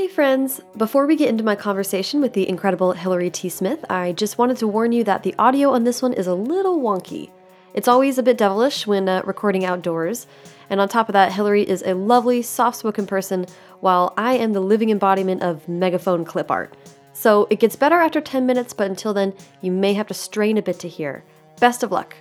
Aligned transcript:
Hey 0.00 0.08
friends! 0.08 0.62
Before 0.78 1.06
we 1.06 1.14
get 1.14 1.28
into 1.28 1.44
my 1.44 1.54
conversation 1.54 2.22
with 2.22 2.32
the 2.32 2.48
incredible 2.48 2.92
Hilary 2.92 3.28
T. 3.28 3.50
Smith, 3.50 3.84
I 3.90 4.12
just 4.12 4.38
wanted 4.38 4.56
to 4.56 4.66
warn 4.66 4.92
you 4.92 5.04
that 5.04 5.24
the 5.24 5.34
audio 5.38 5.72
on 5.72 5.84
this 5.84 6.00
one 6.00 6.14
is 6.14 6.26
a 6.26 6.34
little 6.34 6.80
wonky. 6.80 7.28
It's 7.74 7.86
always 7.86 8.16
a 8.16 8.22
bit 8.22 8.38
devilish 8.38 8.86
when 8.86 9.10
uh, 9.10 9.20
recording 9.26 9.66
outdoors, 9.66 10.26
and 10.70 10.80
on 10.80 10.88
top 10.88 11.10
of 11.10 11.12
that, 11.12 11.34
Hilary 11.34 11.68
is 11.68 11.82
a 11.82 11.92
lovely, 11.92 12.40
soft 12.40 12.78
spoken 12.78 13.06
person, 13.06 13.44
while 13.80 14.14
I 14.16 14.36
am 14.36 14.54
the 14.54 14.60
living 14.60 14.88
embodiment 14.88 15.42
of 15.42 15.68
megaphone 15.68 16.24
clip 16.24 16.50
art. 16.50 16.74
So 17.12 17.46
it 17.50 17.60
gets 17.60 17.76
better 17.76 17.96
after 17.96 18.22
10 18.22 18.46
minutes, 18.46 18.72
but 18.72 18.88
until 18.88 19.12
then, 19.12 19.34
you 19.60 19.70
may 19.70 19.92
have 19.92 20.06
to 20.06 20.14
strain 20.14 20.56
a 20.56 20.62
bit 20.62 20.78
to 20.78 20.88
hear. 20.88 21.24
Best 21.60 21.82
of 21.82 21.92
luck! 21.92 22.16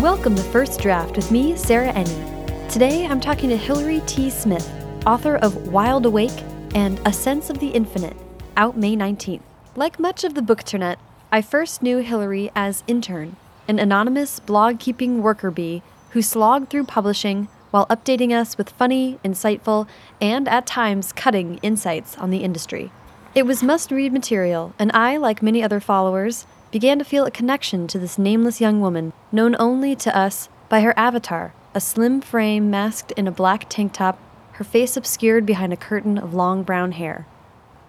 Welcome 0.00 0.36
to 0.36 0.42
First 0.52 0.78
Draft 0.78 1.16
with 1.16 1.32
me, 1.32 1.56
Sarah 1.56 1.92
Enni. 1.92 2.35
Today 2.70 3.06
I'm 3.06 3.20
talking 3.20 3.48
to 3.50 3.56
Hilary 3.56 4.02
T. 4.06 4.28
Smith, 4.28 4.68
author 5.06 5.36
of 5.36 5.68
Wild 5.68 6.04
Awake 6.04 6.42
and 6.74 7.00
A 7.06 7.12
Sense 7.12 7.48
of 7.48 7.58
the 7.60 7.68
Infinite, 7.68 8.16
out 8.56 8.76
May 8.76 8.94
19th. 8.94 9.40
Like 9.76 10.00
much 10.00 10.24
of 10.24 10.34
the 10.34 10.42
bookternet, 10.42 10.96
I 11.32 11.42
first 11.42 11.80
knew 11.80 11.98
Hilary 11.98 12.50
as 12.54 12.82
Intern, 12.86 13.36
an 13.66 13.78
anonymous 13.78 14.40
blog 14.40 14.78
keeping 14.80 15.22
worker 15.22 15.50
bee 15.50 15.82
who 16.10 16.20
slogged 16.20 16.68
through 16.68 16.84
publishing 16.84 17.48
while 17.70 17.86
updating 17.86 18.32
us 18.32 18.58
with 18.58 18.70
funny, 18.70 19.20
insightful, 19.24 19.86
and 20.20 20.46
at 20.48 20.66
times 20.66 21.12
cutting 21.12 21.58
insights 21.62 22.18
on 22.18 22.30
the 22.30 22.42
industry. 22.42 22.90
It 23.34 23.46
was 23.46 23.62
must 23.62 23.92
read 23.92 24.12
material, 24.12 24.74
and 24.78 24.90
I, 24.92 25.16
like 25.16 25.40
many 25.40 25.62
other 25.62 25.80
followers, 25.80 26.46
began 26.72 26.98
to 26.98 27.04
feel 27.04 27.24
a 27.24 27.30
connection 27.30 27.86
to 27.86 27.98
this 27.98 28.18
nameless 28.18 28.60
young 28.60 28.80
woman, 28.80 29.12
known 29.30 29.56
only 29.58 29.94
to 29.96 30.14
us 30.14 30.48
by 30.68 30.80
her 30.80 30.92
avatar 30.98 31.54
a 31.76 31.80
slim 31.80 32.22
frame 32.22 32.70
masked 32.70 33.12
in 33.18 33.28
a 33.28 33.30
black 33.30 33.66
tank 33.68 33.92
top, 33.92 34.18
her 34.52 34.64
face 34.64 34.96
obscured 34.96 35.44
behind 35.44 35.74
a 35.74 35.76
curtain 35.76 36.16
of 36.16 36.32
long 36.32 36.62
brown 36.62 36.92
hair. 36.92 37.26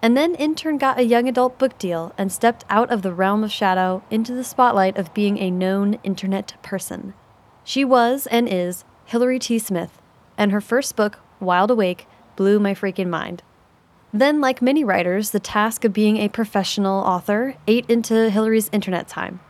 And 0.02 0.14
then 0.14 0.34
Intern 0.34 0.76
got 0.76 0.98
a 0.98 1.04
young 1.04 1.26
adult 1.26 1.58
book 1.58 1.78
deal 1.78 2.12
and 2.18 2.30
stepped 2.30 2.66
out 2.68 2.90
of 2.90 3.00
the 3.00 3.14
realm 3.14 3.42
of 3.42 3.50
shadow 3.50 4.02
into 4.10 4.34
the 4.34 4.44
spotlight 4.44 4.98
of 4.98 5.14
being 5.14 5.38
a 5.38 5.50
known 5.50 5.94
internet 6.04 6.62
person. 6.62 7.14
She 7.64 7.82
was 7.82 8.26
and 8.26 8.46
is 8.46 8.84
Hilary 9.06 9.38
T. 9.38 9.58
Smith, 9.58 10.02
and 10.36 10.52
her 10.52 10.60
first 10.60 10.94
book, 10.94 11.18
Wild 11.40 11.70
Awake, 11.70 12.06
blew 12.36 12.60
my 12.60 12.74
freaking 12.74 13.08
mind. 13.08 13.42
Then, 14.12 14.38
like 14.38 14.60
many 14.60 14.84
writers, 14.84 15.30
the 15.30 15.40
task 15.40 15.86
of 15.86 15.94
being 15.94 16.18
a 16.18 16.28
professional 16.28 17.00
author 17.00 17.56
ate 17.66 17.88
into 17.88 18.28
Hilary's 18.28 18.68
internet 18.70 19.08
time. 19.08 19.40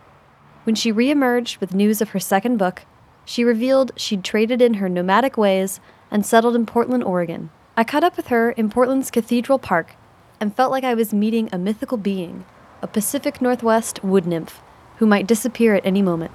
When 0.62 0.76
she 0.76 0.92
reemerged 0.92 1.58
with 1.58 1.74
news 1.74 2.00
of 2.00 2.10
her 2.10 2.20
second 2.20 2.56
book, 2.58 2.82
she 3.28 3.44
revealed 3.44 3.92
she'd 3.94 4.24
traded 4.24 4.62
in 4.62 4.74
her 4.74 4.88
nomadic 4.88 5.36
ways 5.36 5.80
and 6.10 6.24
settled 6.24 6.56
in 6.56 6.64
Portland, 6.64 7.04
Oregon. 7.04 7.50
I 7.76 7.84
caught 7.84 8.02
up 8.02 8.16
with 8.16 8.28
her 8.28 8.52
in 8.52 8.70
Portland's 8.70 9.10
Cathedral 9.10 9.58
Park 9.58 9.96
and 10.40 10.56
felt 10.56 10.70
like 10.70 10.82
I 10.82 10.94
was 10.94 11.12
meeting 11.12 11.50
a 11.52 11.58
mythical 11.58 11.98
being, 11.98 12.46
a 12.80 12.86
Pacific 12.86 13.42
Northwest 13.42 14.02
wood 14.02 14.26
nymph 14.26 14.62
who 14.96 15.04
might 15.04 15.26
disappear 15.26 15.74
at 15.74 15.84
any 15.84 16.00
moment. 16.00 16.30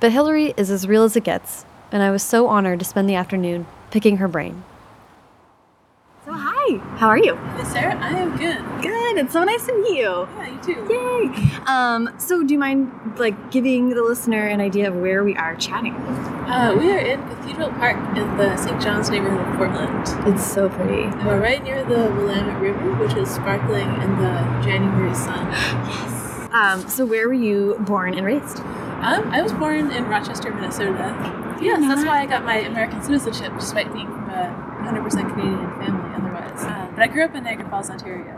But 0.00 0.12
Hilary 0.12 0.54
is 0.56 0.70
as 0.70 0.88
real 0.88 1.04
as 1.04 1.14
it 1.14 1.24
gets, 1.24 1.66
and 1.92 2.02
I 2.02 2.10
was 2.10 2.22
so 2.22 2.46
honored 2.46 2.78
to 2.78 2.86
spend 2.86 3.06
the 3.06 3.16
afternoon 3.16 3.66
picking 3.90 4.16
her 4.16 4.26
brain. 4.26 4.64
So, 6.24 6.32
hi, 6.32 6.78
how 6.96 7.08
are 7.08 7.18
you? 7.18 7.36
Hey, 7.36 7.64
Sarah, 7.64 7.98
I 8.00 8.08
am 8.12 8.34
good. 8.38 8.56
Good, 8.80 9.18
it's 9.18 9.34
so 9.34 9.44
nice 9.44 9.66
to 9.66 9.74
meet 9.74 9.98
you. 9.98 10.26
Yeah, 10.38 10.48
you 10.48 10.62
too. 10.62 10.86
Yay! 10.88 11.60
Um, 11.66 12.14
so, 12.16 12.42
do 12.42 12.54
you 12.54 12.58
mind 12.58 12.90
like 13.18 13.50
giving 13.50 13.90
the 13.90 14.02
listener 14.02 14.46
an 14.46 14.58
idea 14.58 14.88
of 14.88 14.96
where 14.96 15.22
we 15.22 15.36
are 15.36 15.54
chatting? 15.56 15.92
Uh, 15.92 16.74
we 16.78 16.90
are 16.92 16.98
in 16.98 17.20
Cathedral 17.28 17.68
Park 17.72 17.98
in 18.16 18.38
the 18.38 18.56
St. 18.56 18.80
John's 18.80 19.10
neighborhood 19.10 19.46
of 19.46 19.56
Portland. 19.58 20.34
It's 20.34 20.50
so 20.50 20.70
pretty. 20.70 21.02
And 21.02 21.26
we're 21.26 21.42
right 21.42 21.62
near 21.62 21.84
the 21.84 22.10
Willamette 22.14 22.58
River, 22.58 22.94
which 22.94 23.14
is 23.18 23.28
sparkling 23.28 23.88
in 24.00 24.16
the 24.16 24.62
January 24.64 25.14
sun. 25.14 25.46
yes. 25.52 26.48
Um, 26.52 26.88
so, 26.88 27.04
where 27.04 27.28
were 27.28 27.34
you 27.34 27.76
born 27.80 28.14
and 28.14 28.24
raised? 28.24 28.60
Um, 28.60 29.28
I 29.30 29.42
was 29.42 29.52
born 29.52 29.90
in 29.90 30.06
Rochester, 30.06 30.54
Minnesota. 30.54 31.58
Yes, 31.60 31.80
that's 31.82 32.06
why 32.06 32.22
I 32.22 32.26
got 32.26 32.44
my 32.44 32.60
American 32.60 33.02
citizenship, 33.02 33.52
despite 33.58 33.92
being 33.92 34.06
from 34.06 34.30
a 34.30 34.72
100% 34.84 35.10
Canadian 35.34 35.70
family 35.78 36.03
but 36.94 37.02
I 37.02 37.06
grew 37.08 37.24
up 37.24 37.34
in 37.34 37.44
Niagara 37.44 37.68
Falls, 37.68 37.90
Ontario. 37.90 38.34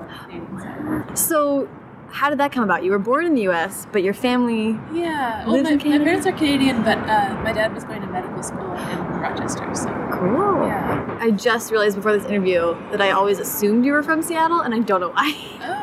So, 1.15 1.69
how 2.11 2.31
did 2.31 2.39
that 2.39 2.53
come 2.53 2.65
about? 2.65 2.85
You 2.85 2.91
were 2.93 2.99
born 2.99 3.27
in 3.27 3.35
the 3.35 3.43
U.S., 3.43 3.87
but 3.93 4.03
your 4.03 4.15
family. 4.15 4.79
Yeah, 4.93 5.45
well, 5.47 5.63
my, 5.63 5.73
my 5.77 5.77
parents 5.79 6.27
are 6.27 6.33
Canadian, 6.33 6.83
but 6.83 6.99
uh, 6.99 7.39
my 7.43 7.53
dad 7.53 7.75
was 7.75 7.85
going 7.85 8.01
to 8.01 8.07
medical 8.07 8.43
school 8.43 8.73
in 8.73 8.99
Rochester, 9.21 9.69
so 9.75 9.89
Cool. 10.13 10.67
yeah. 10.67 10.86
I 11.19 11.31
just 11.31 11.71
realized 11.71 11.97
before 11.97 12.17
this 12.17 12.27
interview 12.27 12.77
that 12.91 13.01
I 13.01 13.11
always 13.11 13.39
assumed 13.39 13.85
you 13.85 13.93
were 13.93 14.03
from 14.03 14.23
Seattle, 14.23 14.61
and 14.61 14.75
I 14.75 14.81
don't 14.81 15.01
know 15.01 15.11
why. 15.11 15.35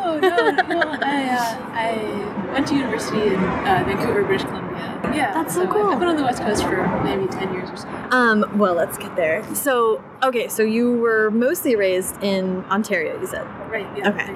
Oh 0.06 0.20
no! 0.20 0.30
well, 0.68 0.98
I 1.04 1.30
uh, 1.30 1.70
I 1.72 2.52
went 2.54 2.68
to 2.68 2.76
university 2.76 3.22
in 3.22 3.36
uh, 3.36 3.84
Vancouver, 3.88 4.24
British 4.24 4.46
Columbia. 4.46 5.00
Yeah, 5.14 5.34
That's 5.34 5.54
so 5.54 5.68
cool. 5.68 5.88
I've 5.88 6.00
been 6.00 6.08
on 6.10 6.16
the 6.18 6.24
West 6.24 6.42
Coast 6.42 6.64
for 6.64 6.86
maybe 7.04 7.28
ten 7.28 7.54
years 7.54 7.70
or 7.70 7.78
so. 7.78 7.88
Um, 8.12 8.46
well, 8.58 8.74
let's 8.74 8.98
get 8.98 9.16
there. 9.16 9.44
So, 9.56 10.04
okay, 10.24 10.48
so 10.48 10.64
you 10.64 10.98
were 10.98 11.32
mostly 11.32 11.76
raised 11.76 12.22
in 12.24 12.64
Ontario, 12.66 13.20
you 13.20 13.28
said. 13.28 13.46
Right. 13.70 13.88
Yeah. 13.98 14.10
Okay. 14.10 14.34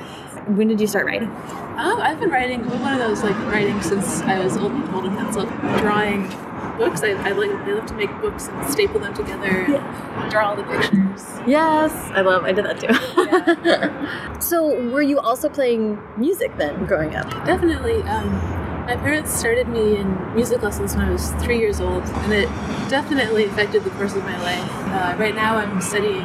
When 0.53 0.67
did 0.67 0.79
you 0.79 0.87
start 0.87 1.05
writing? 1.05 1.29
Um, 1.77 1.99
I've 2.01 2.19
been 2.19 2.29
writing 2.29 2.61
one 2.81 2.93
of 2.93 2.99
those 2.99 3.23
like 3.23 3.37
writing 3.51 3.81
since 3.81 4.21
I 4.21 4.39
was 4.43 4.57
old, 4.57 4.71
old 4.93 5.05
and 5.05 5.17
pencil, 5.17 5.45
drawing 5.79 6.29
books. 6.77 7.03
I, 7.03 7.09
I 7.09 7.31
like 7.31 7.51
I 7.51 7.71
love 7.71 7.85
to 7.87 7.93
make 7.93 8.09
books 8.21 8.47
and 8.47 8.69
staple 8.69 8.99
them 8.99 9.13
together, 9.13 9.47
and 9.47 10.31
draw 10.31 10.49
all 10.49 10.55
the 10.55 10.63
pictures. 10.63 11.23
Yes, 11.47 11.93
I 12.13 12.21
love. 12.21 12.43
I 12.43 12.51
did 12.51 12.65
that 12.65 12.79
too. 12.79 14.39
so, 14.41 14.89
were 14.91 15.01
you 15.01 15.19
also 15.19 15.49
playing 15.49 16.01
music 16.17 16.55
then, 16.57 16.85
growing 16.85 17.15
up? 17.15 17.29
Definitely. 17.45 18.03
Um, 18.03 18.29
my 18.85 18.95
parents 18.95 19.33
started 19.37 19.67
me 19.67 19.97
in 19.97 20.35
music 20.35 20.61
lessons 20.61 20.95
when 20.95 21.05
I 21.05 21.11
was 21.11 21.31
three 21.43 21.59
years 21.59 21.81
old, 21.81 22.03
and 22.03 22.33
it 22.33 22.47
definitely 22.89 23.45
affected 23.45 23.83
the 23.83 23.89
course 23.91 24.15
of 24.15 24.23
my 24.23 24.41
life. 24.41 24.71
Uh, 24.87 25.15
right 25.19 25.35
now, 25.35 25.57
I'm 25.57 25.81
studying 25.81 26.21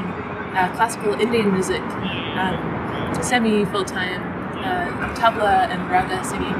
uh, 0.54 0.72
classical 0.76 1.14
Indian 1.14 1.52
music, 1.52 1.82
um, 1.82 3.18
semi 3.20 3.64
full 3.64 3.84
time, 3.84 4.22
uh, 4.58 5.14
tabla 5.16 5.68
and 5.70 5.90
raga 5.90 6.22
singing, 6.24 6.54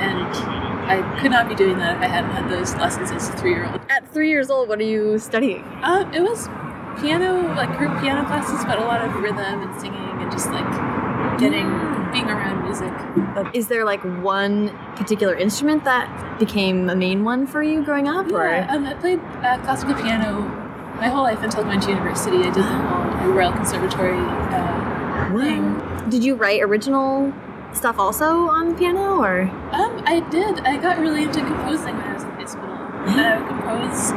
and 0.00 0.69
I 0.90 1.20
could 1.20 1.30
not 1.30 1.48
be 1.48 1.54
doing 1.54 1.78
that 1.78 1.96
if 1.96 2.02
I 2.02 2.08
hadn't 2.08 2.32
had 2.32 2.50
those 2.50 2.74
lessons 2.74 3.12
as 3.12 3.28
a 3.28 3.32
three 3.36 3.52
year 3.52 3.64
old. 3.64 3.80
At 3.88 4.12
three 4.12 4.28
years 4.28 4.50
old, 4.50 4.68
what 4.68 4.80
are 4.80 4.84
you 4.84 5.20
studying? 5.20 5.64
Um, 5.82 6.12
it 6.12 6.20
was 6.20 6.48
piano, 7.00 7.54
like 7.54 7.78
group 7.78 8.00
piano 8.00 8.26
classes, 8.26 8.64
but 8.64 8.78
a 8.78 8.82
lot 8.82 9.00
of 9.00 9.14
rhythm 9.14 9.38
and 9.38 9.80
singing 9.80 10.20
and 10.20 10.32
just 10.32 10.50
like 10.50 10.68
getting, 11.38 11.68
being 12.10 12.28
around 12.28 12.64
music. 12.64 12.92
Is 13.54 13.68
there 13.68 13.84
like 13.84 14.02
one 14.20 14.76
particular 14.96 15.34
instrument 15.34 15.84
that 15.84 16.38
became 16.40 16.90
a 16.90 16.96
main 16.96 17.22
one 17.22 17.46
for 17.46 17.62
you 17.62 17.84
growing 17.84 18.08
up? 18.08 18.28
Yeah, 18.28 18.66
um, 18.74 18.84
I 18.84 18.94
played 18.94 19.20
uh, 19.20 19.58
classical 19.62 19.94
piano 19.94 20.42
my 20.96 21.08
whole 21.08 21.22
life 21.22 21.40
until 21.40 21.64
I 21.64 21.68
went 21.68 21.84
to 21.84 21.90
university. 21.90 22.38
I 22.38 22.50
did 22.50 22.54
the 22.54 22.62
whole 22.64 23.30
Royal 23.30 23.52
Conservatory 23.52 24.18
uh, 24.18 25.38
thing. 25.38 26.10
Did 26.10 26.24
you 26.24 26.34
write 26.34 26.62
original 26.62 27.32
stuff 27.74 27.98
also 27.98 28.48
on 28.48 28.70
the 28.70 28.74
piano, 28.74 29.20
or? 29.22 29.42
Um, 29.72 30.02
I 30.06 30.20
did. 30.30 30.60
I 30.60 30.76
got 30.76 30.98
really 30.98 31.22
into 31.24 31.40
composing 31.40 31.96
when 31.96 32.06
I 32.08 32.14
was 32.14 32.22
in 32.24 32.30
high 32.30 32.44
school. 32.46 32.64
And 32.64 33.18
I 33.20 33.38
would 33.38 33.48
compose 33.48 34.10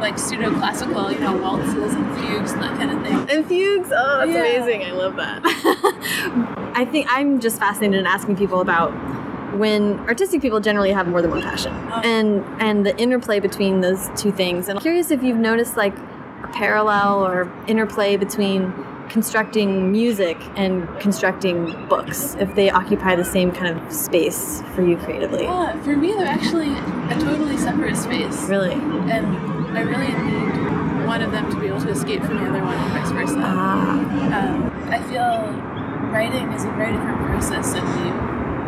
like 0.00 0.16
pseudo 0.18 0.50
classical, 0.54 1.10
you 1.10 1.18
know, 1.18 1.36
waltzes 1.36 1.94
and 1.94 2.16
fugues 2.18 2.52
and 2.52 2.62
that 2.62 2.76
kind 2.78 2.90
of 2.92 3.02
thing. 3.02 3.28
And 3.38 3.46
fugues. 3.46 3.90
Oh, 3.92 4.18
that's 4.18 4.30
Yeah. 4.30 4.44
amazing. 4.44 4.84
I 4.84 4.92
love 4.92 5.16
that. 5.16 5.40
I 6.76 6.84
think 6.84 7.06
I'm 7.10 7.40
just 7.40 7.58
fascinated 7.58 7.98
in 7.98 8.06
asking 8.06 8.36
people 8.36 8.60
about 8.60 8.90
when 9.58 9.98
artistic 10.00 10.40
people 10.42 10.60
generally 10.60 10.92
have 10.92 11.08
more 11.08 11.20
than 11.20 11.30
one 11.32 11.42
passion 11.42 11.72
Oh. 11.90 12.00
and 12.04 12.44
and 12.62 12.86
the 12.86 12.96
interplay 12.98 13.40
between 13.40 13.80
those 13.80 14.08
two 14.16 14.30
things. 14.30 14.68
And 14.68 14.78
I'm 14.78 14.82
curious 14.82 15.10
if 15.10 15.24
you've 15.24 15.36
noticed 15.38 15.76
like 15.76 15.96
a 16.44 16.48
parallel 16.52 17.26
or 17.26 17.52
interplay 17.66 18.16
between 18.16 18.72
constructing 19.10 19.90
music 19.90 20.38
and 20.56 20.88
constructing 21.00 21.66
books 21.88 22.36
if 22.36 22.54
they 22.54 22.70
occupy 22.70 23.16
the 23.16 23.24
same 23.24 23.50
kind 23.50 23.76
of 23.76 23.92
space 23.92 24.62
for 24.74 24.82
you 24.82 24.96
creatively. 24.96 25.42
Yeah, 25.42 25.82
for 25.82 25.96
me, 25.96 26.12
they're 26.12 26.26
actually 26.26 26.70
a 26.70 27.20
totally 27.20 27.56
separate 27.56 27.96
space. 27.96 28.48
Really? 28.48 28.72
And 28.72 29.26
I 29.76 29.82
really 29.82 30.06
need 30.06 31.06
one 31.06 31.22
of 31.22 31.32
them 31.32 31.50
to 31.50 31.58
be 31.58 31.66
able 31.66 31.80
to 31.80 31.90
escape 31.90 32.22
from 32.22 32.36
the 32.36 32.48
other 32.48 32.62
one 32.62 32.74
and 32.74 32.92
vice 32.92 33.10
versa. 33.10 33.34
Ah. 33.38 33.98
um, 34.00 34.90
I 34.90 35.02
feel 35.10 35.50
writing 36.10 36.52
is 36.52 36.64
a 36.64 36.70
very 36.72 36.92
different 36.92 37.18
process 37.26 37.72
than 37.72 37.84
me, 37.84 38.10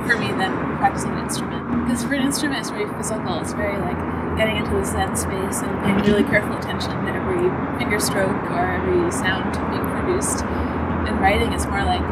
for 0.08 0.18
me 0.18 0.28
than 0.32 0.50
practicing 0.78 1.12
an 1.12 1.18
instrument. 1.20 1.86
Because 1.86 2.02
for 2.02 2.14
an 2.14 2.22
instrument, 2.22 2.60
it's 2.60 2.70
very 2.70 2.88
physical. 2.94 3.38
It's 3.38 3.52
very 3.52 3.78
like 3.78 4.21
getting 4.36 4.56
into 4.56 4.70
the 4.70 4.84
zen 4.84 5.16
space 5.16 5.60
and 5.62 5.72
paying 5.84 5.98
really 5.98 6.24
careful 6.24 6.56
attention 6.56 6.90
to 6.90 7.12
every 7.12 7.48
finger 7.78 8.00
stroke 8.00 8.42
or 8.50 8.72
every 8.74 9.10
sound 9.12 9.52
being 9.70 9.86
produced. 9.92 10.44
And 10.44 11.20
writing 11.20 11.52
is 11.52 11.66
more 11.66 11.84
like 11.84 12.02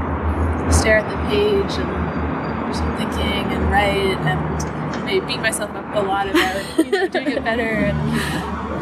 stare 0.73 0.99
at 0.99 1.09
the 1.11 1.17
page 1.29 1.73
and 1.79 2.67
do 2.67 2.75
some 2.75 2.97
thinking 2.97 3.53
and 3.53 3.71
write 3.71 4.19
and 4.27 5.05
maybe 5.05 5.25
beat 5.27 5.41
myself 5.41 5.71
up 5.71 5.95
a 5.95 6.01
lot 6.01 6.29
about 6.29 6.79
you 6.79 6.91
know, 6.91 7.09
doing 7.09 7.29
it 7.29 7.45
better. 7.45 7.63
And, 7.63 7.99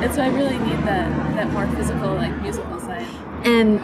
and 0.03 0.15
so 0.15 0.23
I 0.23 0.29
really 0.29 0.59
need 0.59 0.79
that, 0.87 1.09
that 1.37 1.53
more 1.53 1.67
physical, 1.77 2.15
like 2.15 2.41
musical 2.43 2.79
side. 2.81 3.07
and 3.45 3.81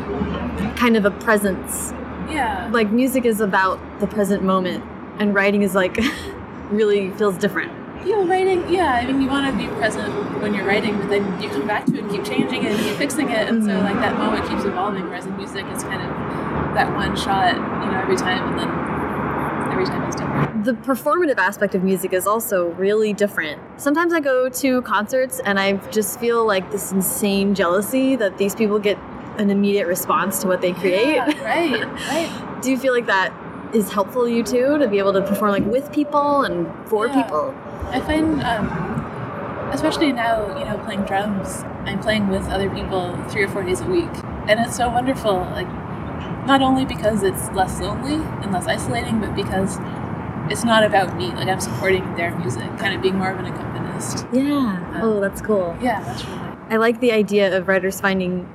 kind 0.77 0.97
of 0.97 1.05
a 1.05 1.11
presence. 1.11 1.93
Yeah. 2.31 2.69
Like 2.73 2.91
music 2.91 3.25
is 3.25 3.41
about 3.41 3.79
the 4.01 4.07
present 4.07 4.43
moment, 4.43 4.85
and 5.19 5.35
writing 5.35 5.63
is 5.63 5.75
like 5.75 5.99
really 6.71 7.11
feels 7.13 7.37
different. 7.39 7.73
You 8.05 8.13
know, 8.13 8.27
writing, 8.27 8.69
yeah, 8.73 8.93
I 8.95 9.07
mean, 9.07 9.21
you 9.23 9.29
want 9.29 9.51
to 9.51 9.57
be 9.57 9.67
present 9.77 10.13
when 10.43 10.55
you're 10.55 10.67
writing, 10.67 10.97
but 10.99 11.09
then 11.11 11.41
you 11.41 11.49
come 11.49 11.67
back 11.67 11.87
to 11.87 11.95
it 11.95 12.03
and 12.05 12.11
keep 12.11 12.25
changing 12.25 12.63
it 12.65 12.73
and 12.73 12.81
keep 12.81 12.95
fixing 12.97 13.31
it. 13.31 13.49
And 13.49 13.65
so, 13.65 13.71
Mhm. 13.71 13.83
like, 13.85 13.97
that 14.01 14.19
moment 14.19 14.47
keeps 14.49 14.65
evolving, 14.65 15.05
whereas 15.05 15.27
in 15.27 15.37
music, 15.37 15.65
it's 15.73 15.83
kind 15.85 16.03
of 16.03 16.75
that 16.75 16.95
one 16.95 17.17
shot, 17.17 17.55
you 17.55 17.61
know, 17.91 17.99
every 18.03 18.17
time, 18.17 18.43
and 18.49 18.59
then 18.59 19.73
every 19.73 19.87
time 19.87 20.03
it's 20.05 20.17
different. 20.17 20.65
The 20.65 20.73
performative 20.75 21.39
aspect 21.39 21.75
of 21.75 21.83
music 21.83 22.13
is 22.13 22.27
also 22.27 22.69
really 22.73 23.13
different. 23.13 23.61
Sometimes 23.77 24.13
I 24.13 24.21
go 24.21 24.49
to 24.49 24.83
concerts 24.83 25.41
and 25.45 25.59
I 25.59 25.75
just 25.91 26.19
feel 26.21 26.47
like 26.47 26.71
this 26.71 26.93
insane 26.93 27.55
jealousy 27.55 28.17
that 28.17 28.39
these 28.39 28.55
people 28.55 28.79
get 28.79 28.99
an 29.39 29.51
immediate 29.51 29.87
response 29.87 30.39
to 30.43 30.47
what 30.49 30.61
they 30.61 30.73
create. 30.73 31.15
Yeah, 31.17 31.27
right, 31.45 31.87
right. 32.09 32.31
Do 32.63 32.71
you 32.71 32.79
feel 32.79 32.93
like 32.95 33.07
that 33.07 33.33
is 33.75 33.93
helpful 33.93 34.25
to 34.25 34.31
you 34.31 34.43
too 34.45 34.79
to 34.79 34.87
be 34.89 34.99
able 34.99 35.13
to 35.13 35.21
perform 35.23 35.51
like 35.51 35.67
with 35.67 35.91
people 35.93 36.43
and 36.43 36.69
for 36.89 37.09
Yeah. 37.09 37.23
people? 37.23 37.53
I 37.91 38.01
find, 38.01 38.43
um, 38.43 39.71
especially 39.73 40.13
now, 40.13 40.59
you 40.59 40.65
know, 40.65 40.79
playing 40.85 41.03
drums, 41.03 41.63
I'm 41.85 42.01
playing 42.01 42.29
with 42.29 42.49
other 42.49 42.69
people 42.71 43.17
three 43.29 43.45
or 43.45 43.49
four 43.49 43.63
days 43.63 43.81
a 43.81 43.87
week. 43.87 44.11
And 44.49 44.61
it's 44.61 44.77
so 44.77 44.89
wonderful, 44.89 45.37
like, 45.53 45.69
not 46.47 46.61
only 46.61 46.85
because 46.85 47.23
it's 47.23 47.51
less 47.53 47.81
lonely 47.81 48.15
and 48.43 48.53
less 48.53 48.67
isolating, 48.67 49.21
but 49.21 49.35
because 49.35 49.79
it's 50.51 50.65
not 50.65 50.85
about 50.85 51.17
me. 51.17 51.29
Like, 51.29 51.49
I'm 51.49 51.61
supporting 51.61 52.15
their 52.17 52.37
music, 52.39 52.65
kind 52.79 52.95
of 52.95 53.01
being 53.01 53.17
more 53.17 53.31
of 53.31 53.39
an 53.39 53.47
accompanist. 53.47 54.27
Yeah. 54.33 55.01
Oh, 55.03 55.21
that's 55.21 55.41
cool. 55.41 55.77
Yeah, 55.81 56.03
that's 56.03 56.25
really 56.25 56.37
nice. 56.37 56.59
I 56.71 56.77
like 56.77 57.01
the 57.01 57.13
idea 57.13 57.57
of 57.57 57.69
writers 57.69 58.01
finding 58.01 58.49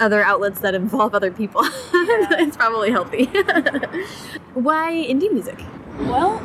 other 0.00 0.22
outlets 0.22 0.60
that 0.60 0.74
involve 0.74 1.14
other 1.14 1.30
people. 1.30 1.62
it's 1.64 2.56
probably 2.56 2.90
healthy. 2.90 3.24
Why 4.54 4.92
indie 4.92 5.32
music? 5.32 5.60
Well, 6.00 6.40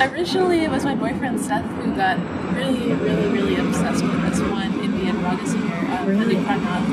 originally 0.00 0.64
it 0.64 0.70
was 0.70 0.84
my 0.84 0.94
boyfriend 0.94 1.40
Seth 1.40 1.64
who 1.82 1.94
got 1.94 2.18
really, 2.54 2.92
really, 2.94 3.28
really 3.28 3.56
obsessed 3.56 4.02
with 4.02 4.22
this 4.22 4.40
one 4.40 4.72
Indian 4.80 5.22
raga 5.22 5.46
singer, 5.46 6.04
Really? 6.06 6.36
Pran 6.36 6.62
Nath. 6.62 6.88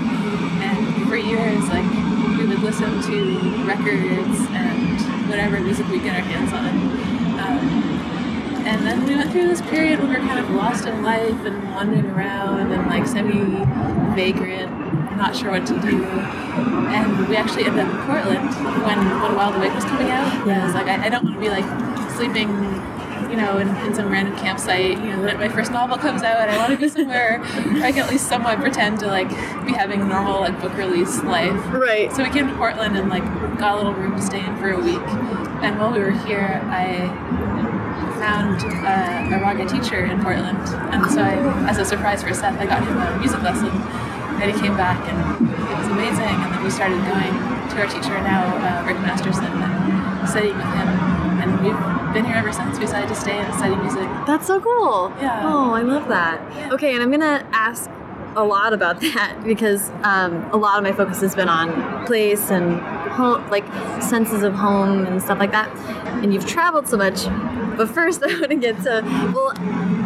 And 0.62 1.10
for 1.10 1.16
years, 1.16 1.68
like, 1.69 1.90
we 2.38 2.46
would 2.46 2.60
listen 2.60 3.01
to 3.01 3.66
records 3.66 4.40
and 4.51 5.30
whatever 5.30 5.60
music 5.60 5.88
we 5.90 6.00
get 6.00 6.16
our 6.16 6.22
hands 6.22 6.54
on. 6.54 7.19
Um, 7.40 7.90
and 8.66 8.86
then 8.86 9.06
we 9.06 9.16
went 9.16 9.31
through 9.31 9.48
this 9.48 9.62
period 9.62 10.00
when 10.00 10.10
we 10.10 10.16
were 10.16 10.22
kind 10.22 10.40
of 10.40 10.50
lost 10.52 10.86
in 10.86 11.02
life 11.02 11.45
and 11.45 11.72
wandering 11.72 12.06
around 12.12 12.72
and 12.72 12.88
like 12.88 13.07
semi-vagrant, 13.07 14.72
not 15.18 15.36
sure 15.36 15.52
what 15.52 15.66
to 15.68 15.80
do. 15.80 16.04
And 16.04 17.28
we 17.28 17.36
actually 17.36 17.66
ended 17.66 17.86
up 17.86 17.92
in 17.92 18.06
Portland 18.06 18.50
when, 18.86 19.22
when 19.22 19.36
Wild 19.36 19.56
Awake 19.56 19.74
was 19.74 19.86
coming 19.86 20.10
out. 20.10 20.48
And 20.48 20.62
I 20.62 20.66
was 20.66 20.74
like, 20.74 20.88
I, 20.88 21.06
I 21.06 21.10
don't 21.10 21.24
want 21.24 21.36
to 21.36 21.42
be 21.42 21.50
like 21.50 21.66
sleeping, 22.19 22.50
you 23.31 23.38
know, 23.38 23.60
in, 23.60 23.69
in 23.88 23.95
some 23.95 24.12
random 24.12 24.36
campsite. 24.36 24.98
You 24.98 25.16
know, 25.16 25.38
my 25.38 25.48
first 25.48 25.71
novel 25.71 25.98
comes 25.98 26.21
out, 26.21 26.38
and 26.42 26.51
I 26.51 26.57
want 26.57 26.71
to 26.74 26.77
be 26.77 26.89
somewhere 26.89 27.39
where 27.39 27.86
I 27.86 27.92
can 27.94 28.04
at 28.04 28.10
least 28.10 28.27
somewhat 28.27 28.60
pretend 28.60 29.00
to 29.00 29.07
like 29.07 29.30
be 29.66 29.71
having 29.71 30.07
normal 30.07 30.42
like 30.42 30.60
book 30.60 30.75
release 30.75 31.24
life. 31.24 31.62
Right. 31.71 32.12
So 32.12 32.24
we 32.24 32.30
came 32.30 32.48
to 32.50 32.56
Portland 32.56 32.98
and 32.98 33.10
like 33.10 33.24
got 33.57 33.75
a 33.75 33.77
little 33.77 33.94
room 33.94 34.16
to 34.18 34.21
stay 34.21 34.45
in 34.45 34.57
for 34.57 34.71
a 34.71 34.80
week. 34.80 35.07
And 35.63 35.80
while 35.80 35.92
we 35.92 36.00
were 36.00 36.12
here, 36.27 36.62
I 36.66 37.07
found 38.19 38.63
uh, 38.63 39.36
a 39.36 39.39
raga 39.39 39.66
teacher 39.66 40.04
in 40.04 40.21
Portland, 40.21 40.60
and 40.92 41.10
so 41.10 41.21
I, 41.21 41.69
as 41.69 41.77
a 41.77 41.86
surprise 41.86 42.21
for 42.21 42.33
Seth, 42.33 42.60
I 42.60 42.66
got 42.66 42.83
him 42.83 42.98
a 42.98 43.18
music 43.19 43.42
lesson. 43.42 43.71
And 44.39 44.51
he 44.51 44.57
came 44.60 44.75
back, 44.77 45.00
and 45.12 45.50
it 45.51 45.77
was 45.77 45.88
amazing. 45.88 46.24
And 46.24 46.54
then 46.56 46.63
we 46.63 46.69
started 46.69 46.95
going 47.12 47.36
to 47.71 47.75
our 47.75 47.88
teacher 47.88 48.16
now, 48.24 48.48
uh, 48.63 48.88
Rick 48.88 49.00
Masterson, 49.04 49.44
and 49.44 50.30
studying 50.30 50.56
with 50.56 50.66
him. 50.66 50.88
And 51.44 51.60
we've 51.60 51.99
been 52.13 52.25
here 52.25 52.35
ever 52.35 52.51
since. 52.51 52.77
We 52.77 52.85
decided 52.85 53.09
to 53.09 53.15
stay 53.15 53.38
and 53.38 53.53
study 53.56 53.75
music. 53.75 54.07
That's 54.25 54.47
so 54.47 54.59
cool. 54.59 55.13
Yeah. 55.19 55.41
Oh, 55.44 55.71
I 55.73 55.81
love 55.81 56.07
that. 56.09 56.39
Yeah. 56.56 56.73
Okay, 56.73 56.94
and 56.94 57.03
I'm 57.03 57.11
gonna 57.11 57.45
ask 57.51 57.89
a 58.35 58.44
lot 58.44 58.73
about 58.73 59.00
that 59.01 59.41
because 59.44 59.89
um, 60.03 60.50
a 60.51 60.57
lot 60.57 60.77
of 60.77 60.83
my 60.83 60.91
focus 60.91 61.21
has 61.21 61.35
been 61.35 61.50
on 61.50 62.06
place 62.06 62.50
and 62.51 62.79
home, 63.11 63.47
like 63.50 63.65
senses 64.01 64.44
of 64.44 64.53
home 64.53 65.06
and 65.06 65.21
stuff 65.21 65.39
like 65.39 65.51
that. 65.51 65.69
And 66.23 66.33
you've 66.33 66.45
traveled 66.45 66.88
so 66.88 66.97
much. 66.97 67.25
But 67.77 67.88
first, 67.89 68.21
I 68.23 68.27
want 68.27 68.50
to 68.50 68.56
get 68.56 68.77
to 68.83 69.01
well, 69.33 69.53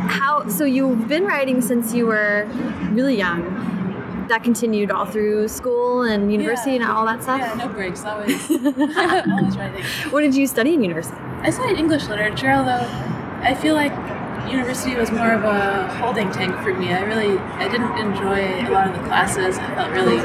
how? 0.07 0.47
So 0.47 0.63
you've 0.65 1.07
been 1.07 1.25
writing 1.25 1.61
since 1.61 1.93
you 1.93 2.05
were 2.05 2.47
really 2.91 3.15
young. 3.17 3.71
That 4.29 4.41
continued 4.41 4.89
all 4.89 5.05
through 5.05 5.49
school 5.49 6.03
and 6.03 6.31
university 6.31 6.71
Yeah. 6.71 6.83
and 6.83 6.85
all 6.85 7.05
that 7.05 7.21
stuff. 7.21 7.39
Yeah, 7.39 7.53
no 7.55 7.67
breaks, 7.67 8.05
always, 8.05 8.49
always 8.51 9.57
writing. 9.57 9.83
What 10.11 10.21
did 10.21 10.33
you 10.33 10.47
study 10.47 10.73
in 10.73 10.81
university? 10.81 11.17
I 11.43 11.49
studied 11.49 11.77
English 11.77 12.07
literature, 12.07 12.51
although 12.51 12.87
I 13.41 13.53
feel 13.53 13.73
like 13.75 13.91
university 14.49 14.95
was 14.95 15.11
more 15.11 15.31
of 15.33 15.43
a 15.43 15.87
holding 15.95 16.31
tank 16.31 16.55
for 16.63 16.73
me. 16.73 16.93
I 16.93 17.01
really, 17.01 17.37
I 17.37 17.67
didn't 17.67 17.97
enjoy 17.97 18.39
a 18.65 18.71
lot 18.71 18.87
of 18.89 18.93
the 18.95 19.03
classes. 19.07 19.57
I 19.57 19.75
felt 19.75 19.91
really 19.91 20.17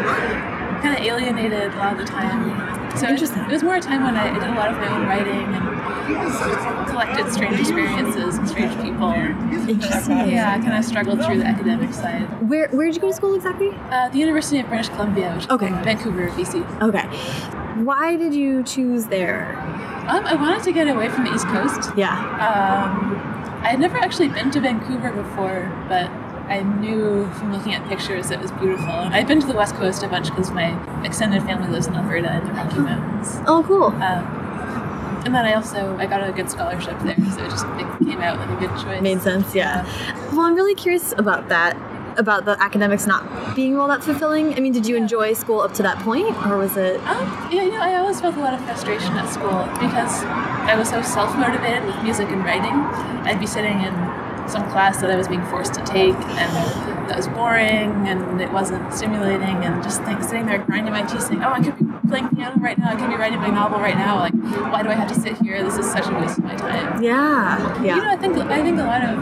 kind 0.82 0.96
of 0.96 1.02
alienated 1.04 1.74
a 1.74 1.76
lot 1.76 1.92
of 1.92 1.98
the 1.98 2.04
time. 2.04 2.96
So 2.96 3.06
it, 3.06 3.10
Interesting. 3.10 3.42
it 3.42 3.50
was 3.50 3.62
more 3.62 3.76
a 3.76 3.80
time 3.80 4.02
when 4.04 4.16
I, 4.16 4.30
I 4.30 4.34
did 4.34 4.42
a 4.48 4.54
lot 4.54 4.70
of 4.70 4.76
my 4.76 4.88
own 4.88 5.06
writing 5.06 5.44
and 5.54 6.88
collected 6.88 7.32
strange 7.32 7.60
experiences 7.60 8.38
and 8.38 8.48
strange 8.48 8.74
people. 8.80 9.10
Interesting. 9.12 10.30
Yeah, 10.30 10.54
I 10.54 10.58
kind 10.58 10.74
of 10.76 10.84
struggled 10.84 11.24
through 11.24 11.38
the 11.38 11.46
academic 11.46 11.92
side. 11.94 12.22
Where 12.48 12.68
Where 12.68 12.86
did 12.86 12.94
you 12.96 13.00
go 13.00 13.08
to 13.08 13.14
school 13.14 13.34
exactly? 13.34 13.70
Uh, 13.90 14.08
the 14.08 14.18
University 14.18 14.58
of 14.60 14.68
British 14.68 14.88
Columbia, 14.90 15.32
which 15.34 15.44
is 15.44 15.50
Okay. 15.50 15.66
in 15.66 15.74
Vancouver, 15.84 16.28
BC. 16.30 16.64
Okay. 16.82 17.06
Why 17.84 18.16
did 18.16 18.34
you 18.34 18.62
choose 18.62 19.06
there? 19.06 19.56
Um, 20.08 20.24
I 20.24 20.34
wanted 20.34 20.62
to 20.64 20.72
get 20.72 20.88
away 20.88 21.08
from 21.08 21.24
the 21.24 21.34
East 21.34 21.46
Coast. 21.46 21.90
Yeah. 21.96 22.12
Um, 22.12 23.14
I 23.62 23.68
had 23.68 23.80
never 23.80 23.98
actually 23.98 24.28
been 24.28 24.50
to 24.52 24.60
Vancouver 24.60 25.12
before, 25.12 25.70
but 25.88 26.10
I 26.48 26.62
knew 26.62 27.28
from 27.32 27.52
looking 27.52 27.74
at 27.74 27.86
pictures 27.88 28.30
it 28.30 28.40
was 28.40 28.50
beautiful. 28.52 28.88
I'd 28.88 29.28
been 29.28 29.40
to 29.40 29.46
the 29.46 29.54
West 29.54 29.74
Coast 29.74 30.02
a 30.02 30.08
bunch 30.08 30.30
because 30.30 30.50
my 30.50 30.72
extended 31.04 31.42
family 31.42 31.68
lives 31.68 31.86
in 31.86 31.94
Alberta 31.94 32.38
in 32.38 32.46
the 32.46 32.52
Rocky 32.52 32.78
Mountains. 32.78 33.38
Oh, 33.46 33.62
cool. 33.66 33.86
Um, 34.02 34.48
and 35.26 35.34
then 35.34 35.44
I 35.44 35.54
also 35.54 35.96
I 35.98 36.06
got 36.06 36.26
a 36.26 36.32
good 36.32 36.50
scholarship 36.50 36.98
there, 37.00 37.16
so 37.16 37.44
it 37.44 37.50
just 37.50 37.66
it 37.66 38.06
came 38.06 38.20
out 38.22 38.38
like 38.38 38.48
a 38.48 38.66
good 38.66 38.82
choice. 38.82 39.02
Made 39.02 39.20
sense, 39.20 39.54
yeah. 39.54 39.84
Well, 40.32 40.40
I'm 40.40 40.54
really 40.54 40.74
curious 40.74 41.12
about 41.18 41.48
that, 41.48 41.76
about 42.18 42.44
the 42.44 42.60
academics 42.62 43.06
not 43.06 43.22
being 43.54 43.78
all 43.78 43.88
that 43.88 44.02
fulfilling. 44.02 44.54
I 44.54 44.60
mean, 44.60 44.72
did 44.72 44.86
you 44.86 44.96
enjoy 44.96 45.32
school 45.32 45.60
up 45.60 45.72
to 45.74 45.82
that 45.84 45.98
point, 46.00 46.36
or 46.46 46.58
was 46.58 46.76
it? 46.76 47.00
Um, 47.06 47.48
yeah, 47.50 47.62
you 47.62 47.70
know, 47.70 47.80
I 47.80 47.96
always 47.96 48.20
felt 48.20 48.36
a 48.36 48.40
lot 48.40 48.54
of 48.54 48.60
frustration 48.64 49.12
at 49.14 49.28
school 49.28 49.64
because 49.80 50.24
I 50.68 50.74
was 50.76 50.88
so 50.90 51.00
self-motivated 51.00 51.84
with 51.84 52.02
music 52.02 52.28
and 52.28 52.44
writing. 52.44 52.74
I'd 53.26 53.40
be 53.40 53.46
sitting 53.46 53.80
in 53.80 53.94
some 54.48 54.68
class 54.70 55.00
that 55.00 55.10
I 55.10 55.16
was 55.16 55.28
being 55.28 55.44
forced 55.46 55.74
to 55.74 55.84
take, 55.84 56.14
and 56.14 57.08
that 57.08 57.16
was 57.16 57.28
boring, 57.28 58.08
and 58.08 58.40
it 58.40 58.50
wasn't 58.50 58.92
stimulating, 58.92 59.64
and 59.64 59.82
just 59.82 60.02
think, 60.02 60.22
sitting 60.22 60.46
there 60.46 60.58
grinding 60.58 60.92
my 60.92 61.02
teeth, 61.02 61.22
saying, 61.22 61.42
"Oh, 61.44 61.52
I 61.52 61.60
could 61.60 61.78
be 61.78 61.84
playing 62.08 62.28
piano 62.30 62.58
right 62.58 62.78
now. 62.78 62.90
I 62.90 62.96
could 62.96 63.10
be 63.10 63.16
writing 63.16 63.40
my 63.40 63.48
novel 63.50 63.78
right 63.78 63.96
now. 63.96 64.18
Like, 64.18 64.32
why 64.72 64.82
do 64.82 64.88
I 64.88 64.94
have 64.94 65.08
to 65.08 65.20
sit 65.20 65.36
here? 65.38 65.62
This 65.62 65.76
is 65.76 65.90
such 65.90 66.06
a 66.06 66.14
waste 66.14 66.38
of 66.38 66.44
my 66.44 66.56
time." 66.56 67.02
Yeah, 67.02 67.82
yeah. 67.82 67.96
You 67.96 68.02
know. 68.02 68.10
I 68.10 68.16
think 68.16 68.36
I 68.38 68.62
think 68.62 68.78
a 68.80 68.84
lot 68.84 69.04
of 69.04 69.16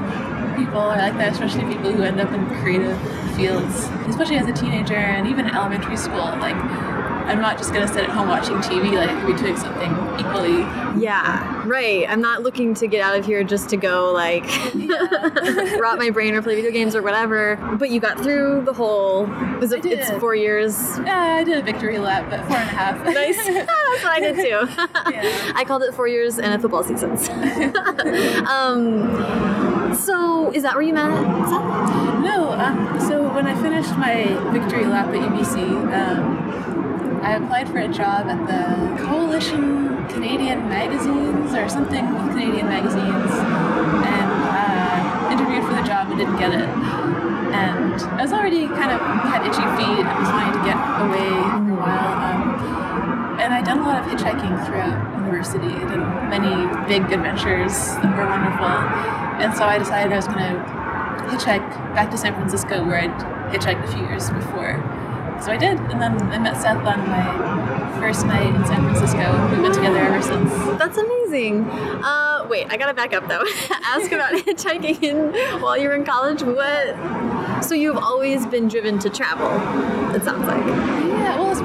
people 0.56 0.78
are 0.80 0.96
like 0.96 1.14
that, 1.18 1.32
especially 1.32 1.64
people 1.72 1.92
who 1.92 2.02
end 2.02 2.20
up 2.20 2.32
in 2.32 2.46
creative 2.60 2.98
fields, 3.36 3.74
especially 4.08 4.36
as 4.38 4.46
a 4.46 4.52
teenager 4.52 4.94
and 4.96 5.26
even 5.28 5.46
in 5.46 5.54
elementary 5.54 5.96
school. 5.96 6.16
Like, 6.16 6.56
I'm 6.56 7.40
not 7.40 7.58
just 7.58 7.72
gonna 7.72 7.88
sit 7.88 8.04
at 8.04 8.10
home 8.10 8.28
watching 8.28 8.56
TV. 8.58 8.92
Like, 8.92 9.10
I 9.10 9.20
could 9.20 9.36
be 9.36 9.42
doing 9.42 9.56
something 9.56 9.90
equally. 10.18 10.60
Yeah, 11.02 11.62
right. 11.66 12.06
I'm 12.08 12.20
not 12.20 12.42
looking 12.42 12.72
to 12.74 12.86
get 12.86 13.02
out 13.02 13.18
of 13.18 13.26
here 13.26 13.42
just 13.44 13.68
to 13.70 13.76
go 13.76 14.12
like 14.12 14.44
rot 15.78 15.98
my 15.98 16.10
brain 16.10 16.34
or 16.34 16.40
play 16.42 16.54
video 16.54 16.70
games 16.70 16.94
or 16.94 17.02
whatever. 17.02 17.56
But 17.78 17.90
you 17.90 18.00
got 18.00 18.20
through 18.20 18.62
the 18.64 18.72
whole. 18.72 19.26
Was 19.60 19.72
it? 19.72 19.84
It's 19.84 20.08
four 20.20 20.34
years. 20.34 20.98
Yeah, 21.00 21.36
I 21.40 21.44
did 21.44 21.58
a 21.58 21.62
victory 21.62 21.98
lap, 21.98 22.30
but 22.30 22.40
four 22.46 22.56
and 22.56 22.70
a 22.70 22.72
half. 22.72 22.96
Nice. 23.16 23.36
That's 23.46 24.04
what 24.04 24.12
I 24.12 24.20
did 24.20 24.36
too. 24.36 25.12
Yeah. 25.12 25.52
I 25.54 25.64
called 25.64 25.82
it 25.82 25.94
four 25.94 26.06
years 26.06 26.38
and 26.38 26.52
a 26.54 26.58
football 26.58 26.84
season. 26.84 27.12
um, 28.46 29.65
so 29.96 30.50
is 30.52 30.62
that 30.62 30.74
where 30.74 30.82
you 30.82 30.92
met 30.92 31.10
Seth? 31.48 32.20
No, 32.22 32.52
um, 32.52 33.00
so 33.00 33.22
when 33.34 33.46
I 33.46 33.54
finished 33.60 33.96
my 33.96 34.24
victory 34.52 34.84
lap 34.84 35.08
at 35.08 35.14
UBC, 35.14 35.56
um, 35.92 37.22
I 37.22 37.36
applied 37.36 37.68
for 37.68 37.78
a 37.78 37.88
job 37.88 38.26
at 38.28 38.46
the 38.46 39.04
Coalition 39.04 40.06
Canadian 40.08 40.68
Magazines 40.68 41.52
or 41.54 41.68
something 41.68 42.04
with 42.14 42.30
Canadian 42.32 42.66
magazines, 42.66 43.32
and 43.32 44.30
uh, 44.46 45.28
interviewed 45.32 45.64
for 45.64 45.74
the 45.74 45.82
job 45.82 46.08
and 46.10 46.18
didn't 46.18 46.38
get 46.38 46.52
it. 46.52 46.68
And 47.56 47.94
I 48.00 48.22
was 48.22 48.32
already 48.32 48.66
kind 48.68 48.92
of 48.92 49.00
had 49.00 49.42
itchy 49.42 49.66
feet 49.76 50.04
and 50.06 50.18
was 50.18 50.28
wanting 50.28 50.52
to 50.54 50.64
get 50.64 50.78
away 51.02 51.28
for 51.66 51.72
a 51.72 51.80
while. 51.82 52.05
Done 53.76 53.84
a 53.84 53.88
lot 53.90 54.02
of 54.02 54.10
hitchhiking 54.10 54.66
throughout 54.66 55.20
university. 55.20 55.66
I 55.66 55.80
did 55.80 55.98
many 56.32 56.88
big 56.88 57.12
adventures 57.12 57.72
that 58.00 58.16
were 58.16 58.24
wonderful. 58.24 58.64
And 58.64 59.54
so 59.54 59.64
I 59.64 59.76
decided 59.76 60.14
I 60.14 60.16
was 60.16 60.26
going 60.26 60.38
to 60.38 61.26
hitchhike 61.28 61.68
back 61.94 62.10
to 62.12 62.16
San 62.16 62.32
Francisco, 62.32 62.82
where 62.86 62.98
I'd 63.00 63.10
hitchhiked 63.52 63.84
a 63.84 63.92
few 63.92 64.06
years 64.06 64.30
before. 64.30 64.80
so 65.42 65.52
I 65.52 65.58
did, 65.58 65.78
and 65.78 66.00
then 66.00 66.22
I 66.32 66.38
met 66.38 66.56
Seth 66.56 66.86
on 66.86 67.06
my 67.06 68.00
first 68.00 68.24
night 68.24 68.54
in 68.54 68.64
San 68.64 68.82
Francisco. 68.82 69.50
We've 69.50 69.60
been 69.60 69.74
together 69.74 69.98
ever 69.98 70.22
since. 70.22 70.50
That's 70.78 70.96
amazing. 70.96 71.68
Uh, 71.68 72.46
wait, 72.48 72.68
I 72.70 72.78
gotta 72.78 72.94
back 72.94 73.12
up 73.12 73.28
though. 73.28 73.44
Ask 73.84 74.10
about 74.10 74.32
hitchhiking 74.46 75.02
in, 75.02 75.60
while 75.60 75.76
you 75.76 75.88
were 75.88 75.94
in 75.94 76.06
college. 76.06 76.42
What? 76.42 77.62
So 77.62 77.74
you've 77.74 77.98
always 77.98 78.46
been 78.46 78.68
driven 78.68 78.98
to 79.00 79.10
travel. 79.10 79.50
It 80.16 80.24
sounds 80.24 80.46
like. 80.46 80.95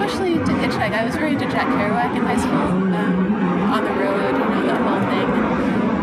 Especially 0.03 0.33
to 0.33 0.51
hitchhike. 0.59 0.93
I 0.93 1.05
was 1.05 1.15
very 1.15 1.33
into 1.33 1.45
Jack 1.45 1.67
Kerouac 1.67 2.15
in 2.15 2.23
high 2.23 2.37
school, 2.37 2.53
um, 2.53 3.33
on 3.71 3.83
the 3.83 3.91
road, 3.91 4.33
you 4.33 4.39
know, 4.49 4.65
that 4.65 4.81
whole 4.81 4.99
thing. 5.09 5.29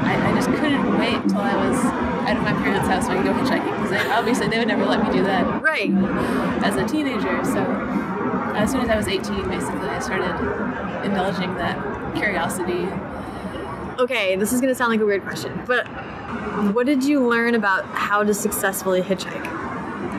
I, 0.06 0.30
I 0.30 0.34
just 0.34 0.48
couldn't 0.50 0.98
wait 0.98 1.14
until 1.16 1.40
I 1.40 1.54
was 1.68 1.84
out 1.84 2.36
of 2.36 2.42
my 2.42 2.52
parents' 2.62 2.88
house 2.88 3.06
so 3.06 3.12
I 3.12 3.16
could 3.16 3.24
go 3.26 3.32
hitchhiking 3.34 3.82
because 3.82 4.06
obviously 4.12 4.48
they 4.48 4.58
would 4.58 4.68
never 4.68 4.84
let 4.86 5.02
me 5.02 5.10
do 5.10 5.24
that 5.24 5.62
Right. 5.62 5.90
as 6.64 6.76
a 6.76 6.86
teenager. 6.86 7.44
So 7.44 7.60
as 8.54 8.70
soon 8.70 8.82
as 8.82 8.88
I 8.88 8.96
was 8.96 9.08
18, 9.08 9.48
basically, 9.48 9.88
I 9.88 9.98
started 9.98 11.04
indulging 11.04 11.54
that 11.56 12.14
curiosity. 12.14 12.86
Okay, 14.00 14.36
this 14.36 14.52
is 14.52 14.60
gonna 14.60 14.74
sound 14.76 14.92
like 14.92 15.00
a 15.00 15.06
weird 15.06 15.22
question, 15.24 15.60
but 15.66 15.86
what 16.72 16.86
did 16.86 17.02
you 17.02 17.26
learn 17.26 17.54
about 17.56 17.84
how 17.86 18.22
to 18.22 18.32
successfully 18.32 19.02
hitchhike? 19.02 19.57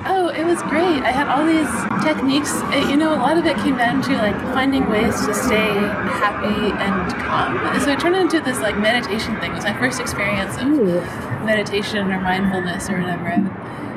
Oh, 0.05 0.29
it 0.29 0.45
was 0.45 0.61
great. 0.63 1.03
I 1.03 1.11
had 1.11 1.27
all 1.27 1.45
these 1.45 1.69
techniques. 2.03 2.51
Uh, 2.71 2.87
You 2.89 2.97
know, 2.97 3.13
a 3.13 3.19
lot 3.19 3.37
of 3.37 3.45
it 3.45 3.57
came 3.57 3.77
down 3.77 4.01
to 4.03 4.13
like 4.17 4.35
finding 4.53 4.89
ways 4.89 5.13
to 5.25 5.33
stay 5.33 5.73
happy 6.23 6.71
and 6.71 7.13
calm. 7.23 7.79
So 7.81 7.91
it 7.91 7.99
turned 7.99 8.15
into 8.15 8.39
this 8.39 8.59
like 8.59 8.77
meditation 8.77 9.35
thing. 9.39 9.51
It 9.51 9.55
was 9.55 9.63
my 9.65 9.77
first 9.77 9.99
experience 9.99 10.55
of 10.57 10.67
meditation 11.45 12.11
or 12.11 12.19
mindfulness 12.21 12.89
or 12.89 12.99
whatever. 12.99 13.27
I 13.27 13.37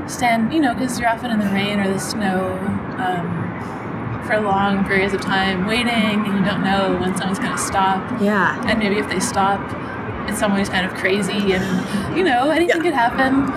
would 0.00 0.10
stand, 0.10 0.52
you 0.52 0.60
know, 0.60 0.74
because 0.74 0.98
you're 0.98 1.08
often 1.08 1.30
in 1.30 1.38
the 1.38 1.46
rain 1.50 1.78
or 1.80 1.88
the 1.92 2.00
snow 2.00 2.58
um, 2.98 4.22
for 4.26 4.40
long 4.40 4.84
periods 4.84 5.14
of 5.14 5.20
time 5.20 5.66
waiting 5.66 5.88
and 5.88 6.26
you 6.26 6.44
don't 6.44 6.62
know 6.64 6.96
when 7.00 7.16
someone's 7.16 7.38
going 7.38 7.52
to 7.52 7.58
stop. 7.58 8.02
Yeah. 8.20 8.60
And 8.68 8.78
maybe 8.78 8.98
if 8.98 9.08
they 9.08 9.20
stop, 9.20 9.60
it's 10.28 10.38
someone 10.38 10.58
who's 10.60 10.68
kind 10.68 10.84
of 10.86 10.94
crazy 10.94 11.52
and, 11.52 12.16
you 12.16 12.24
know, 12.24 12.50
anything 12.50 12.76
Yeah. 12.78 12.82
could 12.82 12.94
happen. 12.94 13.50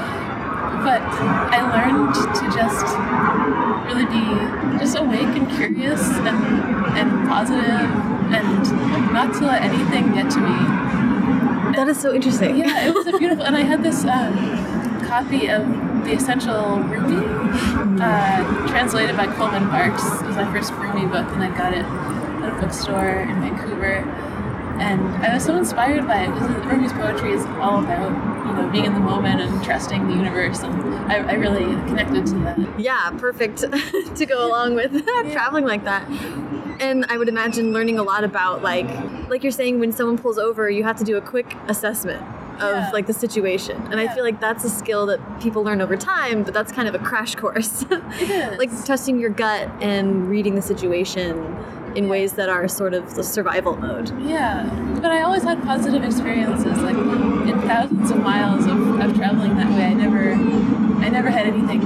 But 0.86 1.02
I 1.02 1.66
learned 1.74 2.14
to 2.14 2.46
just 2.54 2.86
really 3.90 4.06
be 4.06 4.78
just 4.78 4.96
awake 4.98 5.34
and 5.36 5.50
curious 5.50 6.02
and, 6.30 6.38
and 6.96 7.28
positive 7.28 7.90
and 8.32 9.12
not 9.12 9.34
to 9.36 9.46
let 9.48 9.64
anything 9.64 10.14
get 10.14 10.30
to 10.32 10.40
me. 10.40 10.58
That 11.76 11.88
is 11.90 12.00
so 12.00 12.14
interesting. 12.14 12.58
Yeah, 12.58 12.88
it 12.88 12.94
was 12.94 13.08
a 13.08 13.18
beautiful, 13.18 13.46
and 13.46 13.56
I 13.56 13.62
had 13.62 13.82
this 13.82 14.06
um, 14.06 14.36
copy 15.08 15.48
of 15.48 15.66
The 16.06 16.14
Essential 16.14 16.78
Rumi, 16.80 17.26
uh, 18.00 18.68
translated 18.68 19.18
by 19.18 19.26
Coleman 19.36 19.68
Barks. 19.68 20.06
It 20.22 20.28
was 20.28 20.36
my 20.36 20.52
first 20.54 20.72
Rumi 20.74 21.08
book, 21.08 21.28
and 21.34 21.44
I 21.44 21.50
got 21.58 21.74
it 21.74 21.84
at 21.84 22.58
a 22.58 22.62
bookstore 22.62 23.10
in 23.10 23.42
Vancouver. 23.42 24.06
And 24.80 25.02
I 25.26 25.34
was 25.34 25.44
so 25.44 25.56
inspired 25.58 26.06
by 26.06 26.26
it 26.26 26.34
because 26.34 26.50
Rumi's 26.66 26.94
poetry 26.94 27.34
is 27.34 27.46
all 27.60 27.84
about, 27.84 28.12
you 28.46 28.54
know, 28.54 28.70
being 28.72 28.86
in 28.86 28.94
the 28.94 29.00
moment 29.00 29.42
and 29.42 29.64
trusting 29.64 30.08
the 30.08 30.14
universe, 30.14 30.60
and 30.62 30.74
I, 31.12 31.18
I 31.18 31.34
really 31.34 31.66
connected 31.88 32.26
to 32.28 32.34
that. 32.40 32.80
Yeah, 32.80 33.12
perfect 33.18 33.58
to 34.16 34.26
go 34.26 34.48
along 34.48 34.76
with 34.76 34.92
traveling 35.32 35.66
like 35.66 35.84
that. 35.86 36.08
And 36.80 37.06
I 37.06 37.18
would 37.18 37.30
imagine 37.30 37.72
learning 37.74 37.98
a 38.00 38.04
lot 38.04 38.24
about 38.24 38.62
like 38.62 38.88
like 39.30 39.44
you're 39.44 39.52
saying 39.52 39.80
when 39.80 39.92
someone 39.92 40.18
pulls 40.18 40.38
over, 40.38 40.70
you 40.70 40.84
have 40.84 40.98
to 40.98 41.04
do 41.04 41.18
a 41.18 41.22
quick 41.22 41.56
assessment 41.68 42.22
of 42.62 42.76
Yeah. 42.76 42.90
like 42.94 43.08
the 43.08 43.14
situation. 43.14 43.82
And 43.92 44.00
I 44.00 44.08
feel 44.14 44.24
like 44.24 44.40
that's 44.40 44.64
a 44.64 44.70
skill 44.70 45.06
that 45.08 45.20
people 45.42 45.64
learn 45.64 45.82
over 45.82 45.98
time, 45.98 46.44
but 46.44 46.54
that's 46.54 46.72
kind 46.72 46.88
of 46.88 46.96
a 46.96 47.00
crash 47.00 47.36
course. 47.36 47.84
It 47.92 48.30
is. 48.30 48.58
like 48.58 48.70
trusting 48.86 49.20
your 49.20 49.30
gut 49.30 49.70
and 49.82 50.30
reading 50.30 50.56
the 50.56 50.62
situation 50.62 51.32
in 51.96 52.10
ways 52.10 52.34
that 52.34 52.50
are 52.50 52.68
sort 52.68 52.94
of 52.94 53.16
the 53.16 53.24
survival 53.24 53.76
mode. 53.78 54.12
Yeah, 54.22 54.70
but 55.02 55.12
I 55.12 55.22
always 55.22 55.44
had 55.44 55.64
positive 55.64 56.04
experiences. 56.04 56.78
Like 56.80 56.98
in 56.98 57.62
thousands 57.62 58.12
of 58.12 58.18
miles 58.18 58.66
of, 58.66 59.00
of 59.00 59.16
traveling 59.16 59.56
that 59.58 59.70
way, 59.72 59.86
I 59.86 59.94
never, 59.94 60.32
I 61.04 61.10
never 61.10 61.30
had 61.30 61.48
anything 61.48 61.82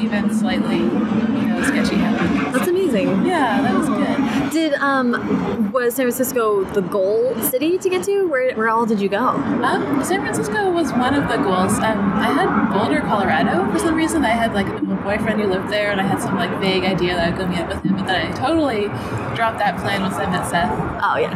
even 0.00 0.34
slightly, 0.34 0.78
you 0.78 1.46
know, 1.48 1.62
sketchy 1.62 1.96
happen. 1.96 2.52
That's 2.52 2.68
amazing. 2.94 3.26
Yeah, 3.26 3.62
that 3.62 3.74
was 3.74 3.88
good. 3.88 4.50
Did 4.52 4.74
um 4.74 5.72
was 5.72 5.94
San 5.94 6.04
Francisco 6.06 6.64
the 6.64 6.80
goal 6.82 7.34
city 7.42 7.78
to 7.78 7.88
get 7.88 8.04
to? 8.04 8.26
Where 8.28 8.54
where 8.54 8.68
all 8.68 8.86
did 8.86 9.00
you 9.00 9.08
go? 9.08 9.28
Um, 9.28 10.02
San 10.04 10.20
Francisco 10.20 10.70
was 10.70 10.92
one 10.92 11.14
of 11.14 11.28
the 11.28 11.36
goals. 11.38 11.72
Um, 11.78 12.12
I 12.14 12.28
had 12.32 12.72
Boulder, 12.72 13.00
Colorado 13.00 13.70
for 13.72 13.78
some 13.78 13.94
reason. 13.94 14.24
I 14.24 14.30
had 14.30 14.54
like 14.54 14.66
a 14.66 14.80
boyfriend 15.02 15.40
who 15.40 15.46
lived 15.48 15.68
there, 15.70 15.90
and 15.90 16.00
I 16.00 16.04
had 16.04 16.20
some 16.20 16.36
like 16.36 16.50
vague 16.60 16.84
idea 16.84 17.14
that 17.14 17.32
I'd 17.32 17.38
go 17.38 17.46
meet 17.46 17.58
up 17.58 17.68
with 17.68 17.82
him. 17.84 17.96
But 17.96 18.06
then 18.06 18.26
I 18.26 18.32
totally 18.36 18.86
dropped 19.34 19.58
that 19.58 19.78
plan 19.78 20.02
once 20.02 20.14
I 20.16 20.30
met 20.30 20.46
Seth. 20.48 20.70
Oh 21.02 21.16
yeah. 21.18 21.34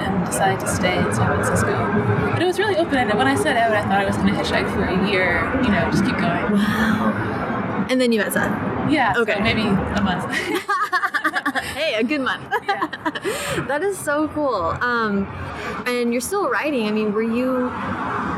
and 0.00 0.26
decided 0.26 0.60
to 0.60 0.68
stay 0.68 0.96
in 0.98 1.12
San 1.12 1.26
Francisco. 1.26 1.72
But 2.32 2.42
it 2.42 2.46
was 2.46 2.58
really 2.58 2.76
open 2.76 2.98
ended. 2.98 3.16
When 3.16 3.26
I 3.26 3.34
set 3.34 3.56
out, 3.56 3.72
I 3.72 3.82
thought 3.82 4.00
I 4.00 4.04
was 4.06 4.16
going 4.16 4.28
to 4.28 4.34
hitchhike 4.34 4.72
for 4.72 4.84
a 4.84 5.10
year, 5.10 5.50
you 5.62 5.70
know, 5.70 5.88
just 5.90 6.04
keep 6.04 6.16
going. 6.18 6.52
Wow. 6.52 7.86
And 7.90 8.00
then 8.00 8.12
you 8.12 8.20
met 8.20 8.32
Seth. 8.32 8.52
Yeah, 8.90 9.12
so 9.14 9.22
Okay. 9.22 9.40
maybe 9.40 9.62
a 9.62 10.00
month. 10.02 10.24
hey, 11.76 11.94
a 11.94 12.04
good 12.04 12.20
month. 12.20 12.44
Yeah. 12.68 12.86
that 13.68 13.82
is 13.82 13.96
so 13.98 14.28
cool. 14.28 14.76
Um, 14.82 15.26
and 15.86 16.12
you're 16.12 16.20
still 16.20 16.48
writing. 16.50 16.86
I 16.86 16.90
mean, 16.90 17.12
were 17.12 17.22
you? 17.22 17.68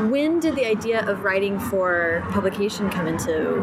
When 0.09 0.39
did 0.39 0.55
the 0.55 0.65
idea 0.65 1.05
of 1.09 1.23
writing 1.23 1.59
for 1.59 2.23
publication 2.31 2.89
come 2.89 3.07
into? 3.07 3.57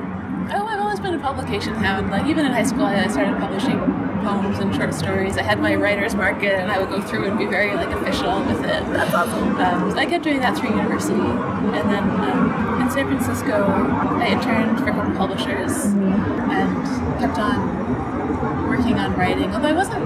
oh, 0.51 0.67
I've 0.67 0.81
always 0.81 1.01
been 1.01 1.15
a 1.15 1.19
publication 1.19 1.75
hound. 1.75 2.11
Like, 2.11 2.27
even 2.27 2.47
in 2.47 2.53
high 2.53 2.63
school, 2.65 2.85
I 2.85 3.07
started 3.09 3.39
publishing 3.39 3.79
poems 4.23 4.59
and 4.59 4.75
short 4.75 4.95
stories. 4.95 5.37
I 5.39 5.43
had 5.43 5.61
my 5.61 5.75
writer's 5.75 6.15
market, 6.15 6.55
and 6.55 6.71
I 6.71 6.79
would 6.79 6.91
go 6.91 7.01
through 7.01 7.27
and 7.27 7.39
be 7.39 7.47
very, 7.47 7.75
like, 7.75 7.91
official 7.91 8.41
with 8.45 8.61
it. 8.65 8.85
That's 8.93 9.15
awesome. 9.15 9.57
Um, 9.57 9.99
I 9.99 10.07
kept 10.07 10.25
doing 10.25 10.41
that 10.41 10.57
through 10.57 10.71
university. 10.71 11.15
And 11.15 11.89
then 11.91 12.05
um, 12.21 12.83
in 12.83 12.91
San 12.91 13.07
Francisco, 13.07 13.65
I 13.65 14.29
interned 14.29 14.79
for 14.79 14.89
a 14.89 14.93
couple 14.93 15.15
publishers 15.17 15.85
and 15.85 17.19
kept 17.19 17.39
on 17.39 18.69
working 18.69 18.95
on 18.95 19.15
writing, 19.17 19.53
although 19.55 19.69
I 19.69 19.73
wasn't 19.73 20.05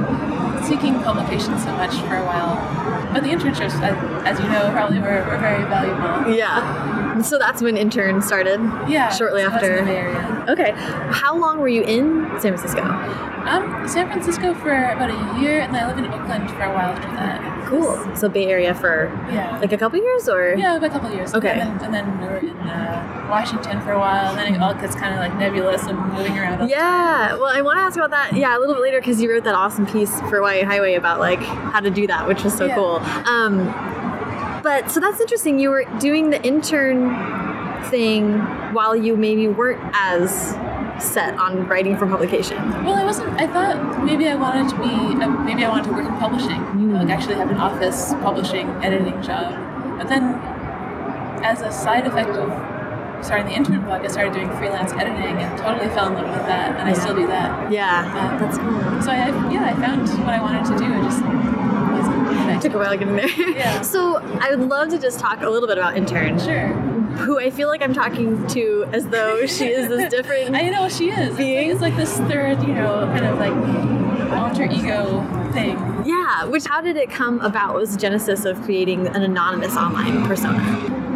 seeking 0.64 0.95
publication 1.02 1.59
so 1.59 1.73
much 1.76 1.95
for 2.07 2.16
a 2.16 2.25
while. 2.25 2.57
But 3.12 3.25
the 3.25 3.31
internships, 3.31 3.75
as, 3.83 3.95
as 4.25 4.40
you 4.40 4.49
know, 4.49 4.71
probably 4.73 4.99
were, 4.99 5.25
were 5.28 5.38
very 5.38 5.64
valuable. 5.64 6.35
Yeah. 6.35 7.01
So 7.23 7.38
that's 7.38 7.62
when 7.62 7.76
intern 7.76 8.21
started. 8.23 8.61
Yeah. 8.88 9.09
Shortly 9.11 9.42
so 9.42 9.50
that's 9.50 9.62
after. 9.62 9.76
in 9.76 9.85
the 9.87 9.92
Area. 9.92 10.45
Okay. 10.49 10.73
How 10.76 11.37
long 11.37 11.59
were 11.61 11.69
you 11.69 11.83
in 11.83 12.26
San 12.40 12.57
Francisco? 12.57 12.83
Um, 12.83 13.87
San 13.88 14.07
Francisco 14.09 14.54
for 14.54 14.71
about 14.73 15.11
a 15.11 15.40
year, 15.40 15.61
and 15.61 15.75
then 15.75 15.85
I 15.85 15.87
lived 15.88 15.99
in 15.99 16.07
Oakland 16.12 16.49
for 16.50 16.62
a 16.62 16.73
while 16.73 16.90
after 16.90 17.09
that. 17.16 17.66
Cool. 17.69 18.14
So 18.16 18.28
Bay 18.28 18.47
Area 18.47 18.75
for 18.75 19.11
Yeah. 19.33 19.59
like 19.61 19.73
a 19.73 19.76
couple 19.78 19.99
years, 19.99 20.28
or 20.28 20.54
yeah, 20.57 20.76
about 20.76 20.90
a 20.90 20.92
couple 20.92 21.11
years. 21.11 21.35
Okay. 21.35 21.59
And 21.61 21.81
then, 21.81 21.95
and 21.95 21.95
then 21.95 22.21
we 22.21 22.26
were 22.26 22.37
in 22.38 22.57
uh, 22.69 23.26
Washington 23.31 23.81
for 23.81 23.92
a 23.92 23.99
while, 23.99 24.31
and 24.31 24.38
then 24.38 24.54
it 24.54 24.61
all 24.62 24.75
gets 24.75 24.95
kind 24.95 25.12
of 25.14 25.19
like 25.21 25.35
nebulous 25.38 25.83
and 25.87 25.99
moving 26.12 26.38
around. 26.38 26.61
all 26.61 26.66
the 26.66 26.71
Yeah, 26.73 27.35
well, 27.35 27.47
I 27.47 27.62
want 27.62 27.78
to 27.78 27.83
ask 27.83 27.97
about 27.97 28.11
that. 28.11 28.35
Yeah, 28.35 28.57
a 28.57 28.61
little 28.61 28.75
bit 28.75 28.83
later 28.83 29.00
because 29.00 29.21
you 29.21 29.31
wrote 29.33 29.45
that 29.45 29.54
awesome 29.54 29.87
piece 29.87 30.21
for 30.23 30.40
YA 30.40 30.64
Highway 30.64 30.95
about 30.95 31.19
like 31.19 31.40
how 31.40 31.81
to 31.81 31.90
do 31.90 32.07
that, 32.07 32.28
which 32.28 32.45
was 32.45 32.54
so 32.57 32.66
Yeah. 32.66 32.75
cool. 32.76 32.97
Um, 33.26 33.69
but 34.62 34.90
so 34.90 35.00
that's 35.00 35.21
interesting. 35.21 35.59
You 35.59 35.71
were 35.71 35.85
doing 35.99 36.31
the 36.31 36.42
intern 36.42 37.11
thing 37.90 38.38
while 38.73 38.95
you 38.95 39.16
maybe 39.16 39.49
weren't 39.49 39.83
as 39.92 40.57
set 41.02 41.37
on 41.38 41.66
writing 41.66 41.97
for 41.97 42.07
publication. 42.07 42.57
Well, 42.85 42.95
I 42.95 43.04
wasn't. 43.04 43.40
I 43.40 43.47
thought 43.47 44.04
maybe 44.04 44.28
I 44.28 44.35
wanted 44.35 44.69
to 44.71 44.76
be. 44.76 45.23
Uh, 45.23 45.28
maybe 45.28 45.64
I 45.64 45.69
wanted 45.69 45.87
to 45.87 45.92
work 45.92 46.07
in 46.07 46.16
publishing, 46.19 46.92
like 46.92 47.09
actually 47.09 47.35
have 47.37 47.50
an 47.50 47.59
office 47.59 48.12
publishing 48.23 48.69
editing 48.85 49.21
job. 49.23 49.52
But 49.99 50.09
then, 50.09 50.35
as 51.45 51.62
a 51.62 51.73
side 51.73 52.07
effect 52.07 52.31
of 52.31 52.50
starting 53.25 53.47
the 53.47 53.54
intern 53.54 53.83
blog, 53.85 54.02
I 54.02 54.09
started 54.09 54.33
doing 54.35 54.50
freelance 54.59 54.92
editing 54.92 55.37
and 55.38 55.59
totally 55.59 55.88
fell 55.95 56.09
in 56.09 56.14
love 56.14 56.28
with 56.28 56.47
that, 56.47 56.78
and 56.78 56.88
I 56.88 56.92
still 56.92 57.14
do 57.14 57.26
that. 57.26 57.71
Yeah, 57.71 58.38
that's 58.38 58.59
cool. 58.59 58.81
So 59.02 59.11
I, 59.11 59.28
yeah, 59.50 59.66
I 59.66 59.75
found 59.75 60.09
what 60.25 60.35
I 60.35 60.40
wanted 60.40 60.64
to 60.66 60.78
do. 60.78 60.92
It 60.92 61.02
just 61.02 61.23
took 62.62 62.75
a 62.75 62.78
while 62.78 62.97
getting 62.97 63.16
there. 63.16 63.28
Yeah. 63.28 63.81
So 63.92 64.16
I 64.40 64.50
would 64.54 64.69
love 64.69 64.88
to 64.90 64.99
just 64.99 65.19
talk 65.19 65.42
a 65.42 65.50
little 65.50 65.69
bit 65.69 65.76
about 65.78 65.97
intern, 65.97 66.38
Sure. 66.38 66.69
who 67.25 67.38
I 67.38 67.50
feel 67.50 67.69
like 67.69 67.83
I'm 67.83 67.92
talking 67.92 68.47
to 68.49 68.87
as 68.92 69.07
though 69.09 69.45
she 69.47 69.66
is 69.66 69.88
this 69.88 70.11
different. 70.16 70.54
I 70.54 70.69
know 70.71 70.88
she 70.88 71.11
is. 71.11 71.31
It's 71.31 71.38
like, 71.38 71.47
it's 71.49 71.81
like 71.81 71.97
this 71.97 72.16
third, 72.31 72.62
you 72.62 72.75
know, 72.75 73.04
kind 73.14 73.26
of 73.26 73.38
like 73.38 73.52
alter 74.33 74.64
ego 74.64 75.21
thing. 75.52 75.76
yeah, 76.07 76.45
which 76.45 76.64
how 76.66 76.81
did 76.81 76.97
it 76.97 77.11
come 77.11 77.40
about? 77.40 77.73
What 77.75 77.81
was 77.81 77.92
the 77.92 77.99
genesis 78.00 78.45
of 78.47 78.61
creating 78.62 79.07
an 79.09 79.23
anonymous 79.23 79.76
online 79.76 80.25
persona? 80.26 80.62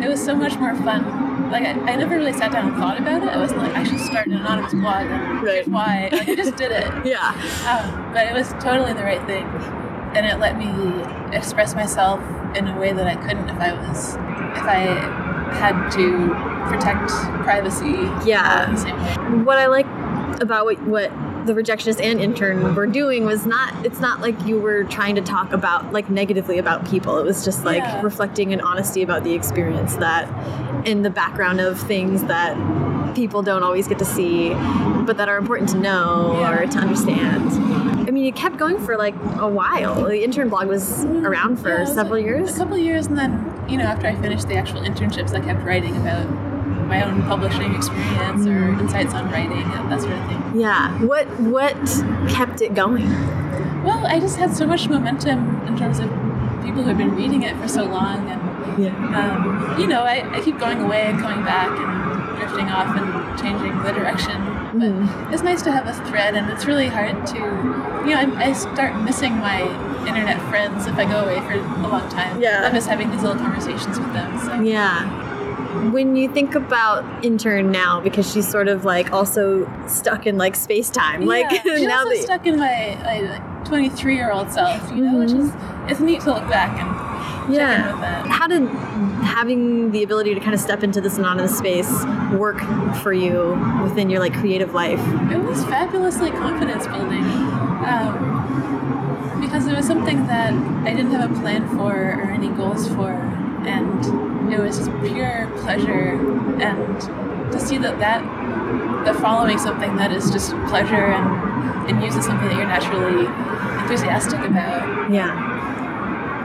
It 0.05 0.09
was 0.09 0.23
so 0.23 0.35
much 0.35 0.57
more 0.59 0.75
fun. 0.76 1.50
Like 1.50 1.62
I, 1.65 1.71
I 1.93 1.97
never 1.97 2.17
really 2.17 2.33
sat 2.35 2.53
down 2.53 2.69
and 2.69 2.76
thought 2.76 2.99
about 3.00 3.23
it. 3.23 3.29
I 3.29 3.38
wasn't 3.38 3.62
like 3.62 3.75
I 3.75 3.85
should 3.85 4.00
start 4.00 4.26
an 4.26 4.35
anonymous 4.35 4.75
blog. 4.75 5.07
And 5.07 5.43
Right. 5.43 5.67
Why. 5.69 6.09
Like 6.12 6.29
I 6.29 6.35
just 6.35 6.57
did 6.57 6.73
it. 6.73 6.85
Yeah. 7.07 7.29
Um, 7.71 8.12
but 8.12 8.26
it 8.26 8.35
was 8.35 8.49
totally 8.62 8.93
the 8.93 9.05
right 9.05 9.25
thing, 9.26 9.45
and 10.16 10.26
it 10.26 10.38
let 10.38 10.56
me 10.56 10.66
express 11.37 11.75
myself 11.75 12.20
in 12.56 12.66
a 12.66 12.78
way 12.78 12.92
that 12.92 13.06
I 13.06 13.16
couldn't 13.16 13.49
if 13.49 13.58
I 13.58 13.73
was 13.73 14.14
if 14.14 14.64
I 14.64 15.25
had 15.52 15.90
to 15.90 16.28
protect 16.70 17.11
privacy. 17.44 18.11
Yeah. 18.28 18.42
Uh, 18.42 18.64
in 18.68 18.75
the 18.75 18.80
same 18.80 18.96
way. 19.02 19.44
What 19.44 19.58
I 19.58 19.66
like 19.66 19.87
about 20.40 20.64
what, 20.64 20.80
what 20.82 21.11
the 21.46 21.52
rejectionist 21.52 22.00
and 22.02 22.20
intern 22.20 22.75
were 22.75 22.87
doing 22.87 23.25
was 23.25 23.46
not 23.46 23.87
it's 23.87 24.00
not 24.00 24.20
like 24.20 24.35
you 24.46 24.58
were 24.58 24.82
trying 24.85 25.14
to 25.14 25.20
talk 25.23 25.52
about 25.52 25.92
like 25.92 26.11
negatively 26.11 26.58
about 26.58 26.85
people 26.90 27.18
it 27.18 27.25
was 27.25 27.44
just 27.44 27.64
like 27.64 27.78
Yeah. 27.78 28.02
reflecting 28.02 28.52
an 28.52 28.61
honesty 28.61 29.00
about 29.02 29.23
the 29.23 29.32
experience 29.32 29.94
that 29.96 30.28
in 30.87 31.02
the 31.02 31.11
background 31.11 31.61
of 31.61 31.80
things 31.80 32.25
that 32.25 32.56
people 33.16 33.42
don't 33.42 33.62
always 33.62 33.88
get 33.88 33.99
to 33.99 34.04
see 34.04 34.50
but 35.08 35.16
that 35.16 35.28
are 35.28 35.38
important 35.38 35.68
to 35.70 35.78
know 35.78 36.37
Yeah. 36.38 36.52
or 36.52 36.66
to 36.66 36.78
understand 36.78 37.50
i 38.08 38.11
mean 38.11 38.26
it 38.26 38.37
kept 38.37 38.56
going 38.58 38.78
for 38.87 38.96
like 38.96 39.14
a 39.40 39.49
while 39.49 39.94
the 40.04 40.23
intern 40.23 40.49
blog 40.50 40.66
was 40.68 41.04
around 41.28 41.56
for 41.56 41.70
Yeah, 41.70 41.80
was 41.80 41.94
several 41.94 42.18
years 42.18 42.54
A 42.54 42.58
couple 42.58 42.76
years, 42.78 43.06
and 43.06 43.16
then 43.18 43.32
you 43.68 43.76
know, 43.78 43.85
after 43.85 44.06
I 44.06 44.14
finished 44.14 44.46
the 44.46 44.54
actual 44.54 44.82
internships, 44.82 45.35
I 45.35 45.40
kept 45.40 45.61
writing 45.64 45.96
about 45.96 46.25
my 46.92 47.02
own 47.04 47.16
publishing 47.25 47.75
experience 47.75 48.46
or 48.46 48.58
Mm. 48.61 48.80
insights 48.82 49.12
on 49.12 49.25
writing 49.32 49.64
and 49.76 49.90
that 49.90 50.00
sort 50.02 50.12
of 50.18 50.25
thing. 50.28 50.40
yeah 50.66 50.82
what 51.11 51.26
what 51.56 51.76
kept 52.37 52.61
it 52.66 52.75
going 52.82 53.08
Well, 53.87 54.00
I 54.06 54.16
just 54.20 54.37
had 54.42 54.50
so 54.61 54.66
much 54.66 54.88
momentum 54.88 55.38
in 55.68 55.75
terms 55.82 55.99
of 56.04 56.08
people 56.64 56.82
who 56.82 56.88
had 56.92 56.99
been 56.99 57.14
reading 57.23 57.42
it 57.49 57.54
for 57.61 57.68
so 57.78 57.82
long, 57.99 58.18
and 58.32 58.40
yeah 58.85 58.94
um, 59.18 59.80
you 59.80 59.87
know, 59.92 60.02
I, 60.02 60.16
I 60.37 60.38
keep 60.46 60.58
going 60.58 60.80
away 60.87 61.02
and 61.11 61.16
coming 61.25 61.42
back 61.44 61.70
and 61.82 61.90
drifting 62.37 62.69
off 62.69 62.97
and 62.97 63.38
changing 63.38 63.76
the 63.83 63.93
direction. 63.93 64.37
But 64.73 64.90
Mhm. 64.90 65.33
it's 65.33 65.43
nice 65.43 65.62
to 65.62 65.73
have 65.73 65.87
a 65.87 65.93
thread, 66.09 66.35
and 66.35 66.50
it's 66.50 66.66
really 66.66 66.88
hard 66.88 67.26
to, 67.28 67.37
you 67.37 68.14
know, 68.14 68.21
I, 68.37 68.49
I 68.49 68.52
start 68.52 68.95
missing 69.02 69.37
my 69.38 69.62
internet 70.07 70.40
friends 70.50 70.87
if 70.87 70.97
I 70.97 71.05
go 71.05 71.21
away 71.25 71.40
for 71.40 71.52
a 71.55 71.88
long 71.88 72.09
time. 72.11 72.40
Yeah. 72.40 72.62
I 72.69 72.73
miss 72.73 72.87
having 72.87 73.11
these 73.11 73.23
little 73.23 73.37
conversations 73.38 73.99
with 73.99 74.12
them. 74.12 74.38
So. 74.40 74.61
Yeah. 74.61 75.05
When 75.90 76.16
you 76.16 76.28
think 76.28 76.55
about 76.55 77.05
intern 77.25 77.71
now, 77.71 78.00
because 78.00 78.31
she's 78.31 78.49
sort 78.49 78.69
of 78.69 78.85
like 78.85 79.12
also 79.12 79.71
stuck 79.87 80.26
in 80.26 80.38
like 80.38 80.57
space 80.57 80.88
time, 80.90 81.26
like. 81.26 81.50
She's 81.62 81.83
now 81.83 81.99
also 81.99 82.11
that 82.11 82.23
stuck 82.23 82.47
in 82.47 82.59
my, 82.59 82.97
my 83.05 83.40
23 83.64 84.14
year 84.16 84.31
old 84.33 84.50
self, 84.50 84.90
you 84.90 85.02
know, 85.05 85.19
which 85.19 85.33
is 85.33 85.52
it's 85.88 86.00
neat 86.00 86.21
to 86.23 86.33
look 86.33 86.49
back 86.49 86.71
and 86.81 86.88
check 86.88 86.88
in 86.88 86.88
with 86.88 87.05
yeah. 87.50 88.26
How 88.26 88.47
did 88.47 88.62
having 89.25 89.91
the 89.91 90.03
ability 90.03 90.35
to 90.35 90.41
kind 90.41 90.55
of 90.55 90.61
step 90.61 90.83
into 90.83 91.00
this 91.00 91.19
anonymous 91.19 91.57
space 91.57 92.05
work 92.33 92.59
for 93.03 93.12
you 93.12 93.55
within 93.83 94.11
your 94.11 94.21
like 94.21 94.35
creative 94.35 94.75
life? 94.75 95.00
It 95.31 95.38
was 95.38 95.65
fabulously 95.65 96.31
confidence 96.31 96.87
building 96.87 97.25
um, 97.87 99.38
because 99.41 99.67
it 99.67 99.76
was 99.76 99.87
something 99.87 100.26
that 100.26 100.53
I 100.87 100.95
didn't 100.95 101.12
have 101.12 101.31
a 101.31 101.41
plan 101.41 101.69
for 101.76 101.93
or 101.93 102.31
any 102.31 102.49
goals 102.49 102.88
for, 102.88 103.11
and 103.12 104.53
it 104.53 104.59
was 104.59 104.79
just 104.79 104.91
pure 105.03 105.50
pleasure. 105.59 106.15
And 106.61 107.00
to 107.53 107.61
see 107.61 107.79
that 107.79 107.99
that 107.99 108.23
that 109.05 109.17
following 109.17 109.59
something 109.59 109.97
that 109.97 110.11
is 110.12 110.31
just 110.31 110.50
pleasure 110.69 111.12
and 111.12 111.57
and 111.88 112.03
uses 112.03 112.25
something 112.25 112.49
that 112.49 112.57
you're 112.57 112.67
naturally 112.67 113.26
enthusiastic 113.83 114.41
about, 114.41 115.12
Yeah. 115.12 115.46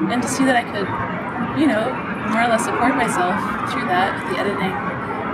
And 0.09 0.21
to 0.21 0.27
see 0.27 0.45
that 0.45 0.55
I 0.55 0.63
could, 0.63 1.59
you 1.59 1.67
know, 1.67 1.93
more 2.31 2.43
or 2.43 2.47
less 2.47 2.65
support 2.65 2.95
myself 2.95 3.35
through 3.71 3.85
that 3.85 4.23
with 4.23 4.33
the 4.33 4.39
editing. 4.39 4.73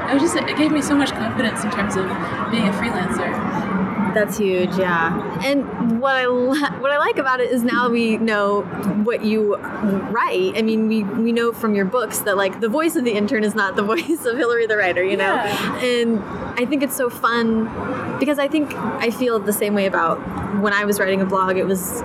It 0.10 0.14
was 0.14 0.24
just 0.24 0.36
it 0.36 0.58
gave 0.58 0.72
me 0.72 0.82
so 0.82 0.96
much 0.96 1.12
confidence 1.12 1.64
in 1.64 1.72
terms 1.72 1.96
of 1.96 2.06
being 2.52 2.68
a 2.68 2.72
freelancer. 2.72 3.28
That's 4.14 4.38
huge, 4.38 4.76
yeah. 4.78 5.42
And 5.46 6.02
what 6.02 6.16
I 6.16 6.26
what 6.80 6.92
I 6.92 6.98
like 6.98 7.18
about 7.18 7.40
it 7.40 7.52
is 7.52 7.64
now 7.64 7.90
we 7.90 8.18
know 8.18 8.62
what 9.04 9.24
you 9.24 9.58
write. 9.58 10.58
I 10.58 10.62
mean, 10.62 10.88
we 10.88 11.04
we 11.04 11.32
know 11.32 11.52
from 11.52 11.76
your 11.76 11.86
books 11.86 12.20
that 12.20 12.38
like 12.38 12.60
the 12.60 12.70
voice 12.70 12.96
of 12.96 13.04
the 13.04 13.12
intern 13.12 13.44
is 13.44 13.54
not 13.54 13.76
the 13.76 13.84
voice 13.94 14.26
of 14.26 14.38
Hilary 14.38 14.66
the 14.66 14.78
writer, 14.78 15.04
you 15.04 15.18
know. 15.18 15.36
Yeah. 15.36 15.84
And 15.84 16.20
I 16.60 16.66
think 16.66 16.84
it's 16.84 16.96
so 16.96 17.10
fun 17.10 17.66
because 18.18 18.40
I 18.40 18.48
think 18.48 18.74
I 18.76 19.12
feel 19.12 19.40
the 19.40 19.54
same 19.54 19.74
way 19.76 19.86
about 19.86 20.18
when 20.62 20.74
I 20.74 20.86
was 20.86 21.00
writing 21.00 21.22
a 21.22 21.26
blog. 21.26 21.58
It 21.58 21.66
was 21.66 22.02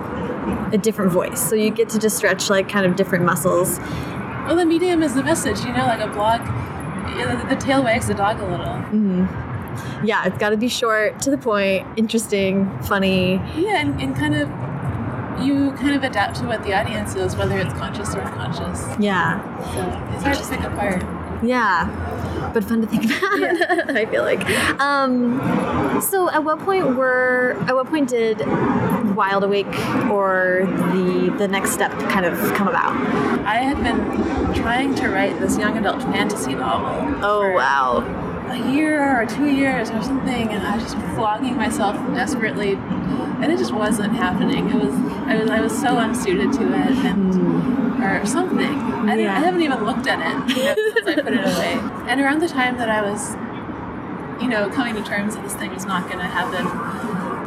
a 0.73 0.77
different 0.77 1.11
voice, 1.11 1.41
so 1.47 1.55
you 1.55 1.69
get 1.71 1.89
to 1.89 1.99
just 1.99 2.17
stretch 2.17 2.49
like 2.49 2.69
kind 2.69 2.85
of 2.85 2.95
different 2.95 3.25
muscles. 3.25 3.79
Well, 3.79 4.55
the 4.55 4.65
medium 4.65 5.01
is 5.03 5.13
the 5.13 5.23
message, 5.23 5.59
you 5.61 5.71
know, 5.71 5.85
like 5.85 6.01
a 6.01 6.07
blog. 6.07 6.41
The 7.49 7.55
tail 7.55 7.83
wags 7.83 8.07
the 8.07 8.13
dog 8.13 8.39
a 8.39 8.45
little. 8.45 8.75
hmm 8.75 9.25
Yeah, 10.05 10.25
it's 10.25 10.37
got 10.37 10.49
to 10.49 10.57
be 10.57 10.67
short, 10.67 11.21
to 11.21 11.29
the 11.29 11.37
point, 11.37 11.87
interesting, 11.97 12.69
funny. 12.81 13.35
Yeah, 13.55 13.77
and, 13.79 14.01
and 14.01 14.15
kind 14.15 14.35
of 14.35 14.49
you 15.43 15.71
kind 15.73 15.95
of 15.95 16.03
adapt 16.03 16.37
to 16.37 16.45
what 16.45 16.63
the 16.63 16.73
audience 16.73 17.15
is, 17.15 17.35
whether 17.35 17.57
it's 17.57 17.73
conscious 17.73 18.13
or 18.15 18.21
unconscious. 18.21 18.85
Yeah. 18.99 19.41
So 19.73 20.15
it's 20.15 20.23
hard 20.23 20.37
to 20.37 20.47
pick 20.49 20.59
apart. 20.61 21.03
Yeah, 21.43 22.51
but 22.53 22.63
fun 22.63 22.81
to 22.81 22.87
think 22.87 23.05
about. 23.05 23.89
I 23.95 24.05
feel 24.05 24.23
like. 24.23 24.47
Um, 24.79 25.39
so, 26.01 26.29
at 26.29 26.43
what 26.43 26.59
point 26.59 26.95
were 26.95 27.57
at 27.67 27.75
what 27.75 27.87
point 27.87 28.09
did 28.09 28.39
Wild 29.15 29.43
Awake 29.43 29.67
or 30.09 30.63
the 30.93 31.33
the 31.37 31.47
next 31.47 31.71
step 31.71 31.91
kind 32.09 32.25
of 32.25 32.37
come 32.53 32.67
about? 32.67 32.95
I 33.45 33.57
had 33.57 33.83
been 33.83 34.53
trying 34.53 34.95
to 34.95 35.09
write 35.09 35.39
this 35.39 35.57
young 35.57 35.77
adult 35.77 36.01
fantasy 36.03 36.55
novel. 36.55 37.19
Oh 37.23 37.41
for 37.41 37.53
wow! 37.53 38.47
A 38.49 38.71
year 38.71 39.21
or 39.21 39.25
two 39.25 39.49
years 39.49 39.89
or 39.89 40.01
something, 40.01 40.49
and 40.49 40.65
I 40.65 40.75
was 40.75 40.83
just 40.83 40.97
flogging 41.15 41.55
myself 41.57 41.95
desperately, 42.15 42.75
and 43.43 43.51
it 43.51 43.57
just 43.57 43.73
wasn't 43.73 44.13
happening. 44.13 44.69
It 44.69 44.75
was 44.75 44.93
I 45.27 45.35
was 45.37 45.49
I 45.49 45.59
was 45.59 45.77
so 45.77 45.97
unsuited 45.97 46.53
to 46.53 46.63
it, 46.63 46.97
and 47.05 48.01
or 48.01 48.25
something. 48.25 48.59
I, 49.09 49.15
Yeah. 49.15 49.35
I 49.35 49.39
haven't 49.39 49.61
even 49.61 49.83
looked 49.83 50.07
at 50.07 50.19
it 50.19 50.57
you 50.57 50.63
know, 50.63 50.75
since 50.93 51.07
I 51.07 51.15
put 51.21 51.33
it 51.33 51.45
away. 51.45 51.73
And 52.09 52.21
around 52.21 52.39
the 52.39 52.47
time 52.47 52.77
that 52.77 52.89
I 52.89 53.01
was, 53.01 53.35
you 54.41 54.49
know, 54.49 54.69
coming 54.69 54.95
to 54.95 55.03
terms 55.03 55.35
that 55.35 55.43
this 55.43 55.55
thing 55.55 55.73
was 55.73 55.85
not 55.85 56.07
going 56.07 56.19
to 56.19 56.25
happen, 56.25 56.65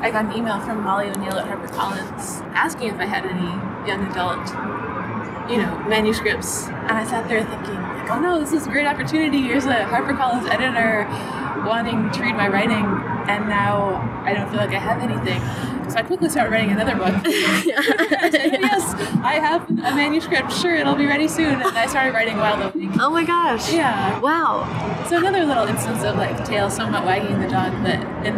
I 0.02 0.11
got 0.11 0.26
an 0.26 0.32
email 0.37 0.61
from 0.61 0.82
Molly 0.82 1.09
O'Neill 1.09 1.38
at 1.38 1.46
HarperCollins 1.46 2.42
asking 2.54 2.88
if 2.88 3.00
I 3.00 3.06
had 3.06 3.24
any 3.24 3.48
young 3.88 4.06
adult, 4.11 4.46
you 5.50 5.59
know, 5.59 5.72
manuscripts. 5.88 6.66
And 6.68 6.92
I 6.92 7.04
sat 7.04 7.26
there 7.28 7.42
thinking, 7.44 7.74
like, 7.74 8.11
oh 8.11 8.20
no, 8.20 8.38
this 8.38 8.52
is 8.52 8.66
a 8.66 8.70
great 8.70 8.87
opportunity. 8.87 9.42
Here's 9.42 9.64
a 9.64 9.85
HarperCollins 9.88 10.48
editor 10.50 11.09
wanting 11.66 12.11
to 12.12 12.22
read 12.22 12.37
my 12.37 12.48
writing, 12.48 12.85
and 13.28 13.48
now 13.48 13.96
I 14.24 14.32
don't 14.35 14.48
feel 14.50 14.61
like 14.61 14.74
I 14.74 14.78
have 14.78 15.02
anything. 15.02 15.40
So 15.88 15.96
I 15.96 16.03
quickly 16.03 16.29
started 16.29 16.51
writing 16.51 16.70
another 16.70 16.96
book. 16.96 17.14
I 17.25 18.29
said, 18.31 18.53
yes, 18.61 18.94
I 19.22 19.35
have 19.35 19.68
a 19.70 19.94
manuscript. 19.94 20.53
Sure, 20.53 20.75
it'll 20.75 20.96
be 20.96 21.07
ready 21.07 21.29
soon. 21.29 21.61
And 21.61 21.79
I 21.79 21.87
started 21.87 22.12
writing 22.12 22.37
Wild 22.37 22.75
Awake. 22.75 22.90
Oh 22.99 23.11
my 23.11 23.25
gosh! 23.25 23.72
Yeah. 23.72 24.18
Wow. 24.20 25.05
So 25.09 25.18
another 25.18 25.44
little 25.44 25.66
instance 25.66 26.03
of 26.03 26.16
like 26.16 26.44
tail 26.44 26.70
somewhat 26.70 27.05
wagging 27.05 27.40
the 27.40 27.49
dog, 27.49 27.72
but 27.83 28.01
in 28.27 28.35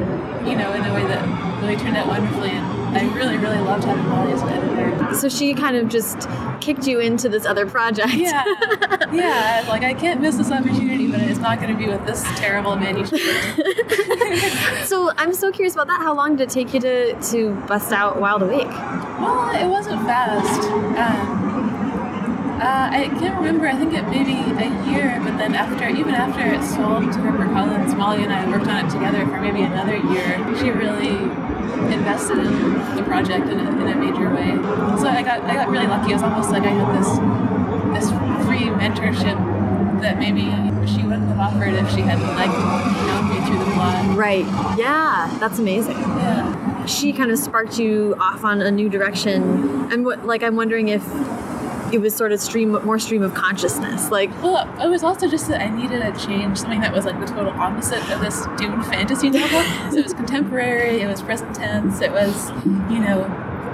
you 0.46 0.56
know 0.56 0.72
in 0.74 0.84
a 0.84 0.94
way 0.94 1.06
that 1.06 1.62
really 1.62 1.76
turned 1.76 1.96
out 1.96 2.06
wonderfully, 2.06 2.50
and 2.50 2.77
I 2.90 3.14
really 3.14 3.36
really 3.36 3.58
loved 3.58 3.84
having 3.84 4.08
Molly 4.08 4.32
as 4.32 4.42
an 4.42 4.48
editor. 4.48 5.14
So 5.14 5.28
she 5.28 5.54
kind 5.54 5.76
of 5.76 5.88
just 5.88 6.28
kicked 6.60 6.86
you 6.86 7.00
into 7.00 7.28
this 7.28 7.46
other 7.46 7.66
project. 7.66 8.14
Yeah, 8.14 8.44
yeah. 9.12 9.64
Like 9.68 9.82
I 9.82 9.94
can't 9.94 10.20
miss 10.20 10.36
this 10.36 10.50
opportunity, 10.50 11.10
but 11.10 11.20
it's 11.20 11.38
not 11.38 11.60
going 11.60 11.72
to 11.72 11.78
be 11.78 11.88
with 11.88 12.04
this 12.06 12.22
terrible 12.38 12.76
manuscript. 12.76 13.24
so 14.86 15.10
I'm 15.16 15.32
so 15.34 15.50
curious 15.50 15.74
about 15.74 15.86
that. 15.88 16.00
How 16.00 16.14
long 16.14 16.36
did 16.36 16.48
it 16.48 16.50
take 16.50 16.74
you 16.74 16.80
to 16.80 17.20
to 17.30 17.54
bust 17.66 17.92
out 17.92 18.20
Wild 18.20 18.42
Awake? 18.42 18.68
Well, 18.68 19.50
it 19.50 19.68
wasn't 19.68 20.02
fast. 20.02 20.70
Um, 20.70 21.47
uh, 22.60 22.90
I 22.90 23.08
can't 23.20 23.36
remember. 23.36 23.66
I 23.66 23.76
think 23.76 23.94
it 23.94 24.02
maybe 24.08 24.34
a 24.34 24.68
year, 24.90 25.20
but 25.22 25.38
then 25.38 25.54
after, 25.54 25.88
even 25.88 26.14
after 26.14 26.42
it 26.42 26.62
sold 26.62 27.12
to 27.12 27.18
HarperCollins, 27.18 27.96
Molly 27.96 28.24
and 28.24 28.32
I 28.32 28.48
worked 28.50 28.66
on 28.66 28.86
it 28.86 28.90
together 28.90 29.26
for 29.26 29.40
maybe 29.40 29.62
another 29.62 29.96
year. 29.96 30.38
She 30.58 30.70
really 30.70 31.14
invested 31.94 32.38
in 32.38 32.96
the 32.96 33.02
project 33.04 33.46
in 33.46 33.60
a, 33.60 33.70
in 33.70 33.88
a 33.88 33.96
major 33.96 34.28
way. 34.34 34.50
So 34.98 35.08
I 35.08 35.22
got 35.22 35.42
I 35.44 35.54
got 35.54 35.68
really 35.68 35.86
lucky. 35.86 36.10
It 36.10 36.14
was 36.14 36.22
almost 36.24 36.50
like 36.50 36.64
I 36.64 36.70
had 36.70 36.98
this 36.98 37.08
this 37.94 38.10
free 38.46 38.66
mentorship 38.74 39.38
that 40.00 40.18
maybe 40.18 40.42
she 40.86 41.02
wouldn't 41.02 41.28
have 41.28 41.38
offered 41.38 41.74
if 41.74 41.88
she 41.90 42.00
hadn't 42.00 42.26
like 42.34 42.50
known 43.06 43.28
me 43.30 43.46
through 43.46 43.58
the 43.58 43.70
blog. 43.72 44.16
Right. 44.16 44.44
Yeah, 44.76 45.34
that's 45.38 45.58
amazing. 45.58 45.96
Yeah. 45.96 46.86
she 46.86 47.12
kind 47.12 47.30
of 47.30 47.38
sparked 47.38 47.78
you 47.78 48.16
off 48.18 48.44
on 48.44 48.60
a 48.60 48.70
new 48.70 48.88
direction. 48.88 49.92
I'm 49.92 50.02
what 50.02 50.26
like 50.26 50.42
I'm 50.42 50.56
wondering 50.56 50.88
if 50.88 51.04
it 51.92 52.00
was 52.00 52.14
sort 52.14 52.32
of 52.32 52.40
stream 52.40 52.72
more 52.84 52.98
stream 52.98 53.22
of 53.22 53.34
consciousness. 53.34 54.10
Like 54.10 54.30
Well, 54.42 54.68
it 54.82 54.88
was 54.88 55.02
also 55.02 55.28
just 55.28 55.48
that 55.48 55.60
I 55.60 55.68
needed 55.68 56.02
a 56.02 56.16
change, 56.18 56.58
something 56.58 56.80
that 56.80 56.92
was 56.92 57.04
like 57.04 57.18
the 57.20 57.26
total 57.26 57.52
opposite 57.52 58.08
of 58.10 58.20
this 58.20 58.46
doomed 58.56 58.84
fantasy 58.86 59.30
novel. 59.30 59.62
so 59.90 59.98
it 59.98 60.04
was 60.04 60.14
contemporary, 60.14 61.00
it 61.00 61.06
was 61.06 61.22
present 61.22 61.54
tense, 61.54 62.00
it 62.00 62.12
was, 62.12 62.50
you 62.90 62.98
know, 62.98 63.24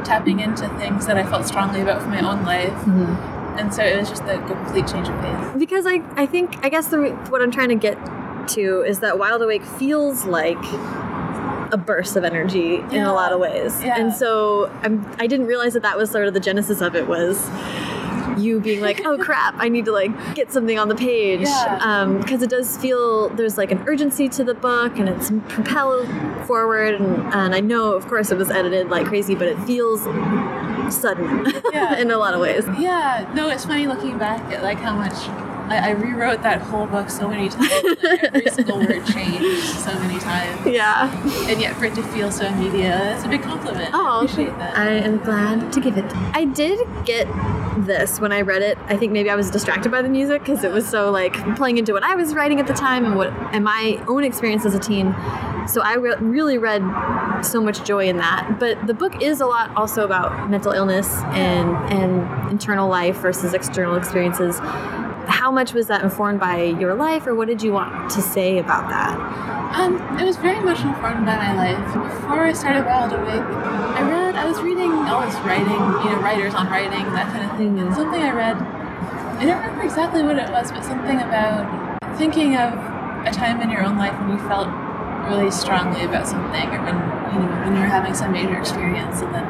tapping 0.04 0.40
into 0.40 0.68
things 0.78 1.06
that 1.06 1.16
I 1.16 1.24
felt 1.24 1.46
strongly 1.46 1.80
about 1.80 2.02
for 2.02 2.08
my 2.08 2.20
own 2.20 2.44
life. 2.44 2.70
Mm-hmm. 2.70 3.58
And 3.58 3.72
so 3.72 3.82
it 3.84 3.98
was 3.98 4.08
just 4.08 4.24
a 4.24 4.38
complete 4.46 4.86
change 4.86 5.08
of 5.08 5.20
pace. 5.20 5.58
because 5.58 5.86
I 5.86 6.02
I 6.16 6.26
think 6.26 6.64
I 6.64 6.68
guess 6.68 6.88
the 6.88 7.10
what 7.30 7.40
I'm 7.40 7.50
trying 7.50 7.68
to 7.68 7.76
get 7.76 7.96
to 8.48 8.82
is 8.82 9.00
that 9.00 9.18
Wild 9.18 9.42
Awake 9.42 9.64
feels 9.64 10.24
like 10.24 10.62
a 11.72 11.76
burst 11.76 12.14
of 12.16 12.24
energy 12.24 12.76
in 12.76 13.02
a 13.02 13.12
lot 13.12 13.32
of 13.32 13.40
ways. 13.40 13.82
Yeah. 13.82 13.98
And 13.98 14.12
so 14.14 14.70
I'm, 14.82 15.04
I 15.18 15.26
didn't 15.26 15.46
realize 15.46 15.72
that 15.72 15.82
that 15.82 15.96
was 15.96 16.10
sort 16.10 16.28
of 16.28 16.34
the 16.34 16.40
genesis 16.40 16.80
of 16.80 16.94
it 16.94 17.08
was 17.08 17.48
you 18.38 18.60
being 18.60 18.80
like, 18.80 19.04
oh 19.04 19.18
crap, 19.18 19.54
I 19.58 19.68
need 19.68 19.84
to 19.86 19.92
like 19.92 20.34
get 20.34 20.52
something 20.52 20.78
on 20.78 20.88
the 20.88 20.94
page. 20.94 21.42
Yeah. 21.42 21.78
Um, 21.82 22.18
because 22.20 22.42
it 22.42 22.50
does 22.50 22.76
feel 22.78 23.28
there's 23.30 23.56
like 23.58 23.70
an 23.70 23.82
urgency 23.86 24.28
to 24.30 24.44
the 24.44 24.54
book 24.54 24.98
and 24.98 25.08
it's 25.08 25.30
propelled 25.48 26.08
forward. 26.46 26.94
And, 26.94 27.16
and 27.34 27.54
I 27.54 27.60
know, 27.60 27.92
of 27.92 28.06
course, 28.06 28.30
it 28.30 28.38
was 28.38 28.50
edited 28.50 28.88
like 28.90 29.06
crazy, 29.06 29.34
but 29.34 29.48
it 29.48 29.58
feels 29.60 30.02
sudden 30.94 31.46
Yeah. 31.72 31.96
in 31.98 32.10
a 32.10 32.18
lot 32.18 32.34
of 32.34 32.40
ways. 32.40 32.64
Yeah, 32.78 33.30
no, 33.34 33.48
it's 33.48 33.64
funny 33.64 33.86
looking 33.86 34.18
back 34.18 34.40
at 34.52 34.62
like 34.62 34.78
how 34.78 34.94
much 34.94 35.14
I, 35.68 35.88
I 35.88 35.90
rewrote 35.90 36.42
that 36.42 36.60
whole 36.62 36.86
book 36.86 37.08
so 37.10 37.28
many 37.28 37.48
times. 37.50 37.70
Like 38.02 38.22
every 38.24 38.50
single 38.50 38.78
word 38.78 39.04
changed 39.06 39.64
so 39.80 39.92
many 39.98 40.18
times, 40.20 40.66
Yeah. 40.66 41.10
and 41.50 41.60
yet 41.60 41.74
for 41.76 41.86
it 41.86 41.94
to 41.94 42.02
feel 42.04 42.30
so 42.30 42.46
immediate, 42.46 43.14
it's 43.16 43.24
a 43.24 43.28
big 43.28 43.42
compliment. 43.42 43.90
Oh, 43.94 44.20
I 44.20 44.24
appreciate 44.24 44.56
that. 44.58 44.76
I 44.76 44.90
am 44.92 45.18
glad 45.18 45.72
to 45.72 45.80
give 45.80 45.96
it. 45.96 46.04
I 46.34 46.44
did 46.44 46.78
get 47.04 47.26
this 47.86 48.20
when 48.20 48.30
I 48.32 48.42
read 48.42 48.62
it. 48.62 48.78
I 48.86 48.96
think 48.96 49.12
maybe 49.12 49.30
I 49.30 49.34
was 49.36 49.50
distracted 49.50 49.90
by 49.90 50.00
the 50.02 50.08
music 50.08 50.42
because 50.44 50.62
it 50.64 50.70
was 50.70 50.86
so 50.88 51.10
like 51.10 51.34
playing 51.56 51.78
into 51.78 51.92
what 51.92 52.04
I 52.04 52.14
was 52.14 52.34
writing 52.34 52.60
at 52.60 52.66
the 52.66 52.72
time 52.72 53.04
and 53.04 53.16
what 53.16 53.28
and 53.52 53.64
my 53.64 54.02
own 54.06 54.22
experience 54.22 54.64
as 54.64 54.74
a 54.74 54.78
teen. 54.78 55.14
So 55.66 55.80
I 55.80 55.94
re- 55.94 56.14
really 56.20 56.58
read 56.58 56.82
so 57.42 57.60
much 57.62 57.84
joy 57.84 58.06
in 58.08 58.18
that. 58.18 58.58
But 58.60 58.86
the 58.86 58.94
book 58.94 59.20
is 59.22 59.40
a 59.40 59.46
lot 59.46 59.74
also 59.76 60.04
about 60.04 60.48
mental 60.50 60.72
illness 60.72 61.08
and 61.32 61.70
and 61.92 62.50
internal 62.50 62.88
life 62.88 63.16
versus 63.16 63.54
external 63.54 63.96
experiences. 63.96 64.60
How 65.26 65.50
much 65.50 65.72
was 65.72 65.86
that 65.88 66.02
informed 66.02 66.40
by 66.40 66.62
your 66.62 66.94
life, 66.94 67.26
or 67.26 67.34
what 67.34 67.48
did 67.48 67.62
you 67.62 67.72
want 67.72 68.10
to 68.10 68.20
say 68.22 68.58
about 68.58 68.88
that? 68.88 69.18
Um, 69.74 69.96
it 70.18 70.24
was 70.24 70.36
very 70.36 70.60
much 70.60 70.80
informed 70.80 71.26
by 71.26 71.36
my 71.36 71.54
life. 71.54 71.94
Before 71.94 72.44
I 72.44 72.52
started 72.52 72.86
Wild 72.86 73.12
Awake, 73.12 73.42
I 73.42 74.02
read, 74.08 74.36
I 74.36 74.46
was 74.46 74.60
reading 74.60 74.92
all 74.92 75.20
this 75.20 75.34
writing, 75.40 75.66
you 75.66 76.10
know, 76.10 76.20
writers 76.20 76.54
on 76.54 76.68
writing, 76.68 77.04
that 77.12 77.32
kind 77.32 77.50
of 77.50 77.56
thing. 77.56 77.78
And 77.78 77.94
something 77.94 78.22
I 78.22 78.32
read, 78.32 78.56
I 78.56 79.44
don't 79.44 79.60
remember 79.60 79.82
exactly 79.82 80.22
what 80.22 80.38
it 80.38 80.50
was, 80.50 80.70
but 80.70 80.84
something 80.84 81.18
about 81.20 81.98
thinking 82.16 82.56
of 82.56 82.72
a 83.26 83.32
time 83.32 83.60
in 83.60 83.70
your 83.70 83.84
own 83.84 83.96
life 83.98 84.18
when 84.20 84.30
you 84.30 84.38
felt 84.46 84.68
really 85.28 85.50
strongly 85.50 86.04
about 86.04 86.28
something, 86.28 86.68
or 86.68 86.82
when 86.84 86.94
you 87.32 87.40
know 87.40 87.64
when 87.64 87.74
you 87.74 87.80
were 87.80 87.86
having 87.86 88.14
some 88.14 88.32
major 88.32 88.58
experience, 88.58 89.22
and 89.22 89.34
then 89.34 89.44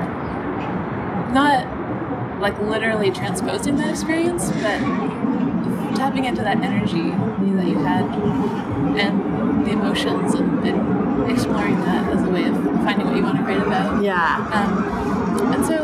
not 1.35 1.67
like 2.41 2.59
literally 2.61 3.11
transposing 3.11 3.77
that 3.77 3.91
experience, 3.91 4.51
but 4.63 4.81
tapping 5.95 6.25
into 6.25 6.43
that 6.43 6.59
energy 6.59 7.11
that 7.57 7.67
you 7.67 7.79
had 7.79 8.05
and 8.99 9.67
the 9.67 9.71
emotions 9.71 10.35
and, 10.35 10.67
and 10.67 11.31
exploring 11.31 11.79
that 11.81 12.13
as 12.13 12.23
a 12.23 12.31
way 12.31 12.45
of 12.45 12.55
finding 12.85 13.07
what 13.07 13.17
you 13.17 13.23
want 13.23 13.39
to 13.39 13.45
write 13.45 13.63
about. 13.67 14.03
Yeah. 14.03 14.37
Um, 14.53 15.53
and 15.53 15.65
so 15.65 15.79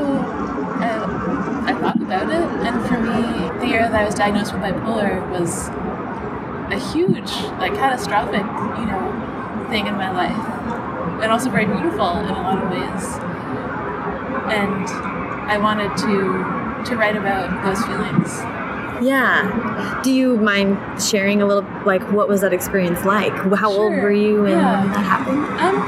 I, 0.81 1.71
I 1.71 1.75
thought 1.75 1.97
about 1.97 2.29
it, 2.31 2.67
and 2.67 2.87
for 2.87 2.99
me, 3.01 3.61
the 3.61 3.67
year 3.67 3.83
that 3.83 3.95
I 3.95 4.05
was 4.05 4.15
diagnosed 4.15 4.53
with 4.53 4.63
bipolar 4.63 5.29
was 5.31 5.69
a 6.73 6.79
huge, 6.93 7.31
like 7.59 7.75
catastrophic, 7.75 8.45
you 8.79 8.87
know, 8.87 9.67
thing 9.71 9.87
in 9.87 9.95
my 9.95 10.11
life, 10.11 11.23
and 11.23 11.31
also 11.31 11.51
very 11.51 11.67
beautiful 11.67 12.19
in 12.19 12.27
a 12.27 12.33
lot 12.33 12.63
of 12.63 12.71
ways. 12.71 13.05
And 14.51 14.87
I 15.49 15.59
wanted 15.59 15.97
to 15.99 16.61
to 16.91 16.97
write 16.97 17.17
about 17.17 17.63
those 17.65 17.85
feelings. 17.85 18.41
Yeah. 19.01 20.01
Do 20.05 20.13
you 20.13 20.37
mind 20.37 20.79
sharing 21.03 21.43
a 21.43 21.47
little, 21.47 21.67
like, 21.85 22.03
what 22.13 22.29
was 22.29 22.41
that 22.43 22.53
experience 22.53 23.05
like? 23.05 23.33
How 23.55 23.71
old 23.71 23.93
were 23.93 24.13
you 24.13 24.43
when 24.43 24.53
Yeah. 24.53 24.85
that 24.87 24.99
happened? 25.05 25.45
Um, 25.61 25.83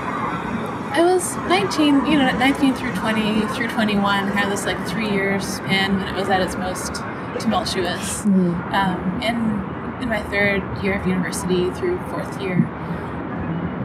I 0.95 1.03
was 1.03 1.37
19, 1.49 2.05
you 2.07 2.19
know, 2.19 2.31
19 2.39 2.75
through 2.75 2.93
20 2.93 3.41
through 3.55 3.69
21, 3.69 4.29
had 4.29 4.51
this 4.51 4.67
like 4.67 4.79
three 4.87 5.11
years 5.11 5.45
span 5.45 5.99
when 5.99 6.07
it 6.09 6.15
was 6.15 6.29
at 6.29 6.41
its 6.43 6.57
most 6.57 7.03
tumultuous. 7.39 8.25
Mhm. 8.27 8.75
Um, 8.75 9.21
in 9.23 9.63
in 10.03 10.09
my 10.09 10.21
third 10.25 10.63
year 10.83 10.95
of 10.99 11.07
university 11.07 11.71
through 11.71 11.97
fourth 12.11 12.41
year, 12.43 12.55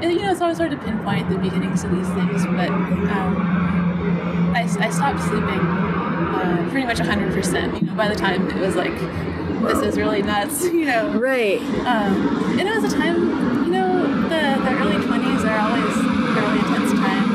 and, 0.02 0.12
you 0.12 0.20
know, 0.22 0.32
it's 0.32 0.42
always 0.42 0.58
hard 0.58 0.72
to 0.72 0.78
pinpoint 0.78 1.30
the 1.30 1.38
beginnings 1.38 1.84
of 1.84 1.92
these 1.92 2.08
things, 2.10 2.44
but 2.48 2.70
um, 2.70 4.52
I, 4.56 4.62
I 4.80 4.90
stopped 4.90 5.22
sleeping 5.22 5.60
uh, 6.36 6.70
pretty 6.70 6.86
much 6.86 6.98
100%. 7.00 7.82
You 7.82 7.88
know, 7.88 7.94
by 7.96 8.08
the 8.08 8.16
time 8.16 8.50
it 8.50 8.56
was 8.60 8.76
like, 8.76 8.94
this 9.68 9.80
is 9.80 9.98
really 9.98 10.22
nuts, 10.22 10.64
you 10.78 10.86
know. 10.86 11.10
Right. 11.18 11.60
Um, 11.86 12.58
and 12.60 12.62
it 12.68 12.76
was 12.82 12.92
a 12.94 12.96
time, 12.96 13.66
you 13.66 13.72
know, 13.72 14.06
the, 14.24 14.62
the 14.64 14.72
early 14.80 14.96
20s 14.96 15.44
are 15.46 15.60
always 15.60 15.96
a 15.98 16.42
really 16.42 16.60
intense 16.60 16.92
time. 16.94 17.28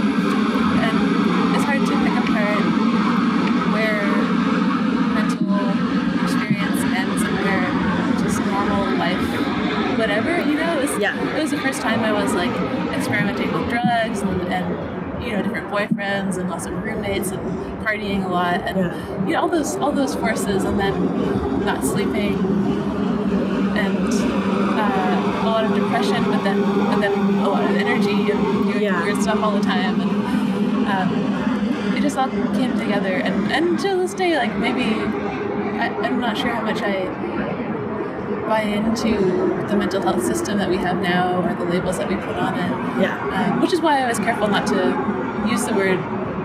And 0.84 1.56
it's 1.56 1.64
hard 1.64 1.80
to 1.80 1.94
pick 2.04 2.16
apart 2.24 2.62
where 3.74 4.02
mental 5.14 6.22
experience 6.24 6.80
ends 6.96 7.22
and 7.22 7.34
where 7.44 8.22
just 8.24 8.38
normal 8.46 8.96
life, 8.96 9.98
whatever, 9.98 10.38
you 10.48 10.54
know. 10.54 10.78
It 10.78 10.90
was, 10.90 10.98
Yeah. 11.00 11.16
it 11.36 11.40
was 11.42 11.50
the 11.50 11.58
first 11.58 11.80
time 11.80 12.00
I 12.00 12.12
was 12.12 12.34
like 12.34 12.52
experimenting 12.96 13.52
with 13.52 13.68
drugs 13.68 14.20
and, 14.20 14.42
and 14.52 14.91
you 15.24 15.32
know, 15.36 15.42
different 15.42 15.70
boyfriends 15.70 16.38
and 16.38 16.48
lots 16.50 16.66
of 16.66 16.72
roommates 16.82 17.30
and 17.30 17.40
partying 17.86 18.24
a 18.24 18.28
lot. 18.28 18.60
And, 18.62 18.76
Yeah. 18.78 19.24
you 19.26 19.32
know, 19.32 19.40
all 19.42 19.48
those, 19.48 19.76
all 19.76 19.92
those 19.92 20.14
forces 20.14 20.64
and 20.64 20.78
then 20.78 20.94
not 21.64 21.84
sleeping 21.84 22.34
and 23.76 23.96
uh, 24.78 25.42
a 25.42 25.46
lot 25.46 25.64
of 25.64 25.74
depression, 25.74 26.22
but 26.24 26.42
then 26.44 26.60
but 26.60 27.00
then 27.00 27.12
a 27.44 27.48
lot 27.48 27.64
of 27.64 27.76
energy 27.76 28.30
and 28.30 28.64
doing 28.72 28.82
Yeah. 28.82 29.02
weird 29.04 29.22
stuff 29.22 29.40
all 29.42 29.52
the 29.52 29.60
time, 29.62 30.00
and 30.00 30.10
um, 30.88 31.94
it 31.96 32.00
just 32.02 32.16
all 32.18 32.28
came 32.28 32.76
together. 32.78 33.14
And 33.14 33.50
and 33.52 33.78
to 33.80 33.96
this 33.96 34.14
day, 34.14 34.36
like 34.36 34.54
maybe 34.56 34.84
I, 35.78 35.88
I'm 36.02 36.20
not 36.20 36.36
sure 36.36 36.50
how 36.50 36.62
much 36.62 36.82
I 36.82 37.06
buy 38.52 38.60
into 38.60 39.12
the 39.68 39.74
mental 39.74 40.02
health 40.02 40.22
system 40.22 40.58
that 40.58 40.68
we 40.68 40.76
have 40.76 40.96
now 41.00 41.40
or 41.42 41.54
the 41.54 41.64
labels 41.74 41.96
that 41.96 42.06
we 42.06 42.16
put 42.16 42.36
on 42.46 42.52
it, 42.64 42.70
Yeah. 43.00 43.16
um, 43.36 43.60
which 43.62 43.72
is 43.72 43.80
why 43.80 44.02
I 44.04 44.06
was 44.06 44.18
careful 44.18 44.46
not 44.56 44.66
to 44.74 44.78
use 45.50 45.64
the 45.64 45.72
word 45.74 45.98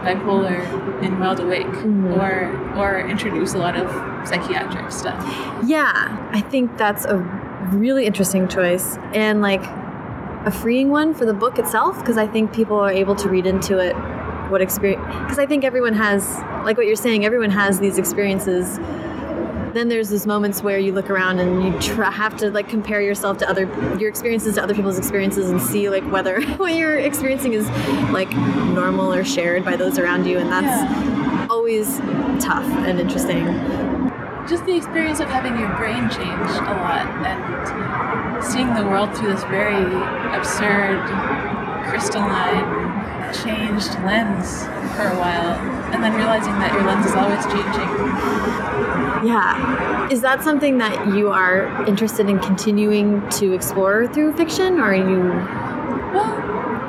bipolar 0.06 0.58
in 1.06 1.20
Wild 1.20 1.40
Awake 1.42 1.68
Mhm. 1.84 2.16
or 2.18 2.32
or 2.82 2.90
introduce 3.14 3.52
a 3.56 3.58
lot 3.66 3.76
of 3.76 3.88
psychiatric 4.30 4.88
stuff. 5.02 5.20
Yeah. 5.66 5.92
I 6.40 6.42
think 6.52 6.78
that's 6.78 7.04
a 7.06 7.18
really 7.86 8.06
interesting 8.06 8.48
choice 8.48 8.88
and 9.26 9.42
like 9.42 9.66
a 10.46 10.52
freeing 10.62 10.90
one 11.00 11.14
for 11.14 11.26
the 11.26 11.34
book 11.44 11.60
itself 11.60 11.94
because 12.00 12.18
I 12.26 12.28
think 12.34 12.54
people 12.54 12.78
are 12.88 12.96
able 13.04 13.16
to 13.24 13.28
read 13.36 13.46
into 13.54 13.74
it 13.88 13.96
what 14.52 14.62
experience 14.62 15.04
because 15.24 15.40
I 15.40 15.46
think 15.46 15.62
everyone 15.66 15.96
has 16.08 16.22
like 16.68 16.78
what 16.80 16.86
you're 16.90 17.04
saying 17.08 17.26
everyone 17.26 17.52
has 17.64 17.80
these 17.86 17.98
experiences 18.04 18.80
then 19.74 19.90
there's 19.90 20.10
these 20.10 20.26
moments 20.26 20.62
where 20.62 20.78
you 20.78 20.94
look 20.94 21.10
around 21.10 21.40
and 21.40 21.64
you 21.64 21.80
try, 21.80 22.10
have 22.12 22.36
to 22.38 22.50
like 22.52 22.68
compare 22.70 23.02
yourself 23.02 23.38
to 23.40 23.50
other 23.50 23.64
your 23.98 24.10
experiences 24.10 24.56
to 24.56 24.64
other 24.64 24.74
people's 24.74 24.98
experiences 24.98 25.50
and 25.50 25.62
see 25.62 25.90
like 25.90 26.04
whether 26.12 26.42
what 26.58 26.74
you're 26.74 26.98
experiencing 26.98 27.54
is 27.54 27.68
like 28.12 28.30
normal 28.74 29.14
or 29.14 29.24
shared 29.24 29.64
by 29.64 29.76
those 29.76 29.98
around 29.98 30.26
you 30.26 30.38
and 30.38 30.52
that's 30.52 31.52
always 31.52 31.98
tough 32.44 32.66
and 32.86 33.00
interesting. 33.00 33.46
Just 34.48 34.66
the 34.66 34.76
experience 34.76 35.20
of 35.20 35.28
having 35.28 35.58
your 35.60 35.70
brain 35.76 36.10
change 36.10 36.50
a 36.50 36.74
lot 36.74 37.06
and 37.26 38.44
seeing 38.44 38.74
the 38.74 38.84
world 38.84 39.16
through 39.18 39.34
this 39.34 39.44
very 39.46 39.84
absurd, 40.34 41.04
crystalline, 41.90 42.88
changed 43.34 43.94
lens 44.06 44.64
for 44.98 45.08
a 45.08 45.18
while, 45.18 45.54
and 45.94 46.04
then 46.04 46.14
realizing 46.16 46.54
that 46.60 46.74
your 46.74 46.84
lens 46.84 47.06
is 47.06 47.14
always 47.14 47.46
changing. 47.46 47.90
Yeah. 49.26 50.10
Is 50.12 50.22
that 50.22 50.44
something 50.44 50.78
that 50.80 51.16
you 51.16 51.30
are 51.30 51.86
interested 51.88 52.30
in 52.30 52.40
continuing 52.40 53.28
to 53.32 53.54
explore 53.54 54.08
through 54.08 54.34
fiction, 54.34 54.80
or 54.80 54.92
are 54.92 54.96
you? 54.96 55.20
Well, 56.14 56.34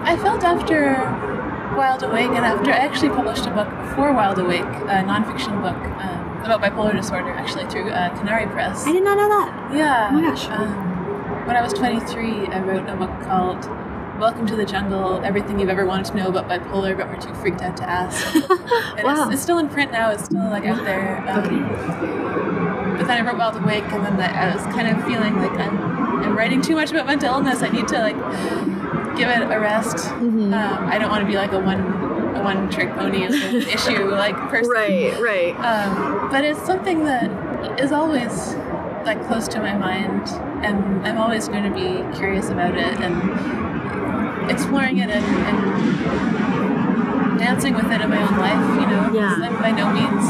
I 0.05 0.17
felt 0.17 0.43
after 0.43 0.97
Wild 1.77 2.03
Awake, 2.03 2.31
and 2.31 2.45
after 2.45 2.73
I 2.73 2.79
actually 2.79 3.11
published 3.11 3.47
a 3.47 3.51
book 3.51 3.69
before 3.89 4.13
Wild 4.13 4.39
Awake, 4.39 4.73
a 4.89 5.05
nonfiction 5.05 5.61
book 5.63 5.77
um, 6.03 6.43
about 6.45 6.61
bipolar 6.63 6.95
disorder, 6.95 7.31
actually 7.33 7.67
through 7.67 7.91
uh, 7.91 8.11
Conari 8.17 8.51
Press. 8.51 8.87
I 8.87 8.93
did 8.93 9.05
not 9.05 9.17
know 9.17 9.29
that. 9.29 9.75
Yeah. 9.75 10.09
Oh 10.11 10.15
my 10.15 10.23
gosh. 10.23 10.47
Um, 10.47 11.47
when 11.47 11.57
I 11.57 11.63
was 11.63 11.73
23, 11.73 12.47
I 12.49 12.61
wrote 12.61 12.89
a 12.89 12.97
book 12.97 13.11
called 13.23 13.65
Welcome 14.19 14.47
to 14.47 14.57
the 14.57 14.65
Jungle 14.67 15.21
Everything 15.25 15.61
You've 15.61 15.69
Ever 15.69 15.87
Wanted 15.87 16.07
to 16.07 16.17
Know 16.17 16.29
About 16.29 16.49
Bipolar, 16.49 16.97
but 16.97 17.09
Were 17.09 17.17
Too 17.17 17.33
Freaked 17.35 17.63
Out 17.63 17.77
to 17.77 17.89
Ask. 17.89 18.35
And 18.99 19.05
wow. 19.05 19.25
it's, 19.27 19.35
it's 19.35 19.43
still 19.43 19.59
in 19.59 19.69
print 19.69 19.93
now, 19.93 20.11
it's 20.11 20.25
still 20.25 20.43
like 20.51 20.65
out 20.65 20.85
there. 20.85 21.25
Um, 21.29 21.45
Okay. 21.45 22.99
But 22.99 23.07
then 23.07 23.25
I 23.25 23.25
wrote 23.25 23.39
Wild 23.39 23.55
Awake, 23.63 23.85
and 23.93 24.05
then 24.05 24.21
I 24.21 24.53
was 24.53 24.65
kind 24.75 24.89
of 24.89 25.05
feeling 25.07 25.37
like 25.37 25.53
I'm, 25.53 25.79
I'm 26.25 26.37
writing 26.37 26.61
too 26.61 26.75
much 26.75 26.91
about 26.91 27.07
mental 27.07 27.33
illness. 27.33 27.63
I 27.63 27.69
need 27.69 27.87
to 27.89 27.99
like 28.01 28.17
give 29.17 29.29
it 29.29 29.41
a 29.43 29.61
rest. 29.61 29.99
Mhm. 29.99 30.53
Um, 30.53 30.89
I 30.89 30.99
don't 30.99 31.09
want 31.09 31.23
to 31.23 31.27
be 31.31 31.37
like 31.37 31.53
a 31.53 31.61
one 31.61 31.81
a 32.35 32.43
one 32.43 32.69
trick 32.71 32.91
pony 32.95 33.23
issue 33.73 34.09
like 34.11 34.35
person. 34.51 34.69
Right. 34.73 35.17
Right. 35.21 35.55
Um, 35.61 36.29
but 36.29 36.45
it's 36.45 36.61
something 36.67 37.05
that 37.05 37.31
is 37.81 37.93
always 37.93 38.57
like 39.05 39.25
close 39.29 39.47
to 39.49 39.61
my 39.61 39.75
mind, 39.79 40.27
and 40.65 41.07
I'm 41.07 41.19
always 41.19 41.47
going 41.47 41.63
to 41.63 41.71
be 41.71 42.17
curious 42.19 42.49
about 42.49 42.77
it 42.77 42.99
and 43.01 43.68
exploring 44.49 44.99
it 44.99 45.11
and, 45.11 45.25
and 45.25 47.39
dancing 47.39 47.75
with 47.75 47.91
it 47.91 48.01
in 48.01 48.11
my 48.11 48.23
own 48.23 48.39
life. 48.39 48.81
You 48.81 48.87
know, 48.87 49.11
Yeah. 49.15 49.37
I'm 49.41 49.57
by 49.63 49.71
no 49.71 49.93
means 49.93 50.27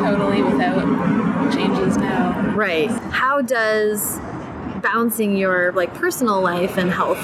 totally 0.00 0.42
without 0.42 0.84
changes 1.52 1.96
now. 1.96 2.52
Right. 2.54 2.90
How 3.10 3.40
does 3.42 4.18
balancing 4.82 5.36
your 5.36 5.72
like 5.72 5.92
personal 5.94 6.40
life 6.40 6.76
and 6.78 6.90
health 6.90 7.18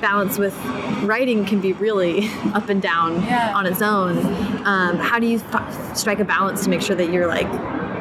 balance 0.00 0.38
with 0.38 0.54
writing 1.02 1.44
can 1.44 1.60
be 1.60 1.72
really 1.74 2.28
up 2.54 2.68
and 2.68 2.80
down 2.82 3.22
Yeah. 3.24 3.52
on 3.54 3.66
its 3.66 3.82
own. 3.82 4.18
Um, 4.66 4.96
how 4.98 5.18
do 5.18 5.26
you 5.26 5.40
f- 5.52 5.96
strike 5.96 6.20
a 6.20 6.24
balance 6.24 6.64
to 6.64 6.70
make 6.70 6.82
sure 6.82 6.96
that 6.96 7.10
you're 7.12 7.26
like 7.26 7.48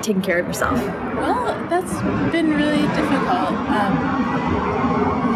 taking 0.02 0.22
care 0.22 0.40
of 0.40 0.48
yourself? 0.48 0.80
Well, 1.16 1.46
that's 1.70 1.94
been 2.32 2.54
really 2.54 2.82
difficult. 2.96 3.52
Um, 3.70 4.65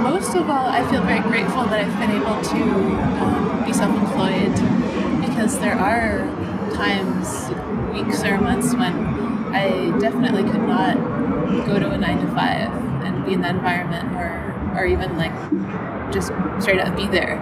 most 0.10 0.36
of 0.36 0.50
all, 0.50 0.68
I 0.68 0.90
feel 0.90 1.04
very 1.04 1.20
grateful 1.22 1.64
that 1.66 1.80
I've 1.86 2.00
been 2.00 2.12
able 2.12 2.42
to 2.42 2.62
um, 3.22 3.64
be 3.66 3.74
self 3.74 3.96
employed 3.96 4.54
because 5.28 5.60
there 5.60 5.76
are 5.76 6.26
times, 6.74 7.50
weeks, 7.94 8.24
or 8.24 8.40
months 8.40 8.74
when 8.74 8.94
I 9.54 9.98
definitely 10.00 10.44
could 10.44 10.64
not 10.64 10.96
go 11.68 11.80
to 11.80 11.92
a 11.92 11.98
nine 11.98 12.20
to 12.26 12.28
five 12.34 12.72
and 13.04 13.24
be 13.26 13.34
in 13.34 13.42
that 13.42 13.56
environment 13.56 14.16
or, 14.16 14.78
or 14.78 14.86
even 14.86 15.18
like 15.18 15.34
just 16.12 16.32
straight 16.60 16.80
up 16.80 16.96
be 16.96 17.08
there. 17.08 17.38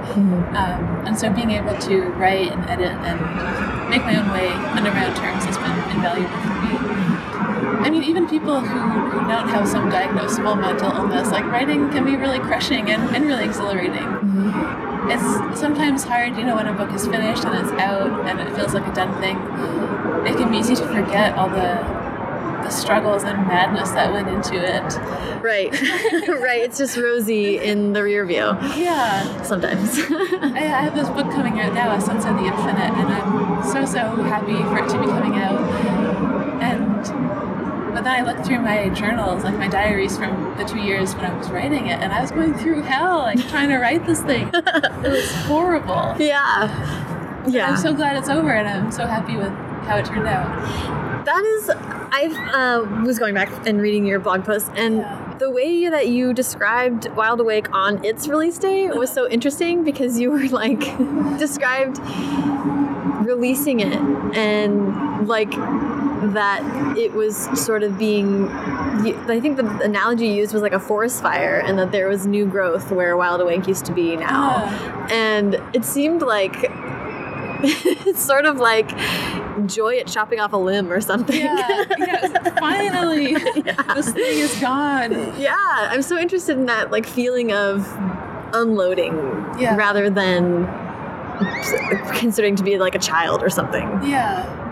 Um, 0.57 1.07
and 1.07 1.17
so 1.17 1.29
being 1.31 1.51
able 1.51 1.77
to 1.77 2.01
write 2.19 2.51
and 2.51 2.63
edit 2.69 2.91
and 2.91 3.89
make 3.89 4.01
my 4.03 4.19
own 4.19 4.29
way 4.31 4.49
under 4.75 4.91
my 4.91 5.07
own 5.07 5.15
terms 5.15 5.45
has 5.45 5.57
been 5.57 5.71
invaluable 5.95 6.37
for 6.41 6.55
me. 6.67 6.76
I 7.87 7.89
mean, 7.89 8.03
even 8.03 8.27
people 8.27 8.59
who, 8.59 8.79
who 9.11 9.19
don't 9.29 9.47
have 9.47 9.65
some 9.65 9.89
diagnosable 9.89 10.59
mental 10.59 10.91
illness, 10.91 11.31
like 11.31 11.45
writing 11.45 11.89
can 11.89 12.03
be 12.03 12.17
really 12.17 12.39
crushing 12.39 12.91
and, 12.91 13.15
and 13.15 13.25
really 13.25 13.45
exhilarating. 13.45 14.03
Mm-hmm. 14.03 15.09
It's 15.09 15.57
sometimes 15.57 16.03
hard, 16.03 16.35
you 16.35 16.43
know, 16.43 16.57
when 16.57 16.67
a 16.67 16.73
book 16.73 16.91
is 16.91 17.07
finished 17.07 17.45
and 17.45 17.55
it's 17.55 17.71
out 17.81 18.27
and 18.27 18.41
it 18.41 18.53
feels 18.57 18.73
like 18.73 18.85
a 18.85 18.93
done 18.93 19.17
thing. 19.21 19.37
It 20.27 20.35
can 20.37 20.51
be 20.51 20.57
easy 20.57 20.75
to 20.75 20.85
forget 20.85 21.35
all 21.37 21.47
the 21.49 22.05
the 22.63 22.69
struggles 22.71 23.23
and 23.23 23.47
madness 23.47 23.91
that 23.91 24.11
went 24.11 24.27
into 24.27 24.55
it. 24.55 25.41
Right, 25.41 25.71
right. 26.27 26.61
It's 26.63 26.77
just 26.77 26.97
rosy 26.97 27.57
in 27.59 27.93
the 27.93 28.03
rear 28.03 28.25
view 28.25 28.51
Yeah. 28.75 29.41
sometimes. 29.43 29.97
I 30.09 30.51
I 30.55 30.81
have 30.83 30.93
this 30.93 31.07
book 31.07 31.31
coming 31.31 31.61
out 31.61 31.73
now, 31.73 31.95
A 31.95 32.01
Sense 32.01 32.25
of 32.25 32.35
the 32.35 32.43
Infinite, 32.43 32.91
and 32.99 33.07
I'm 33.07 33.63
so 33.63 33.85
so 33.85 33.99
happy 34.23 34.57
for 34.63 34.77
it 34.83 34.89
to 34.89 34.99
be 34.99 35.05
coming 35.05 35.35
out. 35.39 35.61
And 36.61 37.66
but 37.97 38.03
then 38.03 38.13
I 38.13 38.31
looked 38.31 38.45
through 38.45 38.59
my 38.59 38.89
journals, 38.89 39.43
like 39.43 39.57
my 39.57 39.67
diaries 39.67 40.15
from 40.19 40.55
the 40.55 40.63
two 40.65 40.77
years 40.77 41.15
when 41.15 41.25
I 41.25 41.35
was 41.35 41.49
writing 41.49 41.87
it, 41.87 41.99
and 41.99 42.13
I 42.13 42.21
was 42.21 42.29
going 42.29 42.53
through 42.53 42.83
hell, 42.83 43.17
like 43.17 43.39
trying 43.49 43.69
to 43.69 43.79
write 43.79 44.05
this 44.05 44.21
thing. 44.21 44.51
It 44.53 45.09
was 45.09 45.31
horrible. 45.47 46.13
yeah, 46.19 47.47
yeah. 47.47 47.71
I'm 47.71 47.77
so 47.77 47.95
glad 47.95 48.15
it's 48.15 48.29
over, 48.29 48.51
and 48.51 48.67
I'm 48.67 48.91
so 48.91 49.07
happy 49.07 49.35
with 49.35 49.51
how 49.87 49.97
it 49.97 50.05
turned 50.05 50.27
out. 50.27 51.25
That 51.25 51.43
is, 51.43 51.71
I 51.71 52.25
uh, 52.53 53.03
was 53.03 53.17
going 53.17 53.33
back 53.33 53.49
and 53.65 53.81
reading 53.81 54.05
your 54.05 54.19
blog 54.19 54.45
post, 54.45 54.69
and 54.75 54.97
Yeah. 54.97 55.35
the 55.39 55.49
way 55.49 55.89
that 55.89 56.07
you 56.07 56.35
described 56.35 57.07
Wild 57.15 57.39
Awake 57.39 57.67
on 57.73 58.05
its 58.05 58.27
release 58.27 58.59
day 58.59 58.89
was 58.89 59.11
so 59.11 59.27
interesting 59.35 59.83
because 59.83 60.19
you 60.19 60.29
were 60.29 60.47
like 60.49 60.81
described 61.39 61.97
releasing 63.27 63.79
it 63.81 63.99
and 64.35 65.27
like 65.27 65.51
that 65.51 66.97
it 66.97 67.13
was 67.13 67.35
sort 67.63 67.83
of 67.83 67.97
being. 67.97 68.47
I 68.49 69.39
think 69.39 69.57
the 69.57 69.67
analogy 69.81 70.27
used 70.27 70.51
was 70.53 70.63
like 70.63 70.73
a 70.73 70.79
forest 70.79 71.21
fire, 71.21 71.59
and 71.59 71.77
that 71.77 71.91
there 71.91 72.07
was 72.07 72.25
new 72.25 72.45
growth 72.45 72.91
where 72.91 73.15
Wild 73.15 73.39
Awake 73.41 73.67
used 73.67 73.85
to 73.85 73.93
be 73.93 74.15
now, 74.15 74.65
and 75.11 75.55
it 75.73 75.85
seemed 75.85 76.21
like. 76.21 76.71
it's 77.63 78.23
sort 78.23 78.45
of 78.45 78.57
like 78.57 78.87
joy 79.65 79.97
at 79.97 80.05
chopping 80.05 80.39
off 80.39 80.53
a 80.53 80.57
limb 80.57 80.91
or 80.91 81.01
something. 81.01 81.39
Yeah, 81.39 81.85
yeah. 81.97 82.19
like, 82.31 82.59
Finally, 82.59 83.33
this 83.95 84.11
thing 84.11 84.37
is 84.37 84.59
gone. 84.61 85.11
Yeah, 85.39 85.55
I'm 85.57 86.03
so 86.03 86.19
interested 86.19 86.55
in 86.55 86.67
that 86.67 86.91
like 86.91 87.07
feeling 87.07 87.51
of 87.51 87.91
unloading 88.53 89.15
Yeah. 89.57 89.75
rather 89.75 90.07
than 90.07 90.65
considering 92.15 92.55
to 92.55 92.63
be 92.63 92.77
like 92.77 92.95
a 92.95 92.99
child 92.99 93.43
or 93.43 93.49
something. 93.49 93.87
Yeah. 94.03 94.63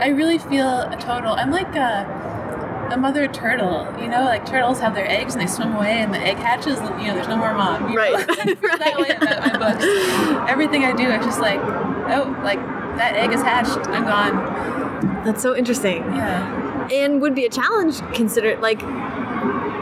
I 0.00 0.08
really 0.08 0.38
feel 0.38 0.80
a 0.80 0.96
total. 1.00 1.32
I'm 1.32 1.50
like 1.50 1.74
a, 1.76 2.90
a 2.92 2.96
mother 2.96 3.28
turtle. 3.28 3.86
You 4.00 4.08
know, 4.08 4.24
like 4.24 4.46
turtles 4.46 4.80
have 4.80 4.94
their 4.94 5.08
eggs 5.08 5.34
and 5.34 5.42
they 5.42 5.46
swim 5.46 5.74
away 5.74 6.00
and 6.00 6.12
the 6.12 6.18
egg 6.18 6.36
hatches 6.36 6.78
and, 6.78 7.00
you 7.00 7.08
know, 7.08 7.14
there's 7.14 7.28
no 7.28 7.36
more 7.36 7.54
mom. 7.54 7.90
Know? 7.90 7.96
Right. 7.96 8.26
That 8.84 8.98
way 8.98 9.10
about 9.10 9.40
my 9.40 9.58
books. 9.58 10.50
Everything 10.50 10.84
I 10.84 10.92
do, 10.94 11.04
I'm 11.04 11.22
just 11.22 11.40
like, 11.40 11.58
oh, 11.60 12.38
like 12.42 12.58
that 12.96 13.14
egg 13.16 13.32
is 13.32 13.40
hatched. 13.40 13.88
I'm 13.88 14.04
gone. 14.04 15.24
That's 15.24 15.40
so 15.40 15.56
interesting. 15.56 16.02
Yeah. 16.02 16.88
And 16.92 17.20
would 17.22 17.34
be 17.34 17.46
a 17.46 17.50
challenge 17.50 18.00
considered 18.12 18.60
like 18.60 18.82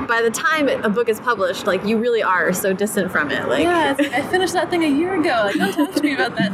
by 0.07 0.21
the 0.23 0.31
time 0.31 0.69
a 0.69 0.89
book 0.89 1.09
is 1.09 1.21
published, 1.21 1.67
like 1.67 1.85
you 1.85 1.97
really 1.99 2.23
are 2.23 2.53
so 2.53 2.73
distant 2.73 3.11
from 3.11 3.31
it. 3.31 3.49
Like 3.49 3.63
Yeah, 3.65 3.95
I 3.99 4.23
finished 4.23 4.53
that 4.55 4.71
thing 4.71 4.83
a 4.85 4.89
year 4.89 5.15
ago. 5.21 5.31
Like, 5.47 5.57
don't 5.57 5.73
talk 5.73 5.95
to 5.95 6.03
me 6.03 6.15
about 6.15 6.37
that 6.37 6.53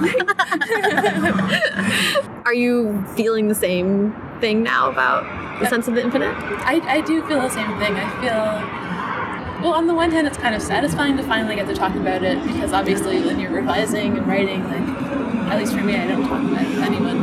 are 2.46 2.54
you 2.54 3.04
feeling 3.16 3.48
the 3.48 3.54
same 3.54 4.12
thing 4.40 4.62
now 4.62 4.88
about 4.90 5.24
the 5.58 5.64
Yeah. 5.64 5.70
sense 5.70 5.88
of 5.88 5.94
the 5.94 6.02
infinite? 6.02 6.34
I, 6.64 6.80
I 6.86 7.00
do 7.02 7.22
feel 7.26 7.40
the 7.40 7.50
same 7.50 7.76
thing. 7.78 7.94
I 7.94 8.08
feel, 8.20 9.62
well, 9.62 9.74
on 9.74 9.86
the 9.86 9.94
one 9.94 10.10
hand, 10.10 10.26
it's 10.26 10.38
kind 10.38 10.54
of 10.54 10.62
satisfying 10.62 11.16
to 11.16 11.22
finally 11.24 11.56
get 11.56 11.66
to 11.68 11.74
talk 11.74 11.94
about 11.96 12.22
it 12.22 12.42
because 12.46 12.72
obviously 12.72 13.20
when 13.22 13.38
you're 13.40 13.50
revising 13.52 14.16
and 14.16 14.26
writing, 14.26 14.62
like, 14.64 14.88
at 15.52 15.58
least 15.58 15.74
for 15.74 15.82
me, 15.82 15.96
I 15.96 16.06
don't 16.06 16.22
talk 16.28 16.42
about 16.42 16.62
it 16.62 16.68
with 16.68 16.82
anyone. 16.84 17.16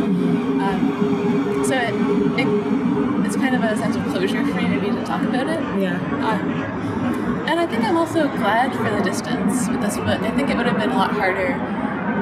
Um, 0.61 1.24
so 1.67 1.75
it, 1.75 1.93
it, 2.39 3.25
it's 3.25 3.35
kind 3.35 3.55
of 3.55 3.63
a 3.63 3.75
sense 3.75 3.95
of 3.95 4.03
closure 4.05 4.45
for 4.45 4.53
me 4.53 4.67
maybe 4.67 4.87
to 4.87 5.03
talk 5.03 5.21
about 5.23 5.47
it. 5.47 5.59
Yeah. 5.81 5.99
Um, 6.23 6.75
and 7.47 7.59
I 7.59 7.67
think 7.67 7.83
I'm 7.83 7.97
also 7.97 8.27
glad 8.27 8.73
for 8.75 8.89
the 8.89 9.03
distance 9.03 9.67
with 9.67 9.81
this 9.81 9.97
book. 9.97 10.21
I 10.21 10.31
think 10.31 10.49
it 10.49 10.57
would 10.57 10.65
have 10.65 10.77
been 10.77 10.91
a 10.91 10.97
lot 10.97 11.11
harder 11.11 11.49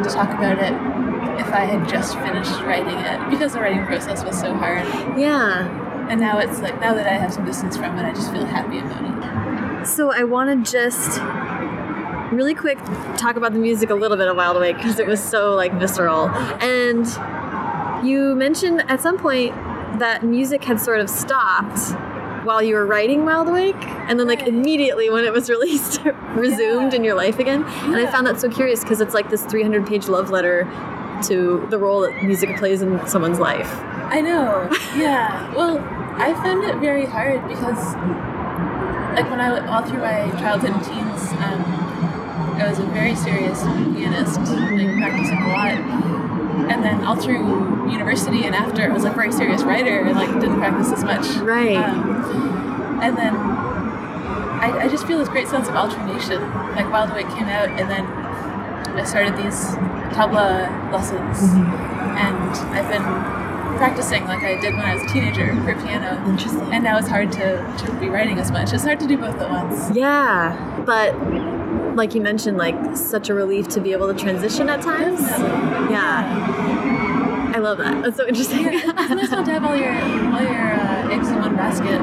to 0.04 0.10
talk 0.10 0.30
about 0.30 0.60
it 0.60 0.74
if 1.40 1.48
I 1.54 1.66
had 1.66 1.88
just 1.88 2.18
finished 2.20 2.52
writing 2.62 2.98
it 2.98 3.30
because 3.30 3.54
the 3.54 3.60
writing 3.60 3.86
process 3.86 4.24
was 4.24 4.40
so 4.40 4.54
hard. 4.54 4.86
Yeah. 5.18 6.08
And 6.10 6.20
now 6.20 6.40
it's 6.40 6.60
like, 6.60 6.80
now 6.80 6.94
that 6.94 7.08
I 7.08 7.14
have 7.14 7.34
some 7.34 7.46
distance 7.46 7.78
from 7.78 7.98
it, 7.98 8.04
I 8.04 8.14
just 8.14 8.32
feel 8.32 8.46
happy 8.46 8.80
about 8.80 9.04
it. 9.04 9.88
So 9.88 10.12
I 10.12 10.24
want 10.24 10.66
to 10.66 10.72
just 10.72 11.20
really 12.34 12.54
quick 12.54 12.78
talk 13.18 13.36
about 13.36 13.54
the 13.54 13.60
music 13.60 13.90
a 13.90 13.96
little 13.96 14.18
bit 14.18 14.28
of 14.28 14.36
Wild 14.36 14.58
Awake 14.58 14.78
because 14.78 15.00
it 15.00 15.08
was 15.08 15.24
so 15.24 15.56
like 15.56 15.74
visceral. 15.80 16.30
And 16.30 17.06
you 18.04 18.36
mentioned 18.36 18.84
at 18.90 19.02
some 19.02 19.18
point 19.18 19.54
that 20.00 20.24
music 20.24 20.64
had 20.64 20.80
sort 20.80 21.00
of 21.00 21.10
stopped 21.10 21.80
while 22.46 22.62
you 22.62 22.76
were 22.76 22.86
writing 22.86 23.24
Wild 23.26 23.48
Awake, 23.48 23.76
and 24.10 24.20
then 24.20 24.28
like 24.28 24.40
Right. 24.40 24.50
immediately 24.50 25.10
when 25.10 25.24
it 25.24 25.32
was 25.32 25.50
released, 25.56 26.04
resumed 26.36 26.92
Yeah. 26.92 26.98
in 26.98 27.04
your 27.04 27.16
life 27.16 27.40
again. 27.40 27.64
And 27.84 27.96
I 27.96 28.06
found 28.08 28.28
that 28.28 28.40
so 28.42 28.50
curious 28.50 28.82
because 28.82 29.00
it's 29.02 29.14
like 29.14 29.30
this 29.30 29.44
300 29.46 29.88
page 29.88 30.08
love 30.10 30.30
letter 30.30 30.68
to 31.24 31.66
the 31.70 31.78
role 31.78 32.02
that 32.02 32.22
music 32.24 32.58
plays 32.58 32.82
in 32.82 33.00
someone's 33.08 33.40
life. 33.40 33.70
I 34.10 34.20
know. 34.22 34.70
Yeah. 34.96 35.52
Well, 35.56 35.78
I 36.18 36.34
found 36.34 36.64
it 36.64 36.76
very 36.78 37.06
hard 37.06 37.48
because, 37.48 37.96
like, 39.16 39.30
when 39.32 39.40
I 39.40 39.66
all 39.68 39.84
through 39.84 40.00
my 40.00 40.30
childhood 40.40 40.72
and 40.72 40.84
teens, 40.84 41.32
um, 41.34 41.64
I 42.60 42.68
was 42.70 42.80
a 42.80 42.84
very 42.88 43.16
serious 43.16 43.62
pianist, 43.64 44.40
like 44.40 44.98
practicing 44.98 45.38
a 45.38 45.48
lot. 45.48 46.23
And 46.70 46.84
then 46.84 47.04
all 47.04 47.16
through 47.16 47.92
university 47.92 48.46
and 48.46 48.56
after, 48.56 48.84
I 48.84 48.94
was 48.94 49.04
like 49.04 49.14
a 49.14 49.16
very 49.16 49.32
serious 49.32 49.64
writer 49.64 50.00
and 50.00 50.16
like 50.16 50.32
didn't 50.40 50.58
practice 50.58 50.92
as 50.92 51.04
much. 51.04 51.26
Right. 51.38 51.76
Um, 51.76 53.00
and 53.02 53.18
then 53.18 53.36
I, 53.36 54.84
I 54.84 54.88
just 54.88 55.06
feel 55.06 55.18
this 55.18 55.28
great 55.30 55.48
sense 55.48 55.68
of 55.68 55.76
alternation. 55.76 56.42
Like 56.76 56.90
Wild 56.92 57.12
Awake 57.12 57.28
came 57.30 57.50
out, 57.50 57.70
and 57.70 57.90
then 57.90 58.06
I 58.06 59.04
started 59.04 59.36
these 59.36 59.76
tabla 60.16 60.92
lessons, 60.92 61.42
and 61.54 62.50
I've 62.72 62.90
been 62.90 63.04
practicing 63.78 64.24
like 64.26 64.44
I 64.44 64.60
did 64.62 64.76
when 64.76 64.86
I 64.86 64.94
was 64.96 65.04
a 65.04 65.08
teenager 65.14 65.54
for 65.64 65.74
piano. 65.84 66.24
Interesting. 66.30 66.72
And 66.72 66.84
now 66.84 66.98
it's 66.98 67.10
hard 67.10 67.32
to, 67.34 67.76
to 67.80 68.00
be 68.00 68.08
writing 68.08 68.40
as 68.40 68.52
much. 68.52 68.72
It's 68.72 68.84
hard 68.84 69.00
to 69.02 69.08
do 69.08 69.18
both 69.18 69.40
at 69.42 69.50
once. 69.50 69.94
Yeah, 69.96 70.56
but 70.86 71.14
like 71.96 72.14
you 72.16 72.22
mentioned, 72.22 72.58
like 72.58 72.96
such 72.98 73.30
a 73.30 73.34
relief 73.34 73.68
to 73.70 73.80
be 73.82 73.92
able 73.94 74.12
to 74.14 74.20
transition 74.20 74.70
at 74.70 74.82
times. 74.82 75.22
Yeah, 75.92 77.52
I 77.56 77.60
love 77.60 77.78
that. 77.78 78.02
That's 78.04 78.18
so 78.18 78.28
interesting. 78.28 78.64
Yeah, 78.64 78.72
it's 78.98 79.10
nice 79.10 79.30
to 79.30 79.52
have 79.52 79.64
all 79.66 79.76
your 79.76 79.94
all 79.94 80.42
your 80.42 80.74
uh, 80.74 81.10
eggs 81.12 81.30
in 81.30 81.40
one 81.40 81.56
basket 81.56 82.02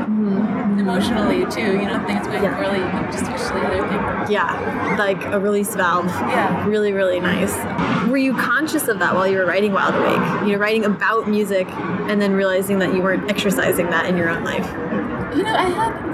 emotionally 0.78 1.44
too. 1.50 1.72
You 1.78 1.86
know, 1.86 2.04
things 2.06 2.26
going 2.26 2.42
Yeah. 2.42 2.56
poorly, 2.56 2.80
just 3.12 3.24
the 3.52 3.60
other 3.60 3.88
thing. 3.88 4.32
yeah, 4.32 4.96
like 4.98 5.22
a 5.26 5.38
release 5.40 5.74
valve. 5.74 6.06
Yeah. 6.06 6.66
Really, 6.66 6.92
really 6.92 7.20
nice. 7.20 7.54
Were 8.08 8.16
you 8.16 8.34
conscious 8.36 8.88
of 8.88 8.98
that 9.00 9.14
while 9.14 9.26
you 9.26 9.38
were 9.38 9.46
writing 9.46 9.72
Wild 9.72 9.94
Awake? 9.94 10.46
You 10.48 10.52
know, 10.54 10.58
writing 10.58 10.84
about 10.84 11.28
music 11.28 11.66
and 12.08 12.20
then 12.20 12.32
realizing 12.34 12.78
that 12.78 12.94
you 12.94 13.02
weren't 13.02 13.28
exercising 13.30 13.90
that 13.90 14.06
in 14.06 14.16
your 14.16 14.28
own 14.28 14.44
life. 14.44 14.66
You 15.36 15.42
know, 15.42 15.54
I 15.54 15.62
had. 15.68 16.09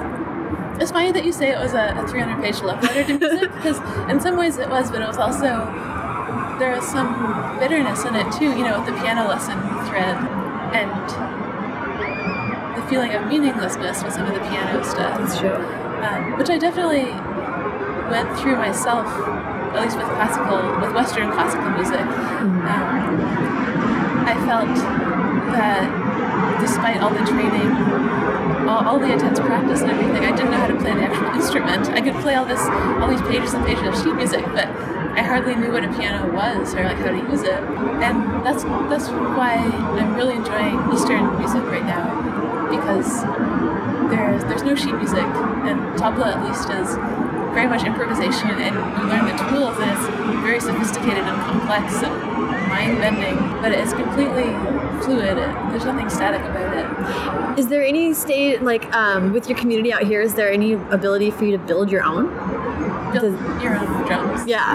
It's 0.81 0.91
funny 0.91 1.12
that 1.12 1.25
you 1.25 1.33
say 1.33 1.51
it 1.51 1.59
was 1.59 1.73
a, 1.73 1.95
a 1.97 2.07
300 2.09 2.43
page 2.43 2.61
love 2.62 2.83
letter 2.83 3.05
to 3.05 3.19
music 3.19 3.53
because, 3.55 3.79
in 4.11 4.21
some 4.21 4.37
ways, 4.37 4.59
it 4.59 4.69
was, 4.69 4.91
but 4.91 5.03
it 5.03 5.07
was 5.07 5.19
also. 5.19 5.65
There 6.59 6.75
was 6.75 6.87
some 6.89 7.59
bitterness 7.59 8.05
in 8.07 8.15
it 8.15 8.33
too, 8.33 8.57
you 8.57 8.65
know, 8.65 8.81
with 8.81 8.89
the 8.89 9.01
piano 9.01 9.29
lesson 9.29 9.61
thread. 9.89 10.17
And 10.73 11.37
the 12.77 12.87
feeling 12.89 13.12
of 13.12 13.27
meaninglessness 13.27 14.03
with 14.03 14.12
some 14.12 14.27
of 14.27 14.35
the 14.35 14.41
piano 14.41 14.85
stuff. 14.85 15.19
That's 15.19 15.39
true. 15.39 15.57
Um, 16.05 16.37
which 16.37 16.51
I 16.51 16.59
definitely 16.59 17.09
went 18.11 18.29
through 18.39 18.57
myself, 18.57 19.07
at 19.07 19.83
least 19.83 19.97
with 19.97 20.07
classical, 20.07 20.61
with 20.81 20.95
Western 20.95 21.33
classical 21.33 21.71
music. 21.71 22.01
Mm-hmm. 22.01 22.67
Um, 22.69 24.27
I 24.29 24.35
felt 24.45 24.69
that 25.57 26.61
despite 26.61 27.01
all 27.01 27.11
the 27.11 27.25
training, 27.25 27.71
all, 28.68 28.85
all, 28.87 28.98
the 28.98 29.12
intense 29.12 29.38
practice 29.38 29.81
and 29.83 29.90
everything, 29.90 30.24
I 30.24 30.35
didn't 30.35 30.50
know 30.50 30.59
how 30.59 30.66
to 30.66 30.76
play 30.76 30.94
the 30.94 31.02
actual 31.02 31.26
instrument. 31.40 31.88
I 31.90 32.00
could 32.00 32.14
play 32.22 32.35
all 32.35 32.44
this, 32.44 32.61
all 33.00 33.09
these 33.09 33.22
pages 33.22 33.55
and 33.55 33.64
pages 33.64 33.87
of 33.87 33.94
sheet 34.02 34.14
music, 34.14 34.44
but 34.52 34.68
I 35.16 35.22
hardly 35.22 35.55
knew 35.55 35.72
what 35.72 35.85
a 35.85 35.88
piano 35.92 36.31
was 36.33 36.74
or 36.74 36.85
like 36.85 36.98
how 36.98 37.11
to 37.11 37.16
use 37.16 37.42
it. 37.42 37.61
And 38.05 38.44
that's 38.44 38.64
that's 38.92 39.09
why 39.09 39.57
I'm 39.57 40.14
really 40.14 40.37
enjoying 40.37 40.76
Eastern 40.92 41.38
music 41.38 41.64
right 41.64 41.87
now 41.87 42.05
because 42.68 43.22
there's 44.11 44.44
there's 44.44 44.62
no 44.62 44.74
sheet 44.74 44.94
music, 44.94 45.24
and 45.64 45.81
tabla 45.96 46.37
at 46.37 46.44
least 46.44 46.68
is 46.68 46.94
very 47.57 47.66
much 47.66 47.85
improvisation, 47.85 48.50
and 48.61 48.74
you 48.76 49.02
learn 49.09 49.24
the 49.24 49.37
tools, 49.48 49.76
and 49.81 49.90
it's 49.90 50.07
very 50.44 50.61
sophisticated 50.61 51.24
and 51.24 51.37
complex 51.48 52.02
and 52.02 52.46
mind 52.77 52.99
bending, 52.99 53.37
but 53.62 53.73
it's 53.73 53.93
completely 53.93 54.49
fluid. 55.03 55.37
There's 55.71 55.85
nothing 55.85 56.11
static 56.11 56.43
about 56.43 56.71
it. 56.77 57.59
Is 57.59 57.69
there 57.69 57.83
any 57.83 58.12
state 58.12 58.62
like 58.62 58.85
um, 58.95 59.33
with 59.33 59.49
your 59.49 59.59
community 59.59 59.93
out 59.93 60.03
here? 60.03 60.21
Is 60.21 60.35
there 60.35 60.51
any 60.51 60.75
ability 60.75 61.31
for 61.31 61.45
you 61.45 61.53
to 61.53 61.59
build 61.59 61.91
your 61.91 62.03
own? 62.03 62.29
Build 63.12 63.33
Does, 63.33 63.62
your 63.62 63.77
own 63.79 64.07
drums. 64.07 64.47
Yeah. 64.47 64.73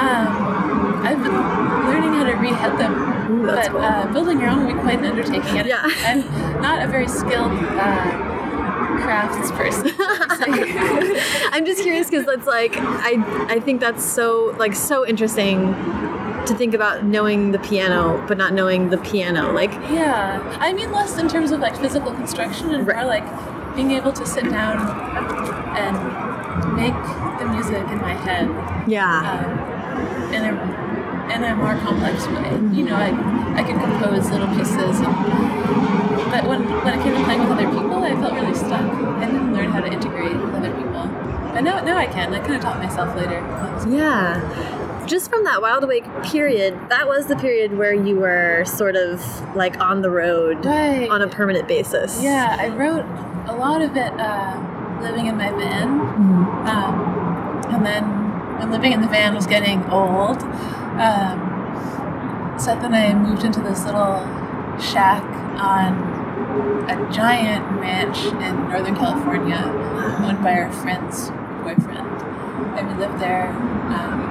Um, 0.00 1.06
I've 1.06 1.22
been 1.22 1.32
learning 1.32 2.12
how 2.14 2.24
to 2.24 2.32
rehead 2.32 2.78
them, 2.78 2.94
Ooh, 3.30 3.46
but 3.46 3.70
cool. 3.70 3.80
uh, 3.80 4.12
building 4.12 4.40
your 4.40 4.50
own 4.50 4.66
would 4.66 4.74
be 4.74 4.80
quite 4.80 4.98
an 4.98 5.06
undertaking. 5.06 5.58
And 5.58 5.68
yeah. 5.68 5.82
I'm 6.04 6.60
not 6.60 6.82
a 6.82 6.88
very 6.88 7.08
skilled. 7.08 7.52
Uh, 7.52 8.26
crafts 9.00 9.50
person. 9.52 9.90
I'm 9.98 11.64
just 11.64 11.82
curious 11.82 12.10
because 12.10 12.28
it's 12.28 12.46
like 12.46 12.72
I 12.76 13.46
I 13.48 13.58
think 13.58 13.80
that's 13.80 14.04
so 14.04 14.54
like 14.58 14.74
so 14.74 15.06
interesting 15.06 15.74
to 16.46 16.54
think 16.54 16.74
about 16.74 17.04
knowing 17.04 17.52
the 17.52 17.58
piano 17.58 18.24
but 18.26 18.36
not 18.38 18.52
knowing 18.52 18.90
the 18.90 18.98
piano 18.98 19.52
like 19.52 19.72
yeah. 19.90 20.40
I 20.60 20.72
mean 20.72 20.90
less 20.92 21.18
in 21.18 21.28
terms 21.28 21.50
of 21.50 21.60
like 21.60 21.76
physical 21.76 22.12
construction 22.12 22.74
and 22.74 22.86
right. 22.86 22.96
more 22.96 23.06
like 23.06 23.76
being 23.76 23.92
able 23.92 24.12
to 24.12 24.26
sit 24.26 24.44
down 24.44 24.78
and 25.76 25.96
make 26.76 26.94
the 27.38 27.46
music 27.46 27.86
in 27.90 27.98
my 27.98 28.14
head 28.14 28.48
yeah. 28.88 29.20
um, 29.30 30.34
in 30.34 30.44
a 30.44 30.80
in 31.34 31.44
a 31.44 31.54
more 31.54 31.76
complex 31.76 32.26
way. 32.26 32.50
You 32.76 32.84
know 32.84 32.96
i 32.96 33.10
i 33.58 33.62
can 33.62 33.78
compose 33.78 34.30
little 34.30 34.48
pieces 34.48 35.00
and, 35.00 35.14
but 36.30 36.46
when 36.46 36.62
when 36.84 36.98
it 36.98 37.02
came 37.02 37.14
to 37.14 37.24
playing 37.24 37.40
with 37.40 37.50
other 37.50 37.68
people 37.70 38.02
i 38.02 38.10
felt 38.14 38.34
really 38.34 38.54
stuck 38.54 38.82
i 38.82 39.26
didn't 39.26 39.52
learn 39.52 39.70
how 39.70 39.80
to 39.80 39.92
integrate 39.92 40.34
with 40.34 40.54
other 40.54 40.72
people. 40.74 41.06
But 41.52 41.62
now 41.62 41.80
now 41.82 41.96
i 41.96 42.06
can. 42.06 42.32
I 42.34 42.40
kind 42.40 42.54
of 42.54 42.62
taught 42.62 42.78
myself 42.78 43.14
later. 43.16 43.40
Yeah 43.88 44.79
just 45.06 45.30
from 45.30 45.44
that 45.44 45.62
Wild 45.62 45.84
Awake 45.84 46.04
period, 46.24 46.78
that 46.88 47.06
was 47.06 47.26
the 47.26 47.36
period 47.36 47.76
where 47.76 47.94
you 47.94 48.16
were 48.16 48.64
sort 48.64 48.96
of 48.96 49.20
like 49.56 49.78
on 49.80 50.02
the 50.02 50.10
road 50.10 50.64
right. 50.64 51.08
on 51.08 51.22
a 51.22 51.28
permanent 51.28 51.68
basis. 51.68 52.22
Yeah, 52.22 52.56
I 52.58 52.68
wrote 52.68 53.04
a 53.48 53.56
lot 53.56 53.82
of 53.82 53.96
it 53.96 54.12
uh, 54.18 54.98
living 55.02 55.26
in 55.26 55.36
my 55.36 55.50
van. 55.50 55.88
Mm-hmm. 56.00 56.66
Um, 56.66 57.74
and 57.74 57.86
then 57.86 58.04
when 58.58 58.70
living 58.70 58.92
in 58.92 59.00
the 59.00 59.08
van 59.08 59.34
was 59.34 59.46
getting 59.46 59.82
old, 59.90 60.42
um, 61.00 62.56
Seth 62.58 62.84
and 62.84 62.94
I 62.94 63.14
moved 63.14 63.44
into 63.44 63.60
this 63.60 63.84
little 63.84 64.18
shack 64.78 65.24
on 65.58 66.20
a 66.90 67.12
giant 67.12 67.64
ranch 67.80 68.18
in 68.24 68.68
Northern 68.68 68.96
California 68.96 69.62
owned 70.20 70.42
by 70.42 70.54
our 70.54 70.72
friend's 70.72 71.30
boyfriend. 71.62 72.08
And 72.76 72.88
we 72.88 72.94
lived 72.94 73.20
there. 73.20 73.48
Um, 73.48 74.29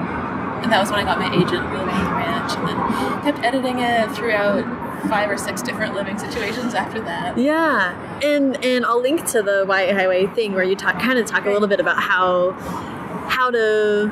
and 0.63 0.71
that 0.71 0.79
was 0.79 0.91
when 0.91 0.99
I 0.99 1.03
got 1.03 1.19
my 1.19 1.33
agent 1.33 1.63
living 1.71 1.95
in 1.95 2.03
the 2.03 2.11
ranch, 2.11 2.53
and 2.57 2.67
then 2.67 3.21
kept 3.23 3.45
editing 3.45 3.79
it 3.79 4.11
throughout 4.11 4.63
five 5.07 5.29
or 5.29 5.37
six 5.37 5.61
different 5.61 5.93
living 5.93 6.17
situations 6.17 6.73
after 6.73 6.99
that. 7.01 7.37
Yeah, 7.37 8.19
and 8.23 8.63
and 8.63 8.85
I'll 8.85 9.01
link 9.01 9.25
to 9.27 9.41
the 9.41 9.65
YA 9.67 9.93
Highway 9.93 10.27
thing 10.27 10.53
where 10.53 10.63
you 10.63 10.75
talk 10.75 10.99
kind 10.99 11.17
of 11.17 11.25
talk 11.25 11.45
a 11.45 11.49
little 11.49 11.67
bit 11.67 11.79
about 11.79 12.01
how 12.01 12.51
how 13.29 13.51
to 13.51 14.11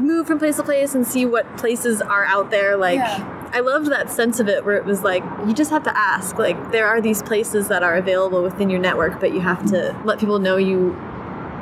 move 0.00 0.26
from 0.26 0.38
place 0.38 0.56
to 0.56 0.62
place 0.62 0.94
and 0.94 1.06
see 1.06 1.24
what 1.24 1.56
places 1.56 2.00
are 2.02 2.24
out 2.24 2.50
there. 2.50 2.76
Like, 2.76 2.96
yeah. 2.96 3.50
I 3.54 3.60
loved 3.60 3.90
that 3.90 4.10
sense 4.10 4.40
of 4.40 4.48
it 4.48 4.64
where 4.64 4.76
it 4.76 4.84
was 4.84 5.02
like 5.02 5.22
you 5.46 5.52
just 5.52 5.70
have 5.70 5.84
to 5.84 5.96
ask. 5.96 6.38
Like, 6.38 6.72
there 6.72 6.86
are 6.86 7.00
these 7.00 7.22
places 7.22 7.68
that 7.68 7.82
are 7.82 7.94
available 7.94 8.42
within 8.42 8.70
your 8.70 8.80
network, 8.80 9.20
but 9.20 9.32
you 9.32 9.40
have 9.40 9.64
to 9.66 9.98
let 10.04 10.18
people 10.18 10.38
know 10.38 10.56
you 10.56 10.96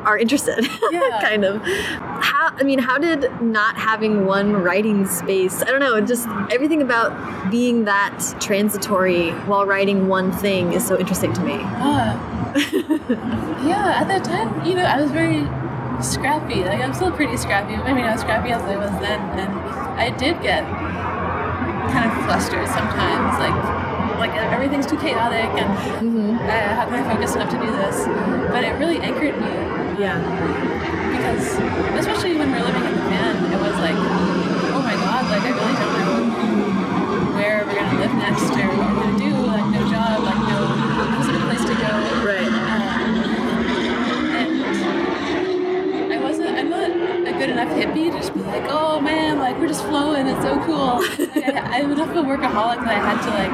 are 0.05 0.19
interested 0.19 0.67
yeah. 0.91 1.21
kind 1.23 1.45
of 1.45 1.63
how 1.63 2.53
i 2.57 2.63
mean 2.63 2.79
how 2.79 2.99
did 2.99 3.31
not 3.43 3.77
having 3.77 4.27
one 4.27 4.53
writing 4.53 5.07
space 5.07 5.63
i 5.63 5.67
don't 5.67 5.81
know 5.81 6.01
just 6.01 6.29
everything 6.51 6.83
about 6.83 7.51
being 7.51 7.85
that 7.85 8.19
transitory 8.41 9.31
while 9.47 9.67
writing 9.67 10.09
one 10.09 10.33
thing 10.33 10.73
is 10.73 10.87
so 10.87 10.99
interesting 10.99 11.33
to 11.33 11.41
me 11.43 11.55
uh, 11.55 12.17
yeah 13.65 14.01
at 14.01 14.09
that 14.09 14.25
time 14.25 14.65
you 14.65 14.75
know 14.75 14.83
i 14.83 15.01
was 15.01 15.11
very 15.11 15.47
scrappy 16.03 16.63
like 16.65 16.81
i'm 16.81 16.95
still 16.95 17.13
pretty 17.13 17.37
scrappy 17.37 17.75
i 17.75 17.93
mean 17.93 18.05
i 18.05 18.13
was 18.13 18.21
scrappy 18.23 18.51
as 18.51 18.63
i 18.63 18.77
was 18.77 18.91
then 19.01 19.21
and 19.39 19.51
i 20.01 20.09
did 20.17 20.41
get 20.43 20.65
kind 21.93 22.11
of 22.11 22.25
flustered 22.25 22.67
sometimes 22.69 23.39
like 23.39 23.81
like 24.21 24.35
everything's 24.53 24.87
too 24.87 24.99
chaotic 24.99 25.49
and 25.57 25.71
mm-hmm. 25.99 26.37
uh, 26.37 26.75
how 26.77 26.85
can 26.85 26.95
I 26.95 27.15
focus 27.15 27.35
enough 27.35 27.51
to 27.51 27.59
do 27.59 27.67
this? 27.67 28.07
But 28.53 28.65
it 28.65 28.73
really 28.79 28.99
anchored 28.99 29.35
me. 29.41 29.70
Yeah. 30.01 30.17
Because 31.13 31.61
especially 32.01 32.35
when 32.35 32.51
we're 32.51 32.65
living 32.65 32.85
in 32.89 32.95
the 32.97 33.05
van, 33.13 33.53
it 33.53 33.61
was 33.61 33.77
like, 33.85 33.93
oh 34.73 34.81
my 34.81 34.95
god, 34.97 35.29
like 35.29 35.45
I 35.45 35.53
really 35.53 35.77
don't 35.77 35.93
know 36.01 37.37
where 37.37 37.67
we're 37.67 37.75
gonna 37.75 38.01
live 38.01 38.15
next 38.15 38.49
or 38.49 38.65
what 38.81 38.97
we're 38.97 38.97
gonna 38.97 39.19
do. 39.19 39.29
Like 39.45 39.67
no 39.69 39.85
job, 39.93 40.25
like 40.25 40.41
no 40.49 40.73
specific 41.21 41.43
place 41.45 41.65
to 41.69 41.77
go. 41.77 41.93
Right. 42.25 42.49
Um, 42.49 43.13
and 46.01 46.13
I 46.15 46.19
wasn't. 46.19 46.49
I'm 46.49 46.71
not 46.71 46.91
a 47.29 47.33
good 47.37 47.51
enough 47.51 47.69
hippie 47.69 48.11
to 48.11 48.17
just 48.17 48.33
be 48.33 48.41
like, 48.41 48.65
oh 48.71 49.03
man, 49.03 49.39
like 49.39 49.59
we're 49.61 49.69
just 49.69 49.85
flowing. 49.85 50.27
It's 50.29 50.41
so 50.41 50.59
cool. 50.65 51.05
I, 51.45 51.83
I'm 51.83 51.93
enough 51.93 52.09
of 52.09 52.17
a 52.17 52.23
workaholic 52.23 52.81
that 52.81 52.89
I 52.89 53.01
had 53.05 53.21
to 53.21 53.31
like 53.37 53.53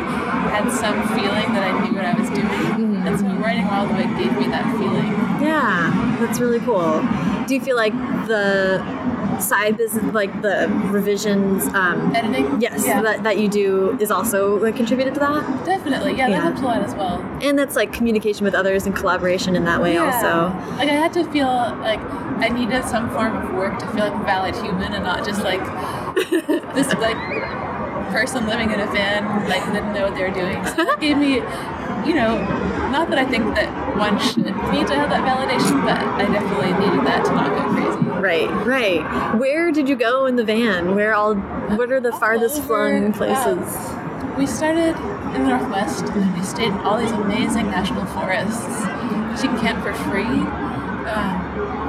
had 0.54 0.70
some 0.70 1.08
feeling 1.08 1.54
that 1.54 1.64
I 1.64 1.72
knew 1.84 1.92
what 1.92 2.04
I 2.04 2.14
was 2.14 2.30
doing. 2.30 2.75
Writing 3.42 3.66
Wild 3.66 3.90
Awake 3.90 4.16
gave 4.18 4.32
me 4.38 4.46
that 4.48 4.64
feeling. 4.78 5.12
Yeah, 5.42 6.16
that's 6.20 6.40
really 6.40 6.60
cool. 6.60 7.00
Do 7.46 7.54
you 7.54 7.60
feel 7.60 7.76
like 7.76 7.92
the 8.26 8.78
side 9.40 9.76
business, 9.76 10.04
like 10.14 10.42
the 10.42 10.68
revisions, 10.86 11.66
um, 11.68 12.14
editing, 12.14 12.60
yes, 12.60 12.86
yeah. 12.86 13.02
that, 13.02 13.22
that 13.22 13.38
you 13.38 13.48
do 13.48 13.96
is 14.00 14.10
also 14.10 14.58
like 14.58 14.76
contributed 14.76 15.14
to 15.14 15.20
that? 15.20 15.64
Definitely, 15.66 16.12
yeah, 16.16 16.28
Yeah. 16.28 16.36
that 16.38 16.42
helps 16.42 16.60
a 16.60 16.64
lot 16.64 16.82
as 16.82 16.94
well. 16.94 17.20
And 17.42 17.58
that's 17.58 17.76
like 17.76 17.92
communication 17.92 18.44
with 18.44 18.54
others 18.54 18.86
and 18.86 18.94
collaboration 18.96 19.54
in 19.56 19.64
that 19.64 19.80
way 19.80 19.94
yeah. 19.94 20.06
also. 20.06 20.76
Like 20.76 20.88
I 20.88 20.94
had 20.94 21.12
to 21.14 21.24
feel 21.30 21.46
like 21.46 22.00
I 22.38 22.48
needed 22.48 22.84
some 22.84 23.10
form 23.10 23.36
of 23.36 23.54
work 23.54 23.78
to 23.78 23.86
feel 23.88 24.04
like 24.08 24.14
a 24.14 24.24
valid 24.24 24.54
human 24.56 24.92
and 24.94 25.04
not 25.04 25.24
just 25.24 25.42
like 25.42 25.60
this 26.74 26.92
like 26.94 27.16
person 28.10 28.46
living 28.46 28.70
in 28.70 28.80
a 28.80 28.86
van 28.86 29.48
like 29.48 29.64
didn't 29.66 29.92
know 29.92 30.04
what 30.04 30.14
they 30.14 30.22
were 30.22 30.34
doing. 30.34 30.64
So 30.66 30.84
that 30.84 31.00
gave 31.00 31.18
me, 31.18 31.34
you 32.08 32.14
know, 32.14 32.38
not 32.90 33.10
that 33.10 33.18
I 33.18 33.24
think 33.26 33.44
that 33.54 33.96
one 33.96 34.18
should 34.18 34.44
need 34.46 34.86
to 34.88 34.94
have 34.94 35.10
that 35.10 35.22
validation, 35.24 35.82
but 35.84 35.96
I 35.98 36.26
definitely 36.30 36.72
needed 36.86 37.06
that 37.06 37.24
to 37.26 37.32
not 37.32 37.48
go 37.50 37.68
crazy. 37.70 38.20
Right, 38.20 38.50
right. 38.66 39.34
Where 39.38 39.70
did 39.72 39.88
you 39.88 39.96
go 39.96 40.26
in 40.26 40.36
the 40.36 40.44
van? 40.44 40.94
Where 40.94 41.14
all? 41.14 41.34
What 41.34 41.90
are 41.92 42.00
the 42.00 42.12
All 42.12 42.18
farthest 42.18 42.58
over, 42.58 42.66
flung 43.00 43.12
places? 43.12 43.76
um, 43.90 44.36
we 44.36 44.46
started 44.46 44.96
in 45.34 45.42
the 45.44 45.48
northwest 45.48 46.04
and 46.04 46.34
we 46.36 46.42
stayed 46.44 46.68
in 46.68 46.78
all 46.80 46.98
these 46.98 47.10
amazing 47.12 47.66
national 47.66 48.04
forests. 48.06 48.62
You 49.42 49.48
can 49.50 49.60
camp 49.60 49.82
for 49.82 49.92
free. 49.94 50.24
Um, 50.24 51.45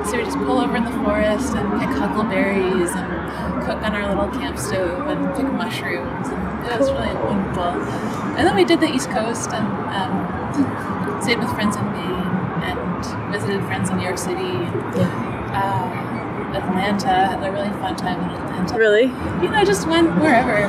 so 0.08 0.18
we 0.18 0.24
just 0.24 0.38
pull 0.38 0.60
over 0.60 0.78
in 0.78 0.86
the 0.86 0.92
forest 1.04 1.54
and 1.54 1.68
pick 1.82 1.90
huckleberries 1.90 2.92
and 2.96 3.64
cook 3.66 3.84
on 3.84 3.94
our 3.94 4.08
little 4.08 4.30
camp 4.40 4.58
stove 4.58 5.08
and 5.08 5.36
pick 5.36 5.52
mushrooms. 5.52 6.28
And 6.30 6.72
it 6.72 6.80
was 6.80 6.90
really 6.92 7.14
wonderful. 7.14 7.76
And 8.40 8.48
then 8.48 8.56
we 8.56 8.64
did 8.64 8.80
the 8.80 8.88
East 8.88 9.10
Coast 9.10 9.50
and 9.52 9.68
um, 9.92 11.22
stayed 11.22 11.40
with 11.40 11.52
friends 11.52 11.76
in 11.76 11.84
Maine 11.92 12.28
and 12.64 13.34
visited 13.34 13.62
friends 13.66 13.90
in 13.90 13.98
New 13.98 14.04
York 14.04 14.18
City. 14.18 14.56
Uh, 15.52 16.08
Atlanta, 16.56 17.08
had 17.08 17.44
a 17.44 17.52
really 17.52 17.70
fun 17.82 17.96
time 17.96 18.20
in 18.22 18.30
Atlanta 18.30 18.78
Really? 18.78 19.04
you 19.04 19.50
know, 19.50 19.56
I 19.56 19.66
just 19.66 19.88
went 19.88 20.16
wherever. 20.22 20.64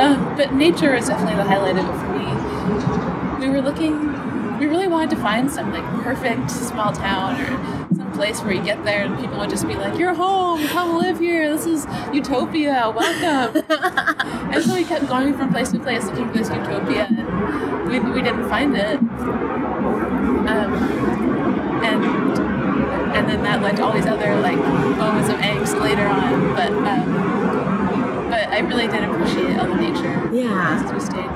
Um, 0.00 0.36
but 0.36 0.52
nature 0.52 0.94
is 0.94 1.06
definitely 1.06 1.36
the 1.36 1.44
highlight 1.44 1.76
of 1.78 1.86
it 1.86 1.98
for 2.00 3.38
me. 3.38 3.46
We 3.46 3.50
were 3.50 3.62
looking, 3.62 4.58
we 4.58 4.66
really 4.66 4.88
wanted 4.88 5.10
to 5.10 5.16
find 5.16 5.50
some 5.50 5.72
like 5.72 5.84
perfect 6.02 6.50
small 6.50 6.92
town 6.92 7.40
or 7.40 7.83
place 8.14 8.40
where 8.40 8.52
you 8.52 8.62
get 8.62 8.84
there 8.84 9.04
and 9.04 9.18
people 9.18 9.38
would 9.38 9.50
just 9.50 9.66
be 9.66 9.74
like, 9.74 9.98
"You're 9.98 10.14
home. 10.14 10.66
Come 10.68 10.96
live 10.98 11.18
here. 11.18 11.54
This 11.54 11.66
is 11.66 11.86
utopia. 12.12 12.92
Welcome." 12.94 13.64
and 14.52 14.64
so 14.64 14.74
we 14.74 14.84
kept 14.84 15.08
going 15.08 15.34
from 15.36 15.50
place 15.52 15.70
to 15.72 15.78
place 15.78 16.04
looking 16.04 16.28
for 16.28 16.38
this 16.38 16.48
utopia, 16.48 17.06
and 17.10 17.88
we, 17.88 17.98
we 18.00 18.22
didn't 18.22 18.48
find 18.48 18.76
it. 18.76 18.98
Um, 18.98 20.74
and 21.84 22.04
and 23.16 23.28
then 23.28 23.42
that 23.42 23.62
led 23.62 23.76
to 23.76 23.84
all 23.84 23.92
these 23.92 24.06
other 24.06 24.34
like 24.40 24.56
moments 24.56 25.28
of 25.28 25.36
angst 25.36 25.80
later 25.80 26.06
on. 26.06 26.54
But 26.54 26.72
um, 26.72 28.30
but 28.30 28.48
I 28.48 28.60
really 28.60 28.88
did 28.88 29.04
appreciate 29.04 29.58
all 29.58 29.68
the 29.68 29.76
nature. 29.76 30.30
Yeah. 30.32 30.82
As 30.84 30.92
we 30.92 31.00
stayed. 31.00 31.30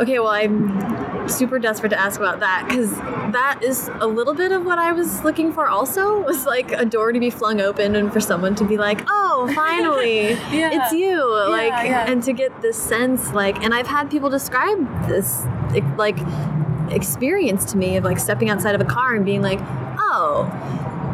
Okay, 0.00 0.18
well, 0.18 0.28
I'm 0.28 1.13
super 1.28 1.58
desperate 1.58 1.90
to 1.90 1.98
ask 2.00 2.18
about 2.20 2.40
that 2.40 2.66
because 2.68 2.90
that 3.32 3.60
is 3.62 3.90
a 4.00 4.06
little 4.06 4.34
bit 4.34 4.52
of 4.52 4.64
what 4.64 4.78
I 4.78 4.92
was 4.92 5.22
looking 5.24 5.52
for. 5.52 5.66
Also, 5.66 6.20
was 6.26 6.46
like 6.46 6.70
a 6.72 6.84
door 6.84 7.12
to 7.12 7.20
be 7.20 7.30
flung 7.30 7.60
open 7.60 7.96
and 7.96 8.12
for 8.12 8.20
someone 8.20 8.54
to 8.56 8.64
be 8.64 8.76
like, 8.76 9.00
"Oh, 9.08 9.50
finally, 9.54 10.30
Yeah. 10.52 10.70
it's 10.72 10.92
you!" 10.92 11.24
like, 11.50 11.70
yeah. 11.86 12.10
and 12.10 12.22
to 12.24 12.32
get 12.32 12.60
this 12.62 12.76
sense, 12.80 13.32
like, 13.32 13.62
and 13.64 13.74
I've 13.74 13.86
had 13.86 14.10
people 14.10 14.30
describe 14.30 15.08
this, 15.08 15.44
like, 15.96 16.18
experience 16.90 17.64
to 17.72 17.76
me 17.78 17.96
of 17.96 18.04
like 18.04 18.18
stepping 18.18 18.50
outside 18.50 18.74
of 18.74 18.80
a 18.80 18.84
car 18.84 19.14
and 19.14 19.24
being 19.24 19.42
like, 19.42 19.58
"Oh." 19.98 20.50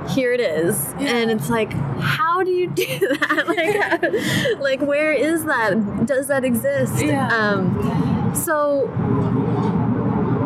Here 0.08 0.32
it 0.32 0.40
is, 0.40 0.92
Yeah. 0.98 1.14
and 1.18 1.30
it's 1.30 1.48
like, 1.50 1.72
how 2.00 2.42
do 2.42 2.50
you 2.50 2.66
do 2.70 2.98
that? 2.98 3.44
like, 3.46 3.76
how- 3.76 4.58
like, 4.60 4.80
where 4.80 5.12
is 5.12 5.44
that? 5.44 6.04
Does 6.04 6.26
that 6.26 6.42
exist? 6.42 7.00
Yeah. 7.04 7.28
Um, 7.28 8.32
so 8.34 8.88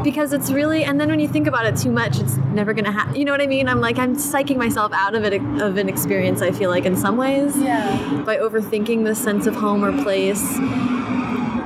because 0.04 0.32
it's 0.32 0.52
really 0.52 0.84
and 0.84 1.00
then 1.00 1.08
when 1.08 1.18
you 1.18 1.26
think 1.26 1.46
about 1.46 1.66
it 1.66 1.76
too 1.76 1.90
much 1.90 2.20
it's 2.20 2.36
never 2.52 2.72
gonna 2.72 2.92
happen 2.92 3.16
you 3.16 3.24
know 3.24 3.32
what 3.32 3.40
i 3.40 3.46
mean 3.46 3.68
i'm 3.68 3.80
like 3.80 3.98
i'm 3.98 4.14
psyching 4.14 4.56
myself 4.56 4.92
out 4.92 5.14
of 5.14 5.24
it 5.24 5.42
of 5.60 5.76
an 5.78 5.88
experience 5.88 6.42
i 6.42 6.50
feel 6.52 6.70
like 6.70 6.84
in 6.84 6.94
some 6.94 7.16
ways 7.16 7.56
Yeah. 7.56 8.22
by 8.24 8.36
overthinking 8.36 9.04
the 9.04 9.14
sense 9.14 9.46
of 9.46 9.54
home 9.54 9.84
or 9.84 9.90
place 10.02 10.42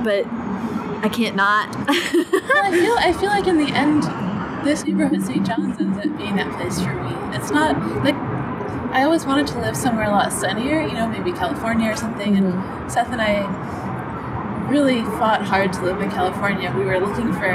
but 0.03 0.25
i 1.03 1.09
can't 1.11 1.35
not 1.35 1.75
Well, 2.59 2.63
I 2.65 2.71
feel 2.71 2.95
I 2.99 3.13
feel 3.13 3.29
like 3.29 3.47
in 3.47 3.57
the 3.57 3.71
end, 3.73 4.03
this 4.65 4.83
neighborhood, 4.83 5.23
St. 5.23 5.45
John's, 5.45 5.79
ends 5.79 5.97
up 5.97 6.17
being 6.17 6.35
that 6.35 6.51
place 6.57 6.81
for 6.81 6.93
me. 6.93 7.13
It's 7.35 7.51
not 7.51 7.77
like 8.03 8.15
I 8.91 9.03
always 9.03 9.25
wanted 9.25 9.47
to 9.47 9.59
live 9.59 9.77
somewhere 9.77 10.05
a 10.05 10.09
lot 10.09 10.33
sunnier, 10.33 10.81
you 10.81 10.93
know, 10.93 11.07
maybe 11.07 11.31
California 11.31 11.91
or 11.91 11.95
something. 11.95 12.35
And 12.35 12.53
mm-hmm. 12.53 12.89
Seth 12.89 13.11
and 13.11 13.21
I 13.21 13.43
really 14.69 15.03
fought 15.03 15.41
hard 15.41 15.73
to 15.73 15.81
live 15.83 16.01
in 16.01 16.09
California. 16.11 16.71
We 16.75 16.85
were 16.85 16.99
looking 16.99 17.33
for 17.33 17.49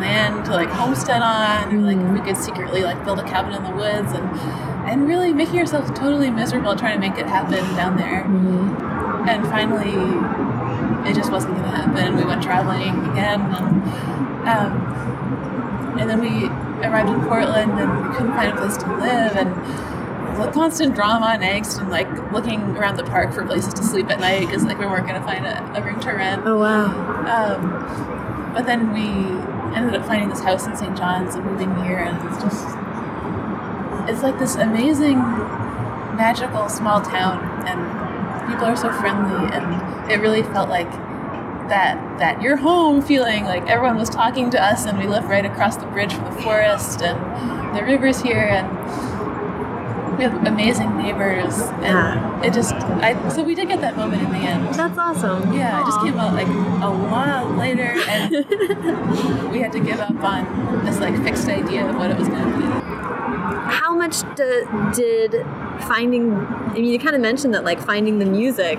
land 0.00 0.44
to 0.46 0.52
like 0.52 0.68
homestead 0.68 1.22
on, 1.22 1.74
or 1.74 1.80
like 1.80 2.12
we 2.12 2.20
could 2.26 2.36
secretly 2.36 2.82
like 2.82 3.04
build 3.04 3.20
a 3.20 3.24
cabin 3.24 3.54
in 3.54 3.62
the 3.62 3.70
woods, 3.70 4.12
and 4.12 4.24
and 4.88 5.06
really 5.06 5.32
making 5.32 5.58
ourselves 5.58 5.90
totally 5.98 6.30
miserable 6.30 6.76
trying 6.76 7.00
to 7.00 7.08
make 7.08 7.18
it 7.18 7.26
happen 7.26 7.64
down 7.76 7.96
there. 7.96 8.24
And 9.28 9.46
finally, 9.46 9.94
it 11.08 11.14
just 11.14 11.30
wasn't 11.32 11.54
going 11.56 11.70
to 11.70 11.76
happen. 11.76 12.16
We 12.16 12.24
went 12.24 12.42
traveling 12.42 12.92
again, 13.10 13.40
and, 13.40 13.82
um, 14.48 15.98
and 15.98 16.10
then 16.10 16.20
we 16.20 16.46
arrived 16.86 17.08
in 17.08 17.20
Portland, 17.26 17.72
and 17.72 18.08
we 18.08 18.14
couldn't 18.14 18.34
find 18.34 18.52
a 18.52 18.56
place 18.60 18.76
to 18.78 18.86
live, 18.96 19.36
and 19.36 19.54
constant 20.52 20.94
drama 20.94 21.26
and 21.34 21.42
angst, 21.42 21.80
and 21.80 21.90
like 21.90 22.08
looking 22.32 22.60
around 22.76 22.96
the 22.96 23.04
park 23.04 23.32
for 23.32 23.44
places 23.44 23.74
to 23.74 23.82
sleep 23.82 24.10
at 24.10 24.20
night 24.20 24.46
because 24.46 24.64
like 24.64 24.78
we 24.78 24.86
weren't 24.86 25.06
going 25.06 25.20
to 25.20 25.26
find 25.26 25.46
a, 25.46 25.78
a 25.78 25.82
room 25.82 26.00
to 26.00 26.10
rent. 26.12 26.42
oh 26.46 26.58
wow 26.58 26.84
Um, 27.26 28.52
but 28.54 28.66
then 28.66 28.92
we 28.92 29.06
ended 29.76 29.94
up 29.94 30.06
finding 30.06 30.28
this 30.28 30.40
house 30.40 30.66
in 30.66 30.76
St. 30.76 30.96
John's 30.96 31.34
and 31.34 31.44
moving 31.44 31.74
here, 31.84 31.98
and 31.98 32.16
it's 32.28 32.42
just 32.42 32.66
it's 34.08 34.22
like 34.22 34.38
this 34.38 34.54
amazing, 34.56 35.18
magical 36.16 36.68
small 36.68 37.00
town, 37.00 37.40
and 37.66 38.50
people 38.50 38.66
are 38.66 38.76
so 38.76 38.92
friendly, 38.92 39.50
and 39.52 40.10
it 40.10 40.20
really 40.20 40.42
felt 40.42 40.68
like 40.68 40.90
that 41.68 42.18
that 42.18 42.42
you're 42.42 42.56
home 42.56 43.00
feeling 43.00 43.44
like 43.44 43.66
everyone 43.68 43.96
was 43.96 44.10
talking 44.10 44.50
to 44.50 44.62
us 44.62 44.84
and 44.84 44.98
we 44.98 45.06
live 45.06 45.24
right 45.24 45.46
across 45.46 45.78
the 45.78 45.86
bridge 45.86 46.12
from 46.12 46.24
the 46.26 46.42
forest 46.42 47.00
and 47.00 47.74
the 47.74 47.82
river's 47.82 48.20
here 48.20 48.42
and 48.42 48.68
we 50.16 50.22
have 50.24 50.46
amazing 50.46 50.96
neighbors 50.96 51.58
and 51.60 51.82
Yeah. 51.82 52.42
it 52.44 52.52
just 52.52 52.74
I 52.74 53.28
so 53.28 53.42
we 53.42 53.54
did 53.54 53.68
get 53.68 53.80
that 53.80 53.96
moment 53.96 54.22
in 54.22 54.30
the 54.30 54.38
end 54.38 54.74
that's 54.74 54.98
awesome 54.98 55.52
yeah, 55.52 55.80
it 55.80 55.86
just 55.86 56.00
came 56.00 56.18
out 56.18 56.34
like 56.34 56.46
a 56.48 56.90
while 56.90 57.46
later, 57.50 57.94
and 58.08 58.30
we 59.52 59.60
had 59.60 59.72
to 59.72 59.80
give 59.80 60.00
up 60.00 60.22
on 60.22 60.84
this 60.84 60.98
like 60.98 61.16
fixed 61.22 61.48
idea 61.48 61.88
of 61.88 61.96
what 61.96 62.10
it 62.10 62.18
was 62.18 62.28
going 62.28 62.44
to 62.52 62.58
be. 62.58 62.64
how 62.64 63.94
much 63.94 64.16
d- 64.36 64.64
did 64.94 65.44
finding 65.82 66.32
i 66.34 66.74
mean 66.74 66.84
you 66.86 66.98
kind 66.98 67.14
of 67.16 67.20
mentioned 67.22 67.54
that 67.54 67.64
like 67.64 67.80
finding 67.80 68.18
the 68.18 68.26
music 68.26 68.78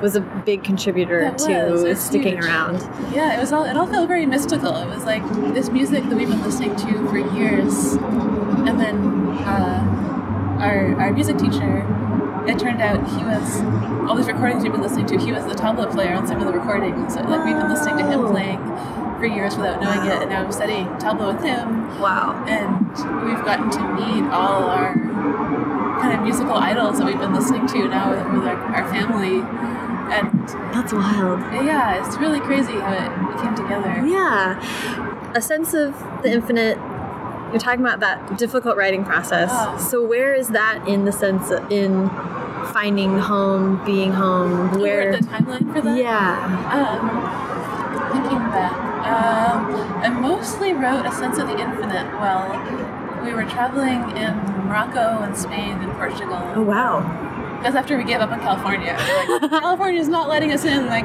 was 0.00 0.16
a 0.16 0.20
big 0.20 0.64
contributor 0.64 1.30
was. 1.30 1.44
to 1.46 1.94
sticking 1.96 2.34
huge. 2.34 2.44
around 2.44 2.80
Yeah, 3.14 3.36
it 3.36 3.40
was 3.40 3.52
all 3.52 3.64
it 3.64 3.76
all 3.76 3.86
felt 3.86 4.08
very 4.08 4.26
mystical. 4.26 4.74
It 4.76 4.88
was 4.88 5.04
like 5.04 5.22
this 5.54 5.68
music 5.70 6.02
that 6.08 6.16
we've 6.16 6.28
been 6.28 6.42
listening 6.42 6.74
to 6.74 7.08
for 7.08 7.18
years, 7.36 7.92
and 8.66 8.80
then 8.80 8.96
uh, 9.46 9.91
our 10.62 10.94
our 11.00 11.12
music 11.12 11.38
teacher. 11.38 11.84
It 12.46 12.58
turned 12.58 12.80
out 12.82 13.06
he 13.08 13.22
was 13.24 13.60
all 14.08 14.16
these 14.16 14.26
recordings 14.26 14.62
we've 14.64 14.72
been 14.72 14.82
listening 14.82 15.06
to. 15.06 15.18
He 15.18 15.30
was 15.32 15.44
the 15.44 15.54
tabla 15.54 15.90
player 15.92 16.14
on 16.14 16.26
some 16.26 16.40
of 16.40 16.46
the 16.46 16.52
recordings. 16.52 17.14
So, 17.14 17.20
like 17.22 17.44
we've 17.44 17.56
been 17.56 17.68
listening 17.68 17.98
to 17.98 18.10
him 18.10 18.20
Oh. 18.24 18.30
playing 18.30 18.58
for 19.18 19.26
years 19.26 19.56
without 19.56 19.80
knowing 19.80 20.10
it, 20.10 20.22
and 20.22 20.30
now 20.30 20.42
I'm 20.44 20.50
studying 20.50 20.86
tabla 20.98 21.34
with 21.34 21.44
him. 21.44 22.00
wow 22.00 22.34
and 22.48 22.88
we've 23.24 23.44
gotten 23.44 23.70
to 23.70 23.80
meet 23.94 24.24
all 24.32 24.64
our 24.64 24.94
kind 26.00 26.12
of 26.18 26.22
musical 26.24 26.54
idols 26.54 26.98
that 26.98 27.06
we've 27.06 27.18
been 27.20 27.32
listening 27.32 27.66
to 27.68 27.86
now 27.86 28.10
with, 28.10 28.38
with 28.38 28.48
our, 28.48 28.56
our 28.74 28.90
family. 28.90 29.38
And 30.12 30.48
that's 30.74 30.92
wild 30.92 31.38
yeah, 31.64 32.04
it's 32.04 32.16
really 32.18 32.40
crazy 32.40 32.72
how 32.72 32.92
it 32.92 33.40
came 33.42 33.54
together. 33.54 34.04
Yeah. 34.04 35.32
A 35.34 35.40
sense 35.40 35.72
of 35.74 35.94
the 36.22 36.30
infinite. 36.32 36.76
You're 37.52 37.60
talking 37.60 37.80
about 37.80 38.00
that 38.00 38.38
difficult 38.38 38.76
writing 38.76 39.04
process. 39.04 39.50
Ah. 39.52 39.76
So 39.76 40.02
where 40.02 40.34
is 40.34 40.48
that 40.48 40.88
in 40.88 41.04
the 41.04 41.12
sense 41.12 41.50
of, 41.50 41.70
in 41.70 42.08
finding 42.72 43.18
home, 43.18 43.84
being 43.84 44.10
home? 44.10 44.70
Where 44.80 45.10
Where? 45.10 45.12
the 45.12 45.18
timeline 45.18 45.72
for 45.72 45.82
that? 45.82 45.96
Yeah. 45.98 46.32
Um, 46.72 48.12
thinking 48.12 48.38
back, 48.38 48.72
um, 49.06 49.74
I 50.02 50.08
mostly 50.08 50.72
wrote 50.72 51.04
a 51.04 51.12
sense 51.12 51.38
of 51.38 51.46
the 51.48 51.58
infinite 51.58 52.06
while 52.18 52.48
we 53.22 53.34
were 53.34 53.44
traveling 53.44 54.16
in 54.16 54.34
Morocco 54.66 55.22
and 55.22 55.36
Spain 55.36 55.76
and 55.78 55.92
Portugal. 55.92 56.40
Oh 56.54 56.62
wow. 56.62 57.00
Because 57.62 57.76
after 57.76 57.96
we 57.96 58.02
gave 58.02 58.18
up 58.20 58.30
on 58.32 58.40
California, 58.40 58.96
like, 59.40 59.50
California's 59.50 60.08
not 60.08 60.28
letting 60.28 60.50
us 60.52 60.64
in. 60.64 60.86
Like, 60.86 61.04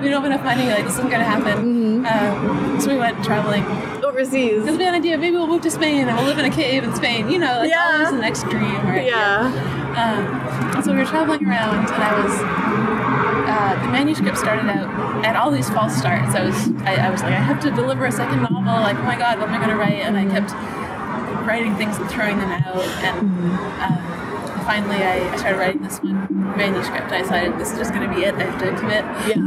we 0.00 0.08
don't 0.08 0.22
have 0.22 0.24
enough 0.24 0.42
money. 0.42 0.66
Like, 0.66 0.84
this 0.84 0.94
isn't 0.94 1.10
gonna 1.10 1.24
happen. 1.24 2.06
Um, 2.06 2.80
so 2.80 2.88
we 2.90 2.96
went 2.96 3.22
traveling 3.22 3.64
Overseas. 4.02 4.62
because 4.62 4.78
we 4.78 4.84
had 4.84 4.94
an 4.94 5.00
idea. 5.00 5.18
Maybe 5.18 5.36
we'll 5.36 5.46
move 5.46 5.60
to 5.62 5.70
Spain 5.70 6.08
and 6.08 6.16
we'll 6.16 6.24
live 6.26 6.38
in 6.38 6.46
a 6.46 6.50
cave 6.50 6.84
in 6.84 6.94
Spain. 6.94 7.28
You 7.30 7.38
know, 7.38 7.58
like 7.58 7.70
Yeah. 7.70 7.92
always 7.92 8.10
the 8.12 8.16
next 8.16 8.44
dream. 8.44 8.80
Right? 8.86 9.04
Yeah. 9.06 9.52
Um, 9.90 10.74
and 10.76 10.84
so 10.84 10.92
we 10.92 10.98
were 11.00 11.04
traveling 11.04 11.44
around, 11.46 11.86
and 11.90 12.02
I 12.02 12.22
was. 12.24 12.32
Uh, 13.50 13.74
the 13.84 13.88
manuscript 13.92 14.38
started 14.38 14.66
out 14.70 15.24
at 15.24 15.36
all 15.36 15.50
these 15.50 15.68
false 15.68 15.94
starts. 15.96 16.34
I 16.34 16.44
was, 16.46 16.54
I, 16.82 16.94
I 17.08 17.10
was 17.10 17.20
like, 17.22 17.32
I 17.32 17.40
have 17.40 17.60
to 17.62 17.70
deliver 17.70 18.06
a 18.06 18.12
second 18.12 18.42
novel. 18.42 18.62
Like, 18.80 18.96
oh 18.96 19.02
my 19.02 19.18
god, 19.18 19.38
what 19.40 19.48
am 19.48 19.54
I 19.54 19.58
going 19.58 19.70
to 19.70 19.76
write? 19.76 20.00
And 20.06 20.16
I 20.16 20.24
kept 20.24 20.52
writing 21.46 21.74
things 21.76 21.96
and 21.98 22.08
throwing 22.08 22.38
them 22.38 22.50
out. 22.52 22.76
And 23.02 23.18
um, 23.82 24.29
finally, 24.64 25.02
I, 25.02 25.32
I 25.32 25.36
started 25.36 25.58
writing 25.58 25.82
this 25.82 25.98
one 26.00 26.56
manuscript. 26.56 27.12
I 27.12 27.22
decided 27.22 27.58
this 27.58 27.72
is 27.72 27.78
just 27.78 27.92
going 27.92 28.08
to 28.08 28.14
be 28.14 28.24
it. 28.24 28.34
I 28.34 28.44
have 28.44 28.58
to 28.60 28.68
commit. 28.78 29.04
Yeah. 29.28 29.40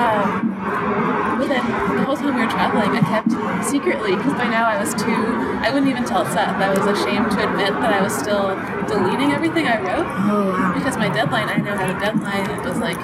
Um, 0.00 1.38
but 1.38 1.48
then 1.48 1.64
the 1.96 2.04
whole 2.04 2.16
time 2.16 2.34
we 2.34 2.42
were 2.42 2.50
traveling, 2.50 2.90
I 2.90 3.00
kept 3.00 3.30
secretly, 3.64 4.16
because 4.16 4.34
by 4.34 4.48
now 4.48 4.66
I 4.66 4.78
was 4.78 4.94
too, 4.94 5.12
I 5.60 5.70
wouldn't 5.72 5.90
even 5.90 6.04
tell 6.04 6.24
Seth. 6.26 6.56
I 6.56 6.70
was 6.70 6.86
ashamed 6.86 7.30
to 7.32 7.44
admit 7.44 7.72
that 7.80 7.92
I 7.92 8.02
was 8.02 8.14
still 8.16 8.54
deleting 8.86 9.32
everything 9.32 9.66
I 9.66 9.80
wrote. 9.80 10.06
Oh 10.06 10.50
wow. 10.50 10.74
Because 10.74 10.96
my 10.96 11.08
deadline, 11.08 11.48
I 11.48 11.56
now 11.56 11.76
had 11.76 11.90
a 11.90 11.98
deadline. 12.00 12.48
It 12.50 12.64
was 12.64 12.78
like 12.78 12.98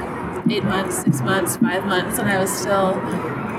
eight 0.51 0.65
months, 0.65 1.03
six 1.03 1.21
months, 1.21 1.57
five 1.57 1.85
months, 1.87 2.19
and 2.19 2.29
I 2.29 2.39
was 2.39 2.51
still, 2.51 2.95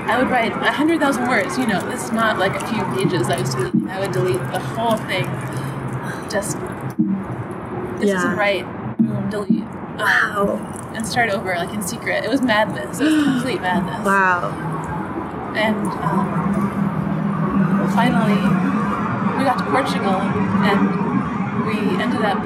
I 0.08 0.18
would 0.18 0.30
write 0.30 0.52
a 0.52 0.72
100,000 0.72 1.28
words. 1.28 1.58
You 1.58 1.66
know, 1.66 1.80
this 1.88 2.04
is 2.04 2.12
not 2.12 2.38
like 2.38 2.54
a 2.54 2.66
few 2.66 2.82
pages 2.96 3.28
I 3.28 3.40
was 3.40 3.54
deleting. 3.54 3.88
I 3.88 4.00
would 4.00 4.12
delete 4.12 4.40
the 4.52 4.58
whole 4.58 4.96
thing. 4.96 5.24
Just, 6.30 6.56
this 8.02 8.10
Yeah. 8.10 8.16
isn't 8.18 8.36
right. 8.36 8.66
Boom, 8.98 9.30
delete. 9.30 9.62
Um, 9.62 9.96
Wow. 9.98 10.90
and 10.94 11.06
start 11.06 11.30
over 11.30 11.54
like 11.54 11.72
in 11.72 11.80
secret. 11.82 12.24
It 12.24 12.30
was 12.30 12.42
madness. 12.42 13.00
It 13.00 13.04
was 13.04 13.24
complete 13.32 13.60
madness. 13.62 14.04
Wow. 14.04 14.50
And 15.56 15.86
um, 15.86 16.28
finally, 17.94 18.40
we 19.38 19.44
got 19.44 19.58
to 19.58 19.64
Portugal, 19.70 20.20
and 20.66 21.66
we 21.66 21.78
ended 22.02 22.22
up 22.22 22.38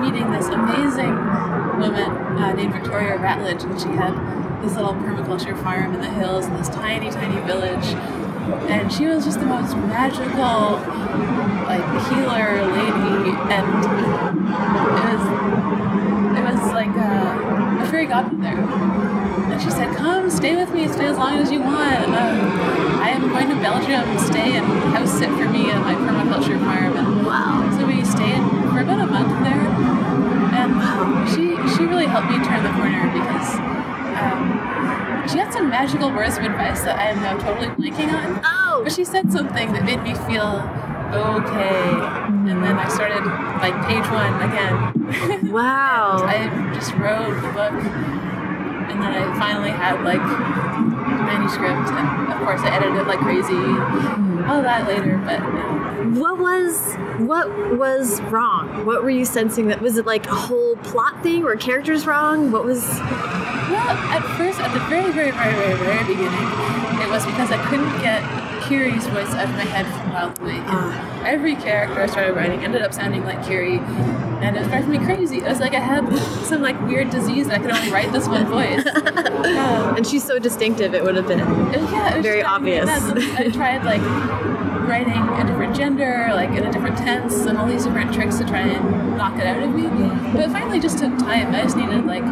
meeting 0.00 0.30
this 0.32 0.48
amazing 0.48 1.14
woman 1.78 2.10
uh, 2.38 2.52
named 2.54 2.72
Victoria 2.72 3.16
Ratledge, 3.18 3.62
and 3.64 3.78
she 3.80 3.88
had 3.88 4.14
this 4.62 4.74
little 4.74 4.94
permaculture 4.94 5.56
farm 5.62 5.94
in 5.94 6.00
the 6.00 6.08
hills 6.10 6.46
in 6.46 6.54
this 6.56 6.68
tiny, 6.70 7.10
tiny 7.10 7.40
village. 7.46 7.94
And 8.68 8.92
she 8.92 9.06
was 9.06 9.24
just 9.24 9.40
the 9.40 9.46
most 9.46 9.76
magical, 9.76 10.80
like 11.66 11.84
healer 12.08 12.64
lady, 12.72 13.36
and 13.52 13.68
it 14.96 15.04
was 15.04 15.22
it 16.38 16.44
was 16.44 16.72
like 16.72 16.94
a, 16.96 17.82
a 17.82 17.90
fairy 17.90 18.06
godmother. 18.06 18.56
And 19.52 19.60
she 19.60 19.70
said, 19.70 19.96
"Come, 19.96 20.30
stay 20.30 20.56
with 20.56 20.72
me. 20.72 20.88
Stay 20.88 21.06
as 21.06 21.16
long 21.16 21.38
as 21.38 21.50
you 21.50 21.60
want. 21.60 22.04
Um, 22.06 23.00
I 23.00 23.10
am 23.10 23.28
going 23.28 23.48
to 23.48 23.56
Belgium. 23.56 24.18
Stay 24.18 24.56
and 24.56 24.66
house 24.94 25.12
sit 25.18 25.28
for 25.30 25.48
me 25.48 25.70
at 25.70 25.80
my 25.82 25.94
permaculture 25.94 26.58
farm." 26.60 26.96
And 26.96 27.26
Wow. 27.26 27.68
so 27.78 27.86
we 27.86 28.04
stayed 28.04 28.40
for 28.72 28.80
about 28.80 29.00
a 29.00 29.06
month 29.06 29.32
there, 29.44 29.66
and 30.56 31.28
she 31.30 31.56
she 31.76 31.84
really 31.84 32.06
helped 32.06 32.30
me 32.30 32.38
turn 32.44 32.62
the 32.62 32.70
corner 32.70 33.04
because 33.12 33.56
um, 34.18 34.57
she 35.28 35.38
had 35.38 35.52
some 35.52 35.68
magical 35.68 36.10
words 36.10 36.38
of 36.38 36.44
advice 36.44 36.82
that 36.82 36.98
I 36.98 37.10
am 37.10 37.20
now 37.20 37.36
totally 37.36 37.68
blanking 37.68 38.12
on. 38.12 38.40
Oh. 38.44 38.80
But 38.84 38.92
she 38.92 39.04
said 39.04 39.30
something 39.30 39.72
that 39.72 39.84
made 39.84 40.02
me 40.02 40.14
feel 40.24 40.64
okay, 41.12 41.90
and 42.48 42.62
then 42.62 42.76
I 42.76 42.88
started 42.88 43.24
like 43.60 43.76
page 43.86 44.06
one 44.10 44.34
again. 44.42 44.94
Wow. 45.52 46.22
I 46.26 46.48
just 46.74 46.92
wrote 46.94 47.40
the 47.40 47.48
book, 47.48 47.72
and 47.72 49.02
then 49.02 49.12
I 49.14 49.38
finally 49.38 49.70
had 49.70 50.04
like 50.04 50.20
manuscript, 51.26 51.90
and 51.90 52.32
of 52.32 52.38
course 52.44 52.60
I 52.62 52.74
edited 52.76 52.96
it 53.02 53.06
like 53.06 53.18
crazy. 53.20 53.54
All 54.48 54.62
that 54.62 54.86
later, 54.86 55.18
but. 55.24 55.40
um, 55.40 56.14
What 56.16 56.38
was 56.38 56.94
what 57.18 57.48
was 57.76 58.20
wrong? 58.32 58.86
What 58.86 59.02
were 59.02 59.10
you 59.10 59.24
sensing 59.24 59.66
that 59.68 59.80
was 59.80 59.98
it 59.98 60.06
like 60.06 60.26
a 60.26 60.34
whole 60.34 60.76
plot 60.76 61.22
thing 61.22 61.44
or 61.44 61.56
characters 61.56 62.06
wrong? 62.06 62.50
What 62.52 62.64
was 62.64 62.82
Well, 62.88 63.90
at 64.16 64.22
first, 64.38 64.60
at 64.60 64.72
the 64.72 64.80
very, 64.88 65.10
very, 65.12 65.30
very, 65.32 65.54
very, 65.54 65.74
very 65.74 66.04
beginning, 66.06 66.48
it 67.02 67.08
was 67.10 67.26
because 67.26 67.50
I 67.50 67.58
couldn't 67.68 67.92
get 68.00 68.22
Kiri's 68.68 69.06
voice 69.08 69.32
out 69.34 69.44
of 69.48 69.50
my 69.56 69.64
head 69.64 69.86
from 69.86 70.12
Wild 70.12 70.38
Awake. 70.40 70.62
Ah. 70.66 71.24
Every 71.26 71.56
character 71.56 72.00
I 72.02 72.06
started 72.06 72.34
writing 72.36 72.64
ended 72.64 72.82
up 72.82 72.94
sounding 72.94 73.24
like 73.24 73.44
Kiri, 73.46 73.78
and 74.42 74.56
it 74.56 74.68
driving 74.68 74.90
me 74.90 74.98
crazy. 74.98 75.38
It 75.38 75.44
was 75.44 75.60
like 75.60 75.74
I 75.74 75.80
had 75.80 76.16
some 76.44 76.62
like 76.62 76.80
weird 76.82 77.10
disease 77.10 77.46
and 77.46 77.56
I 77.56 77.58
could 77.58 77.70
only 77.70 77.90
write 77.90 78.12
this 78.12 78.28
one 78.28 78.46
voice. 78.46 78.86
Um, 78.86 79.96
and 79.96 80.06
she's 80.06 80.24
so 80.24 80.38
distinctive 80.38 80.94
it 80.94 81.02
would 81.02 81.16
have 81.16 81.26
been. 81.26 81.40
it 81.40 81.80
yeah, 81.90 82.16
it 82.16 82.22
Very 82.22 82.42
just 82.42 82.50
driving 82.50 82.64
me 82.64 82.78
obvious. 82.80 83.38
I 83.38 83.48
tried 83.52 83.84
like 83.84 84.02
writing 84.88 85.12
a 85.12 85.46
different 85.46 85.76
gender, 85.76 86.28
like 86.32 86.50
in 86.50 86.64
a 86.64 86.72
different 86.72 86.96
tense, 86.96 87.44
and 87.44 87.58
all 87.58 87.66
these 87.66 87.84
different 87.84 88.14
tricks 88.14 88.38
to 88.38 88.44
try 88.46 88.60
and 88.60 89.16
knock 89.16 89.38
it 89.38 89.46
out 89.46 89.62
of 89.62 89.74
me. 89.74 89.86
But 90.32 90.40
it 90.42 90.50
finally 90.50 90.80
just 90.80 90.98
took 90.98 91.16
time. 91.18 91.54
I 91.54 91.62
just 91.62 91.76
needed 91.76 92.06
like 92.06 92.24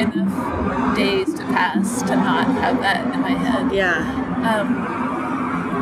enough 0.00 0.96
days 0.96 1.34
to 1.34 1.42
pass 1.44 2.02
to 2.02 2.16
not 2.16 2.46
have 2.46 2.80
that 2.80 3.12
in 3.12 3.20
my 3.20 3.30
head. 3.30 3.72
Yeah. 3.72 4.28
Um, 4.40 4.99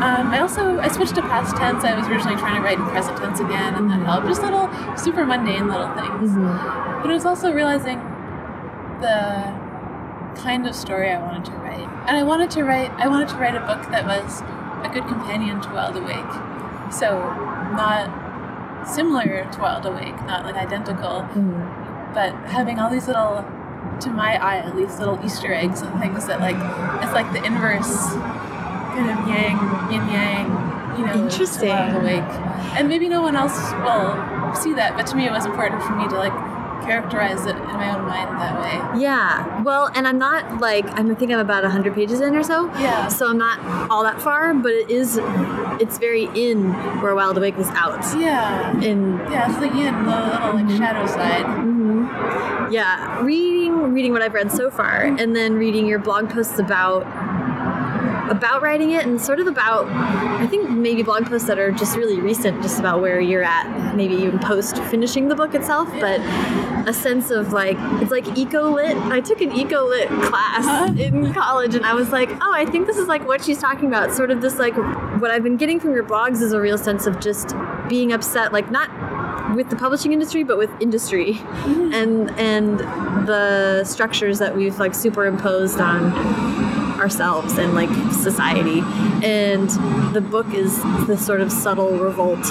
um, 0.02 0.28
I 0.30 0.38
also 0.40 0.78
I 0.78 0.88
switched 0.88 1.16
to 1.16 1.22
past 1.22 1.56
tense. 1.56 1.82
I 1.84 1.98
was 1.98 2.06
originally 2.06 2.36
trying 2.36 2.54
to 2.54 2.62
write 2.62 2.78
in 2.78 2.86
present 2.86 3.18
tense 3.18 3.40
again, 3.40 3.74
and 3.74 3.90
that 3.90 4.04
helped. 4.06 4.28
Just 4.28 4.42
little 4.42 4.70
super 4.96 5.26
mundane 5.26 5.66
little 5.66 5.88
things. 5.94 6.30
Mm-hmm. 6.30 7.02
But 7.02 7.10
I 7.10 7.14
was 7.14 7.24
also 7.24 7.52
realizing 7.52 7.98
the 9.00 9.54
kind 10.40 10.68
of 10.68 10.74
story 10.74 11.10
I 11.10 11.20
wanted 11.20 11.44
to 11.46 11.52
write, 11.58 11.88
and 12.06 12.16
I 12.16 12.22
wanted 12.22 12.50
to 12.52 12.62
write. 12.62 12.90
I 12.92 13.08
wanted 13.08 13.28
to 13.30 13.36
write 13.36 13.56
a 13.56 13.60
book 13.60 13.90
that 13.90 14.06
was 14.06 14.42
a 14.86 14.90
good 14.92 15.06
companion 15.08 15.60
to 15.62 15.68
Wild 15.70 15.96
Awake. 15.96 16.32
So 16.92 17.18
not 17.74 18.86
similar 18.86 19.50
to 19.50 19.60
Wild 19.60 19.84
Awake, 19.84 20.16
not 20.26 20.44
like 20.44 20.54
identical, 20.54 21.26
but 22.14 22.32
having 22.46 22.78
all 22.78 22.88
these 22.88 23.06
little, 23.08 23.44
to 24.00 24.10
my 24.10 24.36
eye 24.42 24.58
at 24.58 24.76
least, 24.76 24.98
little 24.98 25.18
Easter 25.24 25.52
eggs 25.52 25.82
and 25.82 25.98
things 26.00 26.26
that 26.26 26.40
like 26.40 26.56
it's 27.02 27.12
like 27.12 27.32
the 27.32 27.42
inverse 27.44 28.14
kind 28.98 29.10
of 29.10 29.28
yang, 29.28 29.56
yin 29.92 30.08
yang, 30.10 30.98
you 30.98 31.06
know, 31.06 31.24
Interesting. 31.24 31.70
Awake. 31.70 32.22
Uh, 32.22 32.74
and 32.76 32.88
maybe 32.88 33.08
no 33.08 33.22
one 33.22 33.36
else 33.36 33.56
will 33.84 34.54
see 34.54 34.74
that, 34.74 34.96
but 34.96 35.06
to 35.06 35.16
me 35.16 35.26
it 35.26 35.32
was 35.32 35.46
important 35.46 35.82
for 35.82 35.94
me 35.94 36.08
to 36.08 36.16
like 36.16 36.32
characterize 36.82 37.44
it 37.44 37.56
in 37.56 37.76
my 37.76 37.94
own 37.94 38.04
mind 38.06 38.30
that 38.40 38.58
way. 38.60 39.00
Yeah. 39.00 39.62
Well, 39.62 39.90
and 39.94 40.08
I'm 40.08 40.18
not 40.18 40.60
like 40.60 40.86
I'm 40.98 41.10
I 41.10 41.14
think 41.14 41.32
I'm 41.32 41.38
about 41.38 41.62
100 41.62 41.94
pages 41.94 42.20
in 42.20 42.34
or 42.34 42.42
so. 42.42 42.66
Yeah. 42.78 43.08
So 43.08 43.28
I'm 43.28 43.38
not 43.38 43.90
all 43.90 44.02
that 44.04 44.20
far, 44.20 44.54
but 44.54 44.72
it 44.72 44.90
is 44.90 45.18
it's 45.80 45.98
very 45.98 46.24
in 46.34 46.72
where 47.02 47.14
Wild 47.14 47.36
Awake 47.36 47.56
was 47.56 47.68
out. 47.68 48.00
Yeah. 48.18 48.72
In 48.80 49.18
Yeah, 49.30 49.50
it's 49.50 49.58
the 49.58 49.66
yin, 49.66 49.94
the 50.04 50.10
little 50.10 50.54
like 50.54 50.66
mm-hmm. 50.66 50.78
shadow 50.78 51.06
side. 51.06 51.44
Mm-hmm. 51.44 52.72
yeah, 52.72 53.22
reading 53.22 53.92
reading 53.92 54.12
what 54.12 54.22
I've 54.22 54.34
read 54.34 54.50
so 54.50 54.70
far 54.70 55.04
mm-hmm. 55.04 55.18
and 55.18 55.36
then 55.36 55.54
reading 55.54 55.86
your 55.86 55.98
blog 55.98 56.30
posts 56.30 56.58
about 56.58 57.04
about 58.30 58.62
writing 58.62 58.92
it 58.92 59.06
and 59.06 59.20
sort 59.20 59.40
of 59.40 59.46
about 59.46 59.86
I 59.86 60.46
think 60.46 60.70
maybe 60.70 61.02
blog 61.02 61.26
posts 61.26 61.48
that 61.48 61.58
are 61.58 61.70
just 61.70 61.96
really 61.96 62.20
recent 62.20 62.62
just 62.62 62.78
about 62.78 63.00
where 63.00 63.20
you're 63.20 63.42
at 63.42 63.94
maybe 63.94 64.14
even 64.14 64.38
post 64.38 64.78
finishing 64.84 65.28
the 65.28 65.34
book 65.34 65.54
itself 65.54 65.88
but 66.00 66.20
a 66.86 66.92
sense 66.92 67.30
of 67.30 67.52
like 67.52 67.76
it's 68.00 68.10
like 68.10 68.38
eco 68.38 68.70
lit. 68.70 68.96
I 68.96 69.20
took 69.20 69.40
an 69.40 69.52
eco 69.52 69.84
lit 69.86 70.08
class 70.08 70.90
in 70.98 71.32
college 71.32 71.74
and 71.74 71.84
I 71.84 71.94
was 71.94 72.10
like 72.10 72.30
oh 72.30 72.52
I 72.54 72.64
think 72.64 72.86
this 72.86 72.96
is 72.96 73.08
like 73.08 73.26
what 73.26 73.44
she's 73.44 73.58
talking 73.58 73.88
about. 73.88 74.12
Sort 74.12 74.30
of 74.30 74.40
this 74.40 74.58
like 74.58 74.76
what 75.20 75.30
I've 75.30 75.42
been 75.42 75.56
getting 75.56 75.80
from 75.80 75.92
your 75.92 76.04
blogs 76.04 76.42
is 76.42 76.52
a 76.52 76.60
real 76.60 76.78
sense 76.78 77.06
of 77.06 77.20
just 77.20 77.54
being 77.88 78.12
upset 78.12 78.52
like 78.52 78.70
not 78.70 78.88
with 79.54 79.70
the 79.70 79.76
publishing 79.76 80.12
industry 80.12 80.44
but 80.44 80.58
with 80.58 80.70
industry. 80.80 81.34
Mm. 81.34 81.94
And 81.94 82.30
and 82.38 82.78
the 83.26 83.84
structures 83.84 84.38
that 84.38 84.56
we've 84.56 84.78
like 84.78 84.94
superimposed 84.94 85.80
on 85.80 86.77
ourselves 86.98 87.56
and 87.58 87.74
like 87.74 87.90
society 88.12 88.80
and 89.24 89.68
the 90.14 90.20
book 90.20 90.52
is 90.54 90.82
this 91.06 91.24
sort 91.24 91.40
of 91.40 91.50
subtle 91.52 91.90
revolt 91.98 92.44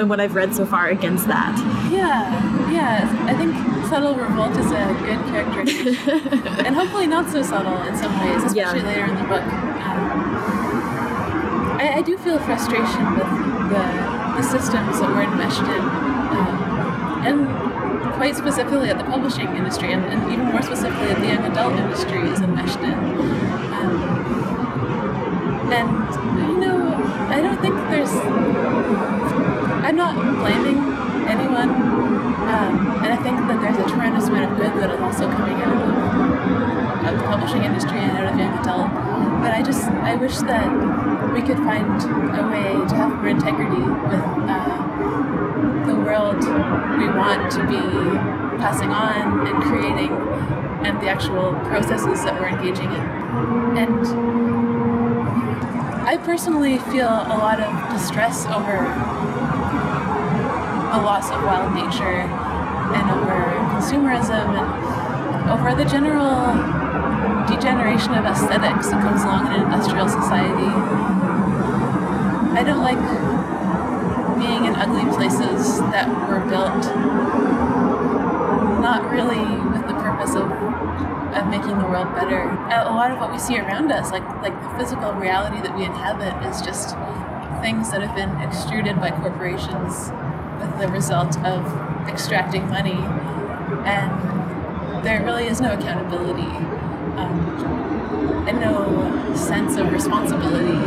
in 0.00 0.08
what 0.08 0.20
i've 0.20 0.34
read 0.34 0.54
so 0.54 0.64
far 0.66 0.88
against 0.88 1.26
that 1.26 1.54
Yeah, 1.92 2.70
yeah. 2.70 3.24
I 3.26 3.34
think 3.34 3.54
subtle 3.88 4.14
revolt 4.14 4.52
is 4.56 4.66
a 4.66 4.84
good 5.00 5.20
characterization, 5.32 6.38
and 6.66 6.74
hopefully 6.74 7.06
not 7.06 7.30
so 7.30 7.42
subtle 7.42 7.80
in 7.82 7.96
some 7.96 8.12
ways, 8.20 8.42
especially 8.44 8.80
Yeah. 8.80 8.86
later 8.90 9.04
in 9.04 9.14
the 9.14 9.22
book. 9.24 9.42
Um, 9.42 10.10
I, 11.80 11.94
I 11.98 12.02
do 12.02 12.16
feel 12.18 12.38
frustration 12.40 13.04
with 13.14 13.30
the, 13.70 13.82
the 14.36 14.42
systems 14.42 14.98
that 15.00 15.08
we're 15.10 15.22
enmeshed 15.22 15.62
in, 15.62 15.82
um, 16.36 17.22
and 17.26 18.12
quite 18.14 18.34
specifically 18.36 18.88
at 18.90 18.98
the 18.98 19.04
publishing 19.04 19.48
industry, 19.56 19.92
and, 19.92 20.04
and 20.04 20.32
even 20.32 20.46
more 20.46 20.62
specifically 20.62 21.08
at 21.08 21.18
the 21.20 21.26
young 21.26 21.44
adult 21.44 21.74
industry 21.74 22.20
is 22.28 22.40
enmeshed 22.40 22.78
in. 22.80 22.94
And 25.66 25.90
you 26.48 26.58
know, 26.58 26.94
I 27.28 27.40
don't 27.40 27.60
think 27.60 27.74
there's 27.90 28.12
I'm 29.84 29.96
not 29.96 30.14
blaming 30.14 30.78
anyone, 31.26 31.70
um, 31.70 33.02
and 33.02 33.12
I 33.12 33.16
think 33.22 33.36
that 33.48 33.60
there's 33.60 33.78
a 33.78 33.88
tremendous 33.88 34.28
amount 34.28 34.52
of 34.52 34.58
good 34.58 34.72
that 34.80 34.90
is 34.94 35.00
also 35.00 35.30
coming 35.30 35.56
out 35.62 35.74
of, 35.74 37.06
of 37.06 37.18
the 37.18 37.24
publishing 37.26 37.64
industry 37.64 37.98
and 37.98 38.16
out 38.16 38.32
of 38.32 38.38
young 38.38 38.58
adult. 38.58 38.90
But 39.42 39.52
I 39.52 39.62
just 39.62 39.88
I 39.88 40.14
wish 40.14 40.38
that 40.38 40.70
we 41.34 41.42
could 41.42 41.58
find 41.58 42.02
a 42.38 42.48
way 42.48 42.72
to 42.88 42.94
have 42.94 43.14
more 43.14 43.28
integrity 43.28 43.82
with 43.82 44.26
uh, 44.46 44.86
the 45.86 45.94
world 45.94 46.42
we 46.98 47.06
want 47.10 47.50
to 47.52 47.66
be 47.66 47.82
passing 48.62 48.90
on 48.90 49.46
and 49.46 49.62
creating, 49.62 50.10
and 50.86 51.00
the 51.02 51.08
actual 51.08 51.52
processes 51.66 52.24
that 52.24 52.40
we're 52.40 52.48
engaging 52.48 52.90
in. 52.90 53.76
And 53.76 54.45
I 56.06 56.16
personally 56.18 56.78
feel 56.78 57.08
a 57.08 57.34
lot 57.34 57.58
of 57.58 57.92
distress 57.92 58.46
over 58.46 58.78
the 60.94 61.02
loss 61.02 61.32
of 61.32 61.42
wild 61.42 61.74
nature 61.74 62.22
and 62.94 63.10
over 63.10 63.42
consumerism 63.74 64.54
and 64.54 65.50
over 65.50 65.74
the 65.74 65.84
general 65.90 66.54
degeneration 67.50 68.14
of 68.14 68.24
aesthetics 68.24 68.86
that 68.90 69.02
comes 69.02 69.24
along 69.24 69.52
in 69.52 69.62
industrial 69.62 70.08
society. 70.08 70.70
I 72.54 72.62
don't 72.62 72.82
like 72.86 73.02
being 74.38 74.64
in 74.64 74.76
ugly 74.76 75.10
places 75.12 75.80
that 75.90 76.06
were 76.30 76.38
built 76.46 76.86
not 78.80 79.10
really 79.10 79.42
making 81.50 81.78
the 81.78 81.86
world 81.86 82.14
better. 82.14 82.48
A 82.70 82.92
lot 82.92 83.10
of 83.10 83.18
what 83.18 83.30
we 83.32 83.38
see 83.38 83.58
around 83.58 83.92
us, 83.92 84.10
like 84.10 84.24
like 84.42 84.54
the 84.62 84.70
physical 84.78 85.12
reality 85.12 85.60
that 85.62 85.76
we 85.76 85.84
inhabit, 85.84 86.34
is 86.48 86.60
just 86.62 86.96
things 87.62 87.90
that 87.90 88.02
have 88.02 88.14
been 88.14 88.36
extruded 88.40 89.00
by 89.00 89.10
corporations 89.10 90.10
with 90.60 90.78
the 90.80 90.88
result 90.88 91.38
of 91.44 91.64
extracting 92.08 92.68
money, 92.68 92.98
and 93.84 94.10
there 95.04 95.22
really 95.24 95.46
is 95.46 95.60
no 95.60 95.72
accountability 95.72 96.50
um, 97.16 98.44
and 98.48 98.60
no 98.60 99.34
sense 99.34 99.76
of 99.76 99.92
responsibility. 99.92 100.78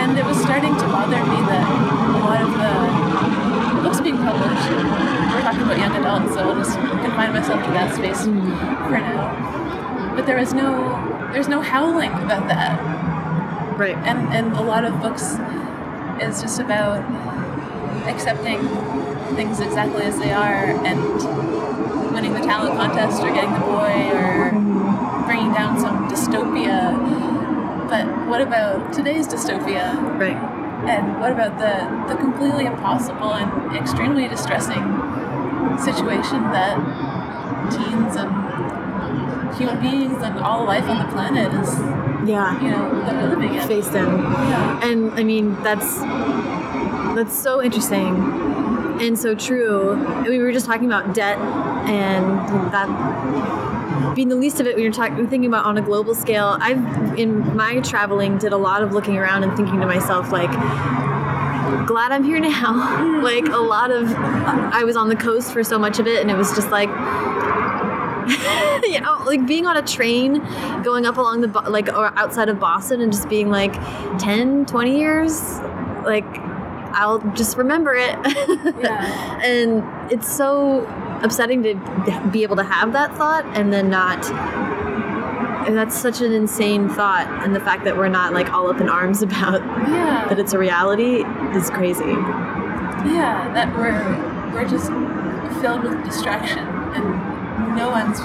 And 0.00 0.18
it 0.18 0.24
was 0.24 0.40
starting 0.40 0.74
to 0.76 0.84
bother 0.86 1.22
me 1.24 1.40
that 1.52 1.66
a 2.10 2.18
lot 2.18 2.40
of 2.42 2.52
the 2.58 3.82
books 3.82 4.00
being 4.00 4.16
published, 4.18 5.11
talking 5.42 5.62
about 5.62 5.76
young 5.76 5.96
adults, 5.96 6.34
so 6.34 6.40
I'll 6.40 6.54
just 6.54 6.78
confine 6.78 7.32
myself 7.32 7.64
to 7.64 7.70
that 7.72 7.94
space 7.94 8.24
hmm. 8.24 8.48
for 8.86 8.98
now. 8.98 10.14
but 10.14 10.24
there 10.24 10.38
is 10.38 10.54
no 10.54 10.70
there's 11.32 11.48
no 11.48 11.60
howling 11.60 12.12
about 12.12 12.46
that. 12.48 12.78
Right. 13.78 13.96
And 13.96 14.28
and 14.32 14.52
a 14.56 14.62
lot 14.62 14.84
of 14.84 15.00
books 15.00 15.36
is 16.22 16.40
just 16.40 16.60
about 16.60 17.02
accepting 18.06 18.60
things 19.34 19.58
exactly 19.60 20.04
as 20.04 20.18
they 20.18 20.30
are 20.30 20.64
and 20.86 21.00
winning 22.14 22.34
the 22.34 22.40
talent 22.40 22.76
contest 22.76 23.22
or 23.22 23.32
getting 23.32 23.52
the 23.52 23.60
boy 23.60 24.10
or 24.12 24.50
bringing 25.26 25.52
down 25.52 25.80
some 25.80 26.08
dystopia. 26.08 26.92
But 27.88 28.06
what 28.28 28.40
about 28.40 28.92
today's 28.92 29.26
dystopia? 29.26 29.96
Right. 30.18 30.36
And 30.88 31.20
what 31.20 31.32
about 31.32 31.58
the, 31.58 32.12
the 32.12 32.20
completely 32.20 32.66
impossible 32.66 33.34
and 33.34 33.76
extremely 33.76 34.28
distressing 34.28 34.82
situation 35.78 36.42
that 36.52 36.76
teens 37.70 38.16
and 38.16 39.54
human 39.56 39.80
beings 39.80 40.22
and 40.22 40.38
all 40.40 40.64
life 40.64 40.88
on 40.88 40.98
the 40.98 41.12
planet 41.12 41.52
is, 41.54 41.78
Yeah. 42.28 42.60
you 42.60 42.70
know, 42.70 43.00
that 43.04 43.14
we're 43.22 43.28
living 43.28 43.54
in? 43.54 43.66
Face 43.68 43.88
them. 43.88 44.22
Yeah. 44.22 44.80
And 44.88 45.12
I 45.14 45.22
mean, 45.24 45.56
that's 45.62 45.98
that's 47.14 47.36
so 47.38 47.62
interesting 47.62 48.16
and 49.00 49.18
so 49.18 49.34
true. 49.34 49.92
And 49.92 50.26
we 50.26 50.38
were 50.38 50.52
just 50.52 50.64
talking 50.66 50.86
about 50.86 51.14
debt 51.14 51.38
and 51.38 52.72
that 52.72 54.14
being 54.14 54.28
the 54.28 54.36
least 54.36 54.60
of 54.60 54.66
it 54.66 54.74
when 54.74 54.82
you're 54.82 54.92
talking 54.92 55.16
thinking 55.28 55.46
about 55.46 55.64
on 55.64 55.76
a 55.78 55.82
global 55.82 56.14
scale. 56.14 56.56
I've 56.60 57.18
in 57.18 57.54
my 57.56 57.80
traveling 57.80 58.38
did 58.38 58.52
a 58.52 58.56
lot 58.56 58.82
of 58.82 58.92
looking 58.92 59.16
around 59.18 59.42
and 59.44 59.54
thinking 59.56 59.80
to 59.80 59.86
myself 59.86 60.32
like 60.32 60.50
glad 61.86 62.12
I'm 62.12 62.24
here 62.24 62.40
now. 62.40 63.20
like 63.22 63.46
a 63.48 63.58
lot 63.58 63.90
of 63.90 64.10
I 64.12 64.84
was 64.84 64.96
on 64.96 65.08
the 65.08 65.16
coast 65.16 65.52
for 65.52 65.62
so 65.64 65.78
much 65.78 65.98
of 65.98 66.06
it 66.06 66.20
and 66.20 66.30
it 66.30 66.36
was 66.36 66.54
just 66.54 66.70
like 66.70 66.88
you 68.84 69.00
know, 69.00 69.22
like 69.26 69.46
being 69.46 69.66
on 69.66 69.76
a 69.76 69.82
train 69.82 70.34
going 70.82 71.06
up 71.06 71.16
along 71.16 71.40
the 71.40 71.48
like 71.68 71.88
or 71.88 72.16
outside 72.18 72.48
of 72.48 72.60
Boston 72.60 73.00
and 73.00 73.12
just 73.12 73.28
being 73.28 73.50
like 73.50 73.72
10, 74.20 74.66
20 74.66 74.98
years 74.98 75.58
like 76.04 76.24
I'll 76.94 77.20
just 77.32 77.56
remember 77.56 77.94
it. 77.94 78.16
Yeah. 78.82 79.40
and 79.42 79.82
it's 80.12 80.30
so 80.32 80.84
upsetting 81.22 81.62
to 81.62 82.28
be 82.32 82.42
able 82.42 82.56
to 82.56 82.64
have 82.64 82.92
that 82.92 83.16
thought 83.16 83.44
and 83.56 83.72
then 83.72 83.90
not 83.90 84.18
and 85.66 85.76
that's 85.76 85.96
such 85.96 86.20
an 86.20 86.32
insane 86.32 86.88
thought 86.88 87.26
and 87.44 87.54
the 87.54 87.60
fact 87.60 87.84
that 87.84 87.96
we're 87.96 88.08
not 88.08 88.32
like 88.32 88.52
all 88.52 88.68
up 88.70 88.80
in 88.80 88.88
arms 88.88 89.22
about 89.28 89.60
Yeah. 89.88 90.26
that 90.28 90.38
it's 90.38 90.52
a 90.52 90.58
reality 90.58 91.24
is 91.56 91.70
crazy. 91.70 92.04
Yeah, 92.04 93.50
that 93.54 93.76
we're 93.76 94.52
we're 94.52 94.68
just 94.68 94.86
filled 95.60 95.82
with 95.82 96.04
distraction 96.04 96.58
and 96.58 97.76
no 97.76 97.88
one's 97.90 98.20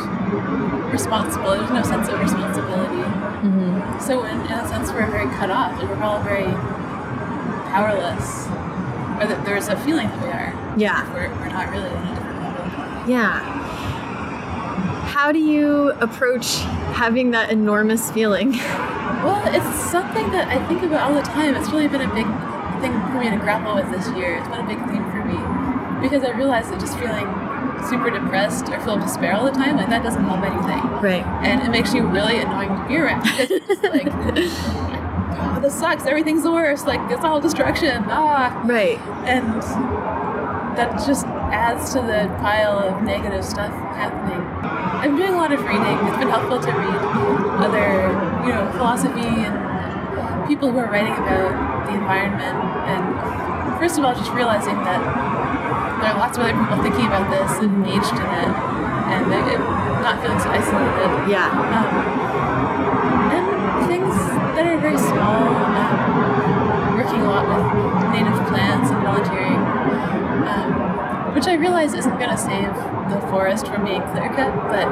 responsible. 0.92 1.52
There's 1.52 1.70
no 1.72 1.84
sense 1.84 2.08
of 2.10 2.20
responsibility. 2.20 3.02
Mm-hmm. 3.48 4.00
So 4.00 4.24
in, 4.26 4.36
in 4.42 4.52
a 4.52 4.68
sense, 4.68 4.92
we're 4.92 5.10
very 5.10 5.28
cut 5.38 5.50
off 5.50 5.80
and 5.80 5.90
we're 5.90 6.04
all 6.04 6.22
very 6.22 6.52
powerless. 7.72 8.48
Or 9.22 9.26
that 9.28 9.44
there's 9.46 9.68
a 9.68 9.76
feeling 9.78 10.08
that 10.10 10.22
we 10.22 10.30
are. 10.30 10.74
Yeah. 10.78 11.12
We're, 11.14 11.30
we're 11.40 11.50
not 11.50 11.70
really 11.72 11.90
on 11.90 12.08
a 12.08 12.16
different 12.16 12.42
level. 12.42 13.10
Yeah. 13.10 13.57
How 15.08 15.32
do 15.32 15.40
you 15.40 15.92
approach 16.00 16.58
having 16.94 17.32
that 17.32 17.50
enormous 17.52 18.12
feeling? 18.12 18.52
Well, 18.52 19.42
it's 19.54 19.66
something 19.92 20.30
that 20.32 20.48
I 20.48 20.66
think 20.68 20.84
about 20.84 21.10
all 21.10 21.16
the 21.16 21.22
time. 21.28 21.56
It's 21.56 21.70
really 21.72 21.88
been 21.88 22.02
a 22.02 22.14
big 22.14 22.28
thing 22.82 22.94
for 23.12 23.20
me 23.20 23.30
to 23.32 23.38
grapple 23.38 23.76
with 23.76 23.90
this 23.92 24.08
year. 24.16 24.36
It's 24.38 24.48
been 24.48 24.60
a 24.60 24.68
big 24.68 24.78
theme 24.88 25.04
for 25.12 25.24
me 25.26 25.38
because 26.02 26.24
I 26.24 26.32
realized 26.38 26.70
that 26.72 26.80
just 26.80 26.98
feeling 27.00 27.26
super 27.90 28.10
depressed 28.12 28.70
or 28.70 28.80
full 28.82 28.96
of 28.96 29.02
despair 29.02 29.34
all 29.36 29.46
the 29.46 29.52
time, 29.52 29.78
like 29.78 29.90
that 29.90 30.04
doesn't 30.04 30.24
help 30.24 30.44
anything. 30.44 30.84
Right. 31.02 31.26
and 31.46 31.62
it 31.64 31.70
makes 31.72 31.94
you 31.94 32.06
really 32.06 32.38
annoying 32.40 32.70
to 32.70 32.86
be 32.88 32.98
around. 32.98 33.24
It's 33.26 33.84
like, 33.84 34.08
oh, 35.40 35.60
this 35.62 35.74
sucks. 35.74 36.06
Everything's 36.06 36.44
the 36.44 36.52
worst. 36.52 36.86
Like 36.86 37.00
it's 37.12 37.24
all 37.24 37.40
destruction. 37.42 38.04
Ah, 38.08 38.62
Right. 38.66 39.00
and 39.26 39.64
that 40.78 40.94
just 41.06 41.26
adds 41.50 41.92
to 41.94 42.00
the 42.02 42.30
pile 42.38 42.78
of 42.78 43.02
negative 43.02 43.44
stuff 43.44 43.74
happening. 43.98 44.40
I'm 45.02 45.18
doing 45.18 45.34
a 45.34 45.38
lot 45.38 45.52
of 45.52 45.60
reading. 45.66 45.98
It's 46.06 46.18
been 46.18 46.30
helpful 46.30 46.62
to 46.62 46.72
read 46.72 47.02
other, 47.66 48.14
you 48.46 48.54
know, 48.54 48.70
philosophy 48.78 49.26
and 49.26 49.58
people 50.48 50.72
who 50.72 50.78
are 50.78 50.90
writing 50.90 51.14
about 51.14 51.90
the 51.90 51.94
environment. 51.98 52.62
And 52.86 53.04
first 53.80 53.98
of 53.98 54.06
all, 54.06 54.14
just 54.14 54.32
realizing 54.32 54.78
that 54.86 55.02
there 56.02 56.14
are 56.14 56.20
lots 56.22 56.38
of 56.38 56.46
other 56.46 56.54
people 56.54 56.78
thinking 56.86 57.08
about 57.10 57.26
this 57.34 57.58
and 57.58 57.74
engaged 57.82 58.14
in 58.14 58.30
it, 58.38 58.54
and 59.10 59.26
it, 59.34 59.60
not 60.06 60.22
feeling 60.22 60.40
so 60.40 60.50
isolated. 60.54 61.10
Yeah. 61.26 61.50
Um, 61.74 61.90
and 63.34 63.46
things 63.90 64.14
that 64.54 64.66
are 64.66 64.78
very 64.78 64.98
small, 64.98 65.42
um, 65.74 66.07
working 67.18 67.26
a 67.26 67.30
lot 67.30 67.46
with 67.48 68.12
native 68.14 68.48
plants 68.48 68.90
and 68.92 69.02
volunteering, 69.04 69.58
um, 70.48 71.34
which 71.34 71.48
I 71.48 71.54
realize 71.54 71.94
isn't 71.94 72.18
going 72.18 72.30
to 72.30 72.38
save 72.38 72.74
the 73.10 73.20
forest 73.30 73.68
from 73.68 73.86
being 73.86 74.02
clear 74.12 74.30
cut, 74.34 74.54
but 74.70 74.88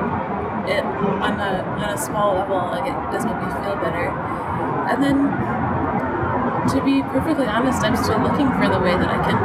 it 0.70 0.84
on 0.84 1.40
a 1.40 1.62
on 1.78 1.90
a 1.94 1.98
small 1.98 2.34
level, 2.36 2.58
like 2.58 2.86
it 2.90 2.96
does 3.12 3.26
make 3.26 3.38
me 3.38 3.46
feel 3.62 3.76
better. 3.78 4.10
And 4.90 5.04
then, 5.04 5.18
to 6.74 6.82
be 6.84 7.02
perfectly 7.14 7.46
honest, 7.46 7.84
I'm 7.84 7.96
still 7.96 8.20
looking 8.20 8.50
for 8.58 8.68
the 8.70 8.80
way 8.80 8.92
that 8.98 9.10
I 9.10 9.20
can 9.22 9.38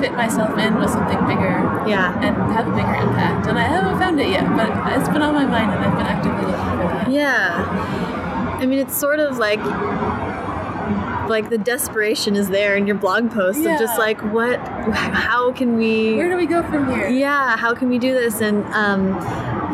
fit 0.00 0.12
myself 0.14 0.56
in 0.58 0.76
with 0.76 0.90
something 0.90 1.18
bigger 1.26 1.58
Yeah. 1.86 2.14
and 2.22 2.36
have 2.52 2.68
a 2.68 2.70
bigger 2.70 2.94
impact. 2.94 3.46
And 3.48 3.58
I 3.58 3.62
haven't 3.64 3.98
found 3.98 4.20
it 4.20 4.28
yet, 4.28 4.46
but 4.56 4.70
it's 4.96 5.08
been 5.08 5.22
on 5.22 5.34
my 5.34 5.44
mind 5.44 5.72
and 5.72 5.84
I've 5.84 5.96
been 5.96 6.06
actively 6.06 6.46
looking 6.46 6.78
for 6.78 6.86
that. 6.94 7.10
Yeah. 7.10 7.64
I 8.60 8.66
mean, 8.66 8.78
it's 8.78 8.96
sort 8.96 9.18
of 9.18 9.38
like 9.38 9.58
like 11.28 11.50
the 11.50 11.58
desperation 11.58 12.36
is 12.36 12.48
there 12.48 12.76
in 12.76 12.86
your 12.86 12.96
blog 12.96 13.30
post 13.30 13.58
of 13.60 13.78
just 13.78 13.98
like 13.98 14.20
what 14.32 14.58
how 14.94 15.52
can 15.52 15.76
we 15.76 16.14
Where 16.14 16.28
do 16.28 16.36
we 16.36 16.46
go 16.46 16.62
from 16.62 16.90
here? 16.90 17.08
yeah 17.08 17.56
how 17.56 17.74
can 17.74 17.88
we 17.88 17.98
do 17.98 18.12
this? 18.12 18.40
And 18.40 18.64
um 18.72 19.12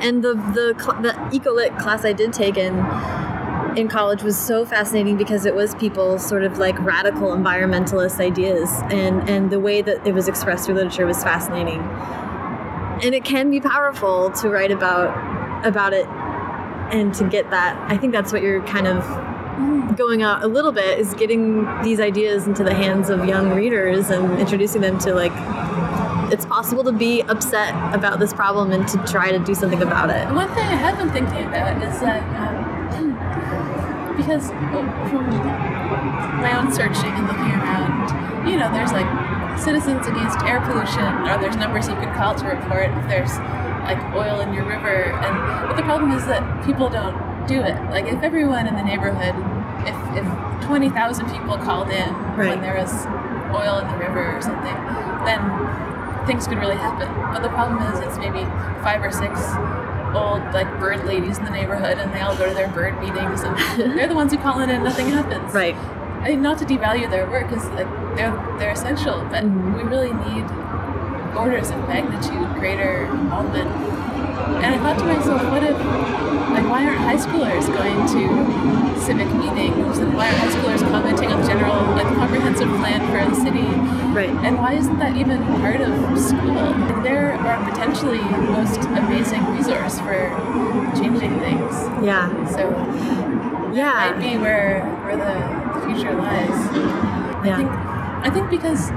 and 0.02 0.22
the 0.22 0.34
the 0.34 0.74
the 1.02 1.12
ecolit 1.38 1.78
class 1.78 2.05
i 2.05 2.12
did 2.12 2.32
take 2.32 2.57
in 2.57 2.74
in 3.76 3.88
college 3.88 4.22
was 4.22 4.38
so 4.38 4.64
fascinating 4.64 5.16
because 5.16 5.46
it 5.46 5.55
was 5.55 5.74
people 5.74 6.18
sort 6.18 6.44
of 6.44 6.59
like 6.59 6.78
radical 6.80 7.30
environmentalist 7.30 8.20
ideas. 8.20 8.70
And 8.90 9.28
and 9.28 9.50
the 9.50 9.59
way 9.61 9.82
that 9.82 10.07
it 10.07 10.12
was 10.14 10.28
expressed 10.28 10.66
through 10.66 10.76
literature 10.76 11.07
was 11.07 11.22
fascinating. 11.22 11.80
And 13.02 13.14
it 13.14 13.24
can 13.24 13.50
be 13.50 13.61
powerful 13.61 14.30
to 14.30 14.48
write 14.48 14.70
about 14.70 15.66
about 15.66 15.92
it 15.92 16.07
and 16.94 17.12
to 17.14 17.24
get 17.28 17.50
that. 17.50 17.76
I 17.90 17.96
think 17.96 18.12
that's 18.12 18.32
what 18.32 18.42
you're 18.42 18.62
kind 18.64 18.86
of 18.86 19.02
going 19.96 20.22
out 20.22 20.42
a 20.42 20.48
little 20.48 20.72
bit 20.72 20.98
is 20.98 21.14
getting 21.14 21.64
these 21.82 22.00
ideas 22.00 22.46
into 22.46 22.64
the 22.64 22.74
hands 22.74 23.11
of 23.11 23.24
young 23.26 23.50
readers 23.50 24.11
and 24.11 24.38
introducing 24.38 24.80
them 24.80 24.98
to 24.98 25.14
like 25.14 25.32
it's 26.32 26.46
possible 26.46 26.82
to 26.82 26.92
be 26.92 27.22
upset 27.22 27.72
about 27.94 28.18
this 28.18 28.32
problem 28.32 28.72
and 28.72 28.88
to 28.88 28.98
try 29.07 29.30
to 29.30 29.38
do 29.38 29.55
something 29.55 29.82
about 29.82 30.11
it. 30.11 30.26
One 30.34 30.48
thing 30.48 30.64
I 30.64 30.74
have 30.74 30.98
been 30.98 31.11
thinking 31.11 31.44
about 31.46 31.80
is 31.82 32.00
that 32.00 32.22
um, 32.94 33.14
because 34.16 34.48
from 34.48 35.26
my 36.40 36.59
own 36.59 36.72
searching 36.72 37.12
and 37.12 37.26
looking 37.26 37.52
around, 37.52 38.48
you 38.48 38.57
know, 38.57 38.72
there's 38.72 38.92
like 38.92 39.07
Citizens 39.59 40.07
Against 40.07 40.40
Air 40.42 40.61
Pollution, 40.61 41.05
or 41.28 41.38
there's 41.38 41.57
numbers 41.57 41.88
you 41.88 41.94
could 41.94 42.12
call 42.14 42.34
to 42.34 42.46
report 42.46 42.90
if 42.90 43.09
there's 43.09 43.38
like 43.86 44.02
oil 44.14 44.40
in 44.40 44.52
your 44.52 44.66
river. 44.66 45.12
And 45.12 45.68
but 45.68 45.76
the 45.76 45.82
problem 45.82 46.11
is 46.12 46.26
that 46.26 46.64
people 46.64 46.88
don't 46.88 47.14
do 47.47 47.61
it. 47.61 47.74
Like 47.90 48.07
if 48.07 48.22
everyone 48.22 48.66
in 48.66 48.74
the 48.76 48.82
neighborhood, 48.82 49.34
if 49.86 49.97
if 50.18 50.64
twenty 50.66 50.90
thousand 50.90 51.30
people 51.30 51.57
called 51.59 51.90
in 51.90 52.12
Right. 52.36 52.49
when 52.51 52.61
there 52.62 52.74
was 52.76 52.92
oil 53.55 53.78
in 53.78 53.88
the 53.88 53.99
river 53.99 54.36
or 54.36 54.42
something, 54.42 54.74
then 55.24 55.40
things 56.26 56.47
could 56.47 56.59
really 56.59 56.76
happen. 56.76 57.09
But 57.32 57.42
the 57.42 57.51
problem 57.51 57.82
is, 57.92 58.01
it's 58.01 58.18
maybe 58.18 58.45
five 58.82 59.03
or 59.03 59.11
six 59.12 59.38
old 60.14 60.42
like 60.55 60.68
bird 60.78 61.05
ladies 61.05 61.38
in 61.38 61.45
the 61.45 61.51
neighborhood, 61.51 61.99
and 61.99 62.12
they 62.14 62.20
all 62.20 62.36
go 62.36 62.49
to 62.49 62.55
their 62.55 62.68
bird 62.68 62.99
meetings, 63.01 63.42
and 63.42 63.57
they're 63.99 64.09
the 64.09 64.14
ones 64.14 64.32
who 64.32 64.38
call 64.38 64.61
in, 64.61 64.70
and 64.70 64.82
nothing 64.84 65.09
happens. 65.09 65.53
Right. 65.53 65.76
I 66.22 66.28
mean, 66.30 66.40
not 66.42 66.57
to 66.59 66.64
devalue 66.64 67.11
their 67.11 67.28
work, 67.28 67.49
because 67.51 67.66
like 67.70 67.88
they're 68.16 68.32
they're 68.59 68.72
essential, 68.72 69.26
but 69.30 69.45
Mhm. 69.45 69.74
we 69.76 69.82
really 69.82 70.12
need 70.12 70.47
orders 71.36 71.70
of 71.70 71.76
magnitude 71.88 72.49
greater 72.55 73.05
involvement. 73.07 73.68
And 74.62 74.74
I 74.74 74.78
thought 74.78 74.99
to 74.99 75.05
myself, 75.05 75.42
what 75.51 75.62
if, 75.62 75.76
like, 76.51 76.66
why 76.70 76.84
aren't 76.86 77.01
high 77.01 77.16
schoolers 77.16 77.66
going 77.66 78.01
to 78.14 79.01
civic 79.01 79.28
meetings, 79.34 79.99
and 79.99 80.14
why 80.14 80.26
aren't 80.28 80.38
high 80.38 80.53
schoolers 80.57 80.80
commenting 80.90 81.30
on 81.30 81.40
the 81.40 81.47
general, 81.47 81.76
like, 81.95 82.07
comprehensive 82.14 82.68
plan 82.80 83.01
for 83.11 83.30
the 83.30 83.36
city? 83.42 83.66
Right. 84.14 84.30
And 84.47 84.59
why 84.59 84.74
isn't 84.74 84.99
that 84.99 85.16
even 85.16 85.42
part 85.61 85.80
of 85.80 85.92
school? 86.18 86.55
Like, 86.55 87.03
they're 87.03 87.32
our 87.34 87.70
potentially 87.70 88.22
most 88.55 88.80
amazing 88.80 89.45
resource 89.57 89.99
for 90.01 90.30
changing 90.97 91.38
things. 91.40 91.74
Yeah. 92.03 92.30
So 92.47 92.70
yeah. 93.74 94.12
might 94.12 94.18
be 94.18 94.38
where 94.38 94.84
where 95.05 95.16
the, 95.16 95.34
the 95.74 95.86
future 95.86 96.14
lies. 96.14 96.49
Yeah. 97.45 97.55
I 97.55 97.57
think 97.57 97.70
I 97.70 98.30
think 98.30 98.51
because 98.51 98.90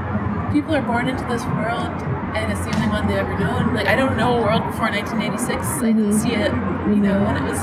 people 0.53 0.75
are 0.75 0.81
born 0.81 1.09
into 1.09 1.25
this 1.25 1.43
world 1.45 1.91
and 2.36 2.51
it's 2.51 2.63
the 2.65 2.73
only 2.75 2.88
one 2.89 3.07
they've 3.07 3.17
ever 3.17 3.38
known. 3.39 3.73
Like 3.73 3.88
I 3.88 3.95
don't 3.95 4.17
know 4.17 4.38
a 4.38 4.41
world 4.41 4.65
before 4.67 4.89
1986. 4.89 5.67
I 5.84 5.91
didn't 5.93 6.11
Mhm. 6.11 6.19
see 6.19 6.34
it 6.36 6.51
you 6.88 7.03
know, 7.03 7.19
and 7.28 7.38
it 7.38 7.43
was 7.51 7.59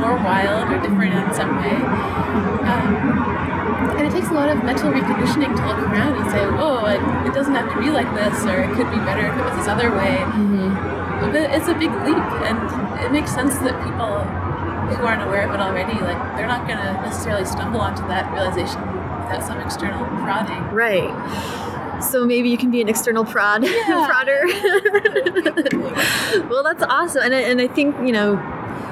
more 0.00 0.16
wild 0.16 0.64
or 0.72 0.78
different 0.80 1.12
in 1.14 1.34
some 1.34 1.56
way. 1.60 1.76
Um, 2.64 2.88
and 3.98 4.06
it 4.08 4.12
takes 4.12 4.28
a 4.28 4.34
lot 4.34 4.48
of 4.48 4.64
mental 4.64 4.90
reconditioning 4.90 5.52
to 5.54 5.62
look 5.66 5.78
around 5.92 6.16
and 6.16 6.30
say, 6.30 6.40
oh, 6.56 6.86
it, 6.86 7.00
it 7.28 7.34
doesn't 7.34 7.54
have 7.54 7.70
to 7.72 7.78
be 7.78 7.90
like 7.90 8.08
this, 8.14 8.44
or 8.46 8.62
it 8.64 8.70
could 8.74 8.90
be 8.90 8.96
better 9.04 9.26
if 9.28 9.36
it 9.36 9.44
was 9.44 9.54
this 9.56 9.68
other 9.68 9.90
way. 9.92 10.16
Mm-hmm. 10.24 11.30
But 11.32 11.36
it's 11.52 11.68
a 11.68 11.74
big 11.74 11.92
leap, 12.02 12.24
and 12.48 12.58
it 13.04 13.12
makes 13.12 13.30
sense 13.32 13.58
that 13.58 13.76
people 13.84 14.24
who 14.96 15.04
aren't 15.04 15.22
aware 15.22 15.46
of 15.46 15.54
it 15.54 15.60
already, 15.60 15.94
like, 16.00 16.18
they're 16.36 16.48
not 16.48 16.66
going 16.66 16.78
to 16.78 16.92
necessarily 17.04 17.44
stumble 17.44 17.80
onto 17.80 18.06
that 18.08 18.32
realization 18.32 18.80
without 19.22 19.44
some 19.44 19.60
external 19.60 20.04
prodding. 20.24 20.64
Right. 20.72 21.12
So 22.02 22.24
maybe 22.26 22.48
you 22.48 22.58
can 22.58 22.70
be 22.70 22.80
an 22.80 22.88
external 22.88 23.24
prod 23.24 23.62
Yeah. 23.64 24.08
prodder. 24.10 24.42
well, 26.50 26.62
that's 26.62 26.82
awesome, 26.82 27.22
and 27.22 27.34
I, 27.34 27.40
and 27.40 27.60
I 27.60 27.68
think 27.68 27.96
you 28.04 28.12
know, 28.12 28.34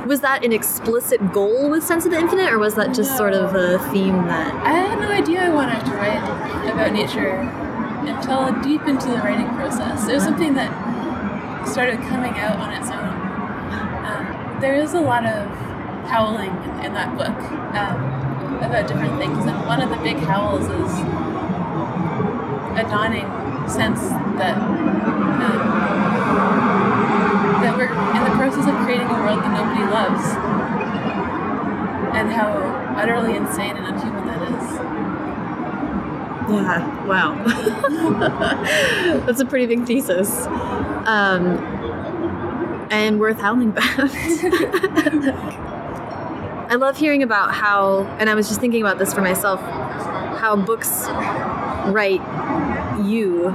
was 0.07 0.21
that 0.21 0.45
an 0.45 0.53
explicit 0.53 1.33
goal 1.33 1.71
with 1.71 1.83
Sense 1.85 2.05
of 2.05 2.11
the 2.13 2.19
Infinite, 2.19 2.53
or 2.53 2.59
was 2.59 2.75
that 2.77 2.95
just 2.95 3.17
sort 3.17 3.33
of 3.35 3.55
a 3.55 3.79
theme 3.91 4.17
that? 4.27 4.55
I 4.65 4.71
had 4.73 4.99
no 5.01 5.09
idea 5.09 5.43
I 5.43 5.51
wanted 5.51 5.85
to 5.85 5.93
write 5.93 6.23
about 6.71 6.93
nature 6.93 7.31
until 8.07 8.53
deep 8.63 8.83
into 8.89 9.09
the 9.09 9.17
writing 9.19 9.49
process. 9.55 10.09
It 10.09 10.15
was 10.15 10.25
something 10.25 10.55
that 10.55 10.71
started 11.69 11.99
coming 12.09 12.33
out 12.39 12.57
on 12.59 12.73
its 12.73 12.89
own. 12.91 13.11
Um, 14.07 14.61
there 14.61 14.75
is 14.75 14.95
a 14.95 15.01
lot 15.01 15.27
of 15.27 15.47
howling 16.09 16.51
in, 16.51 16.87
in 16.87 16.95
that 16.95 17.17
book 17.17 17.37
um, 17.77 18.57
about 18.65 18.89
different 18.89 19.19
things, 19.19 19.45
and 19.45 19.67
one 19.67 19.81
of 19.83 19.91
the 19.91 19.97
big 19.97 20.17
howls 20.19 20.65
is 20.65 20.99
a 22.81 22.85
dawning 22.85 23.27
sense 23.69 24.01
that 24.41 24.57
um, 24.57 25.81
that 27.61 27.77
we're 27.77 27.93
in 27.93 28.25
the 28.25 28.31
process 28.37 28.67
of 28.67 28.75
creating 28.85 29.07
a 29.07 29.13
world 29.13 29.41
that 29.41 29.53
nobody 29.53 29.85
loves, 29.91 30.25
and 32.17 32.33
how 32.33 32.49
utterly 32.97 33.37
insane 33.37 33.77
and 33.77 33.87
unhuman 33.87 34.27
that 34.27 34.43
is. 34.49 34.81
Yeah. 36.51 37.07
Wow. 37.07 37.35
that's 39.27 39.41
a 39.41 39.45
pretty 39.45 39.67
big 39.67 39.87
thesis, 39.87 40.47
um, 41.07 41.59
and 42.91 43.21
worth 43.21 43.39
howling 43.41 43.69
about. 43.71 44.11
I 46.71 46.77
love 46.77 46.97
hearing 46.97 47.23
about 47.25 47.53
how, 47.53 48.05
and 48.21 48.31
I 48.31 48.35
was 48.35 48.49
just 48.49 48.61
thinking 48.61 48.81
about 48.81 48.99
this 48.99 49.13
for 49.13 49.21
myself, 49.21 49.61
how 49.61 50.55
books 50.55 51.07
write 51.89 52.21
you 53.05 53.49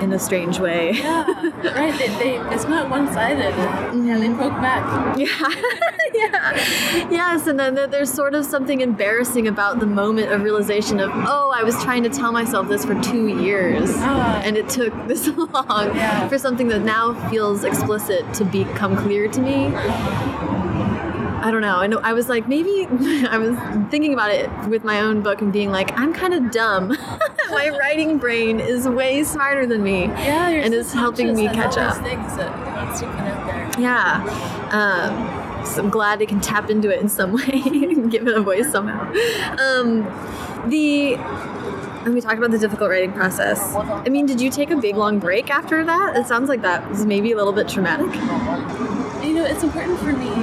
in 0.00 0.12
a 0.12 0.18
strange 0.18 0.58
way. 0.58 0.92
Yeah, 0.92 1.24
right. 1.74 1.96
They, 1.98 2.08
they, 2.18 2.38
it's 2.54 2.64
not 2.64 2.88
one-sided. 2.90 3.54
Yeah, 4.04 4.18
they 4.18 4.28
poke 4.28 4.60
back. 4.60 5.16
Yeah, 6.12 6.50
yeah, 6.52 7.08
yes, 7.10 7.46
and 7.46 7.58
then 7.58 7.74
there's 7.90 8.12
sort 8.12 8.34
of 8.34 8.44
something 8.44 8.80
embarrassing 8.80 9.46
about 9.46 9.78
the 9.78 9.86
moment 9.86 10.32
of 10.32 10.42
realization 10.42 10.98
of, 10.98 11.10
oh, 11.12 11.52
I 11.54 11.62
was 11.62 11.80
trying 11.84 12.02
to 12.02 12.08
tell 12.08 12.32
myself 12.32 12.68
this 12.68 12.84
for 12.84 13.00
two 13.00 13.28
years, 13.28 13.90
Ah. 13.94 14.40
and 14.44 14.56
it 14.56 14.68
took 14.68 14.92
this 15.06 15.28
long 15.28 15.94
Yeah. 15.94 16.26
for 16.28 16.36
something 16.36 16.66
that 16.68 16.80
now 16.80 17.14
feels 17.30 17.62
explicit 17.64 18.32
to 18.34 18.44
become 18.44 18.96
clear 18.96 19.28
to 19.28 19.40
me. 19.40 19.66
I 21.42 21.50
don't 21.50 21.60
know. 21.62 21.76
I. 21.76 22.10
I 22.10 22.12
was 22.12 22.28
like, 22.28 22.48
maybe 22.48 22.86
I 23.28 23.38
was 23.38 23.56
thinking 23.90 24.12
about 24.12 24.30
it 24.32 24.50
with 24.68 24.84
my 24.84 25.00
own 25.00 25.22
book 25.22 25.40
and 25.40 25.52
being 25.52 25.70
like, 25.70 25.96
I'm 25.98 26.12
kind 26.12 26.34
of 26.34 26.50
dumb. 26.50 26.88
my 27.50 27.68
writing 27.70 28.18
brain 28.18 28.60
is 28.60 28.88
way 28.88 29.22
smarter 29.24 29.66
than 29.66 29.82
me. 29.82 30.04
Yeah, 30.04 30.48
And 30.48 30.74
it's 30.74 30.92
helping 30.92 31.34
me 31.34 31.46
catch 31.48 31.76
up. 31.76 31.94
these 31.96 32.04
things 32.12 32.36
that 32.36 32.68
it 32.68 32.72
wants 32.74 33.00
to 33.00 33.06
put 33.06 33.16
out 33.20 33.46
there. 33.46 33.82
Yeah. 33.82 34.66
Um, 34.70 35.64
so 35.66 35.82
I'm 35.82 35.90
glad 35.90 36.22
I 36.22 36.26
can 36.26 36.40
tap 36.40 36.70
into 36.70 36.90
it 36.90 37.00
in 37.00 37.08
some 37.08 37.32
way 37.36 37.62
and 37.64 38.10
give 38.10 38.26
it 38.26 38.36
a 38.36 38.40
voice 38.40 38.70
somehow. 38.70 39.02
Um, 39.58 40.02
the 40.68 41.14
and 42.04 42.14
we 42.14 42.20
talked 42.22 42.38
about 42.38 42.50
the 42.50 42.58
difficult 42.58 42.88
writing 42.90 43.12
process. 43.12 43.74
I 43.76 44.08
mean, 44.08 44.24
did 44.24 44.40
you 44.40 44.50
take 44.50 44.70
a 44.70 44.76
big 44.76 44.96
long 44.96 45.18
break 45.18 45.50
after 45.50 45.84
that? 45.84 46.16
It 46.16 46.26
sounds 46.26 46.48
like 46.48 46.62
that 46.62 46.88
was 46.88 47.04
maybe 47.04 47.32
a 47.32 47.36
little 47.36 47.52
bit 47.52 47.68
traumatic. 47.68 48.06
You 49.22 49.34
know, 49.34 49.44
it's 49.44 49.62
important 49.62 49.98
for 49.98 50.12
me 50.14 50.39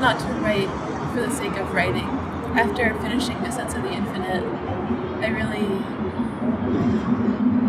not 0.00 0.18
to 0.20 0.26
write 0.40 0.68
for 1.12 1.20
the 1.20 1.30
sake 1.30 1.56
of 1.56 1.72
writing. 1.74 2.08
After 2.54 2.94
finishing 3.00 3.36
A 3.38 3.52
Sense 3.52 3.74
of 3.74 3.82
the 3.82 3.92
Infinite, 3.92 4.44
I 5.22 5.28
really 5.28 5.66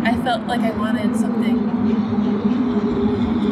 I 0.06 0.16
felt 0.24 0.48
like 0.48 0.62
I 0.62 0.72
wanted 0.72 1.16
something 1.16 1.58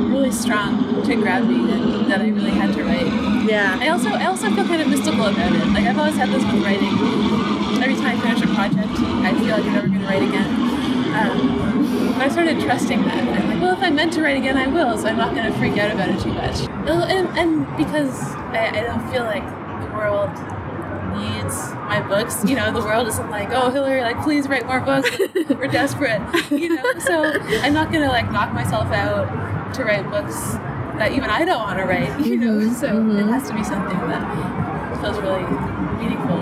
really 0.09 0.32
strong 0.32 1.03
to 1.03 1.15
grab 1.15 1.47
me 1.47 1.65
that, 1.67 2.07
that 2.07 2.21
I 2.21 2.30
really 2.30 2.51
had 2.51 2.73
to 2.75 2.84
write. 2.84 3.07
Yeah. 3.49 3.78
I 3.80 3.89
also 3.89 4.09
I 4.09 4.25
also 4.25 4.49
feel 4.51 4.65
kind 4.65 4.82
of 4.82 4.88
mystical 4.88 5.25
about 5.25 5.51
it. 5.51 5.67
Like 5.67 5.86
I've 5.86 5.97
always 5.97 6.15
had 6.15 6.30
this 6.30 6.43
with 6.43 6.63
writing. 6.63 6.93
Every 7.82 7.95
time 7.95 8.17
I 8.17 8.21
finish 8.21 8.41
a 8.41 8.53
project, 8.53 8.99
I 9.25 9.34
feel 9.34 9.57
like 9.57 9.65
I'm 9.65 9.73
never 9.73 9.88
going 9.88 9.99
to 10.01 10.05
write 10.05 10.23
again. 10.23 10.76
Um, 11.18 12.13
I 12.20 12.30
started 12.30 12.59
trusting 12.61 13.01
that. 13.03 13.18
I'm 13.18 13.49
like, 13.49 13.61
well, 13.61 13.74
if 13.74 13.80
I'm 13.84 13.95
meant 13.95 14.13
to 14.13 14.22
write 14.22 14.38
again, 14.38 14.57
I 14.57 14.68
will. 14.68 14.97
So 14.97 15.07
I'm 15.07 15.18
not 15.18 15.34
going 15.36 15.51
to 15.51 15.57
freak 15.57 15.78
out 15.78 15.91
about 15.91 16.09
it 16.09 16.20
too 16.20 16.34
much. 16.34 16.61
And, 16.88 17.28
and 17.38 17.78
because 17.78 18.20
I, 18.53 18.70
I 18.70 18.82
don't 18.84 19.11
feel 19.11 19.24
like 19.24 19.43
the 19.82 19.88
world 19.95 20.30
needs 21.18 21.55
my 21.89 22.01
books. 22.07 22.43
You 22.45 22.55
know, 22.55 22.72
the 22.72 22.82
world 22.82 23.07
isn't 23.07 23.30
like, 23.30 23.49
oh, 23.51 23.70
Hilary, 23.72 24.01
like, 24.01 24.22
please 24.24 24.47
write 24.47 24.65
more 24.65 24.80
books. 24.80 25.09
We're 25.49 25.68
desperate. 25.68 26.22
You 26.51 26.76
know, 26.76 26.99
so 26.99 27.24
I'm 27.61 27.74
not 27.74 27.91
going 27.91 28.03
to 28.03 28.09
like 28.09 28.32
knock 28.32 28.53
myself 28.53 28.91
out 28.91 29.74
to 29.76 29.84
write 29.84 30.09
books 30.09 30.36
that 30.97 31.11
even 31.11 31.30
I 31.30 31.45
don't 31.45 31.59
want 31.59 31.78
to 31.80 31.86
write. 31.86 32.20
You 32.26 32.38
know, 32.38 32.53
Mhm, 32.53 32.74
so 32.74 32.88
mhm. 32.89 33.20
it 33.20 33.26
has 33.32 33.47
to 33.49 33.55
be 33.55 33.63
something 33.63 33.97
that 34.09 34.76
feels 35.01 35.17
really 35.19 35.43
meaningful. 36.01 36.37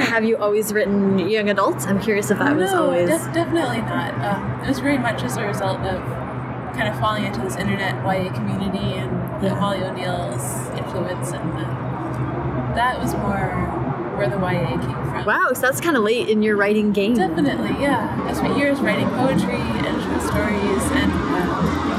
Have 0.00 0.24
you 0.24 0.36
always 0.36 0.72
written 0.72 1.18
young 1.18 1.48
adults? 1.50 1.86
I'm 1.86 2.00
curious 2.00 2.30
if 2.30 2.38
that 2.38 2.56
was 2.56 2.72
always. 2.72 3.08
def- 3.08 3.32
definitely 3.34 3.80
not. 3.82 4.14
Um, 4.24 4.60
it 4.64 4.68
was 4.68 4.78
very 4.80 4.98
much 4.98 5.22
as 5.22 5.36
a 5.36 5.44
result 5.46 5.80
of 5.80 6.00
kind 6.74 6.88
of 6.88 6.98
falling 7.00 7.24
into 7.24 7.40
this 7.40 7.56
internet 7.56 7.94
YA 8.04 8.32
community 8.32 8.94
and 8.98 9.42
Yeah. 9.42 9.58
Molly 9.58 9.82
O'Neill's 9.82 10.42
influence, 10.78 11.32
and 11.32 11.52
uh, 11.52 12.74
that 12.74 12.98
was 13.00 13.14
more 13.14 13.66
where 14.16 14.28
the 14.28 14.36
YA 14.36 14.78
came 14.80 15.10
from. 15.10 15.24
Wow, 15.24 15.52
so 15.54 15.60
that's 15.62 15.80
kind 15.80 15.96
of 15.96 16.02
late 16.02 16.28
in 16.28 16.42
your 16.42 16.56
writing 16.56 16.92
game. 16.92 17.14
Definitely, 17.14 17.70
yeah. 17.82 18.24
I 18.28 18.32
spent 18.32 18.56
years 18.58 18.78
writing 18.80 19.08
poetry 19.10 19.54
and 19.60 20.02
short 20.02 20.22
stories 20.22 20.82
and 20.98 21.12
um, 21.12 21.97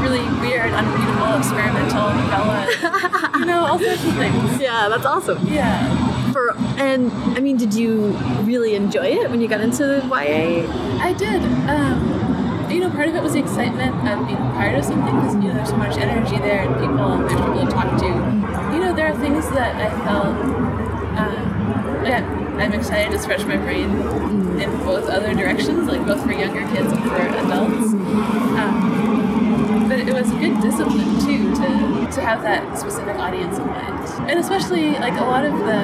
really 0.00 0.22
weird, 0.40 0.70
unreadable, 0.72 1.38
experimental 1.38 2.08
novellas. 2.10 3.38
you 3.38 3.44
know, 3.44 3.64
all 3.66 3.78
sorts 3.78 4.04
of 4.04 4.14
things. 4.14 4.60
Yeah, 4.68 4.88
that's 4.88 5.06
awesome. 5.06 5.46
Yeah. 5.46 6.32
For 6.32 6.54
and 6.78 7.10
I 7.36 7.40
mean, 7.40 7.56
did 7.56 7.72
you 7.74 8.08
really 8.42 8.74
enjoy 8.74 9.06
it 9.06 9.30
when 9.30 9.40
you 9.40 9.48
got 9.48 9.60
into 9.60 9.86
the 9.86 10.02
YA? 10.06 10.66
I 11.00 11.12
did. 11.14 11.42
Um, 11.68 12.70
you 12.70 12.80
know, 12.80 12.90
part 12.90 13.08
of 13.08 13.14
it 13.14 13.22
was 13.22 13.32
the 13.32 13.38
excitement 13.38 13.94
of 14.06 14.26
being 14.26 14.36
part 14.36 14.74
of 14.74 14.84
something 14.84 15.14
because 15.14 15.34
you 15.36 15.42
know 15.42 15.54
there's 15.54 15.70
so 15.70 15.76
much 15.76 15.96
energy 15.96 16.36
there 16.38 16.68
and 16.68 16.74
people 16.74 17.12
and 17.12 17.28
there's 17.28 17.40
people 17.40 17.64
to 17.64 17.70
talk 17.72 17.98
to. 18.00 18.74
You 18.74 18.80
know, 18.84 18.92
there 18.94 19.06
are 19.06 19.18
things 19.18 19.48
that 19.50 19.76
I 19.76 19.90
felt. 20.04 20.26
Um, 21.18 22.04
yeah, 22.04 22.24
I'm 22.58 22.72
excited 22.72 23.12
to 23.12 23.18
stretch 23.18 23.44
my 23.44 23.56
brain 23.56 23.90
in 24.60 24.70
both 24.84 25.08
other 25.08 25.34
directions, 25.34 25.88
like 25.88 26.04
both 26.06 26.22
for 26.24 26.32
younger 26.32 26.66
kids 26.74 26.92
and 26.92 27.02
for 27.04 27.16
adults. 27.16 27.92
Um, 27.92 28.87
but 28.87 28.87
it 28.87 28.87
was 30.20 30.30
a 30.32 30.38
good 30.38 30.60
discipline 30.60 31.20
too 31.20 31.54
to 31.54 31.68
to 32.10 32.20
have 32.20 32.42
that 32.42 32.78
specific 32.78 33.16
audience 33.16 33.58
in 33.58 33.66
mind, 33.66 34.30
and 34.30 34.38
especially 34.38 34.92
like 34.98 35.14
a 35.14 35.24
lot 35.24 35.44
of 35.44 35.52
the, 35.52 35.80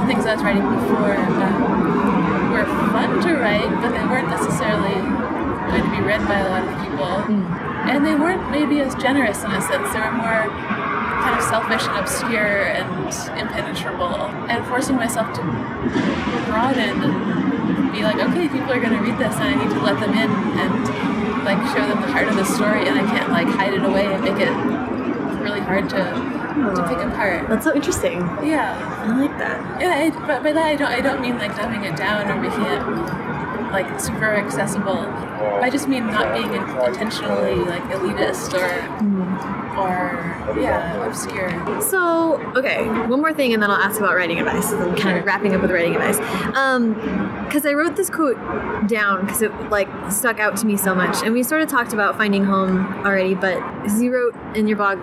the 0.00 0.06
things 0.06 0.26
I 0.26 0.34
was 0.34 0.42
writing 0.42 0.62
before. 0.62 1.16
Um, 1.16 1.84
were 2.54 2.64
fun 2.94 3.20
to 3.20 3.34
write, 3.34 3.68
but 3.82 3.90
they 3.90 4.04
weren't 4.06 4.28
necessarily 4.28 4.94
going 4.94 5.82
to 5.82 5.90
be 5.90 6.02
read 6.06 6.22
by 6.28 6.38
a 6.38 6.48
lot 6.48 6.62
of 6.62 6.70
people. 6.86 7.42
And 7.90 8.06
they 8.06 8.14
weren't 8.14 8.48
maybe 8.50 8.80
as 8.80 8.94
generous 8.94 9.42
in 9.42 9.50
a 9.50 9.60
sense. 9.60 9.92
They 9.92 9.98
were 9.98 10.12
more 10.12 10.46
kind 11.18 11.34
of 11.34 11.42
selfish 11.42 11.82
and 11.82 11.98
obscure 11.98 12.70
and 12.78 13.10
impenetrable. 13.36 14.14
And 14.46 14.64
forcing 14.66 14.94
myself 14.94 15.34
to 15.34 15.42
broaden 16.46 17.02
and 17.02 17.92
be 17.92 18.02
like, 18.02 18.22
okay, 18.22 18.48
people 18.48 18.70
are 18.70 18.80
going 18.80 18.94
to 18.94 19.02
read 19.02 19.18
this 19.18 19.34
and 19.34 19.50
I 19.50 19.54
need 19.54 19.74
to 19.74 19.80
let 19.82 19.98
them 19.98 20.14
in 20.14 20.30
and 20.30 21.13
like 21.44 21.58
show 21.76 21.86
them 21.86 22.00
the 22.00 22.08
heart 22.08 22.28
of 22.28 22.36
the 22.36 22.44
story 22.44 22.88
and 22.88 22.98
I 22.98 23.04
can't 23.06 23.30
like 23.30 23.46
hide 23.48 23.74
it 23.74 23.84
away 23.84 24.06
and 24.06 24.22
make 24.24 24.40
it 24.40 24.52
really 25.42 25.60
hard 25.60 25.88
to, 25.90 25.96
to 25.96 26.88
pick 26.88 26.98
apart. 26.98 27.48
That's 27.48 27.64
so 27.64 27.74
interesting. 27.74 28.20
Yeah. 28.42 28.72
I 29.04 29.16
like 29.18 29.36
that. 29.38 29.80
Yeah, 29.80 29.90
I, 29.90 30.26
but 30.26 30.42
by 30.42 30.52
that 30.52 30.66
I 30.66 30.76
don't 30.76 30.90
I 30.90 31.00
don't 31.00 31.20
mean 31.20 31.38
like 31.38 31.52
dumbing 31.52 31.84
it 31.84 31.96
down 31.96 32.30
or 32.30 32.40
making 32.40 32.64
it 32.64 32.80
like 33.74 34.00
super 34.00 34.34
accessible. 34.34 34.98
I 35.64 35.68
just 35.68 35.88
mean 35.88 36.06
not 36.06 36.32
being 36.32 36.52
intentionally 36.54 37.56
like 37.56 37.82
elitist 37.84 38.54
or 38.54 38.70
or 39.78 40.60
yeah 40.60 41.04
obscure. 41.04 41.50
So, 41.82 42.40
okay, 42.54 42.86
one 43.08 43.20
more 43.20 43.34
thing, 43.34 43.52
and 43.52 43.62
then 43.62 43.70
I'll 43.70 43.82
ask 43.82 44.00
about 44.00 44.14
writing 44.14 44.38
advice. 44.38 44.72
I'm 44.72 44.94
kind 44.96 45.18
of 45.18 45.24
wrapping 45.24 45.54
up 45.54 45.62
with 45.62 45.70
writing 45.70 45.96
advice. 45.96 46.18
Um, 46.56 46.94
Because 47.44 47.66
I 47.66 47.72
wrote 47.72 47.96
this 47.96 48.10
quote 48.10 48.38
down 48.88 49.26
because 49.26 49.42
it 49.42 49.52
like 49.70 49.88
stuck 50.10 50.38
out 50.38 50.56
to 50.58 50.66
me 50.66 50.76
so 50.76 50.94
much, 50.94 51.22
and 51.24 51.32
we 51.32 51.42
sort 51.42 51.62
of 51.62 51.68
talked 51.68 51.92
about 51.92 52.16
finding 52.16 52.44
home 52.44 52.86
already. 53.04 53.34
But 53.34 53.58
you 53.98 54.12
wrote 54.14 54.34
in 54.54 54.68
your 54.68 54.76
blog, 54.76 54.98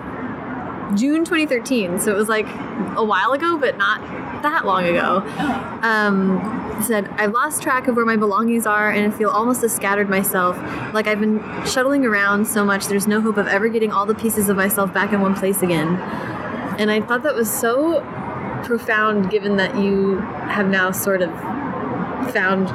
June 0.98 1.24
2013, 1.26 2.00
so 2.00 2.12
it 2.12 2.16
was 2.16 2.30
like 2.30 2.48
a 2.96 3.04
while 3.04 3.32
ago, 3.34 3.58
but 3.58 3.78
not 3.78 4.02
that 4.44 4.66
long 4.66 4.86
ago. 4.86 5.24
Oh. 5.26 5.80
Um, 5.84 6.61
said, 6.82 7.08
I've 7.18 7.32
lost 7.32 7.62
track 7.62 7.88
of 7.88 7.96
where 7.96 8.06
my 8.06 8.16
belongings 8.18 8.66
are 8.66 8.90
and 8.92 9.12
I 9.12 9.16
feel 9.18 9.30
almost 9.30 9.64
as 9.64 9.74
scattered 9.76 10.10
myself. 10.10 10.58
Like 10.94 11.08
I've 11.08 11.20
been 11.20 11.40
shuttling 11.66 12.06
around 12.06 12.46
so 12.48 12.64
much, 12.66 12.88
there's 12.88 13.08
no 13.08 13.22
hope 13.22 13.38
of 13.38 13.48
ever 13.48 13.70
getting 13.70 13.92
all 13.92 14.06
the 14.06 14.16
pieces 14.16 14.50
of 14.50 14.58
myself 14.58 14.94
back 14.94 15.14
in 15.14 15.22
one 15.22 15.36
place 15.36 15.62
again. 15.62 15.96
And 16.80 16.90
I 16.92 17.02
thought 17.02 17.24
that 17.24 17.36
was 17.36 17.50
so 17.52 18.02
profound 18.64 19.30
given 19.30 19.58
that 19.58 19.76
you 19.78 20.18
have 20.20 20.68
now 20.70 20.92
sort 20.92 21.22
of 21.22 21.30
found 22.34 22.70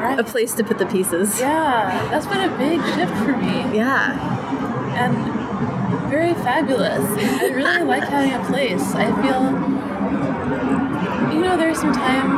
Right. 0.00 0.18
a 0.18 0.24
place 0.24 0.54
to 0.54 0.64
put 0.64 0.78
the 0.78 0.86
pieces. 0.86 1.38
Yeah, 1.38 2.08
that's 2.10 2.26
been 2.26 2.40
a 2.50 2.56
big 2.56 2.80
shift 2.94 3.12
for 3.22 3.36
me. 3.36 3.76
Yeah. 3.76 4.16
and 4.96 5.14
very 6.10 6.32
fabulous. 6.34 7.04
I 7.40 7.48
really 7.48 7.82
like 7.84 8.04
having 8.04 8.32
a 8.32 8.42
place. 8.46 8.82
I 8.94 9.06
feel, 9.22 9.42
you 11.34 11.42
know, 11.42 11.56
there's 11.56 11.78
some 11.78 11.92
time, 11.92 12.28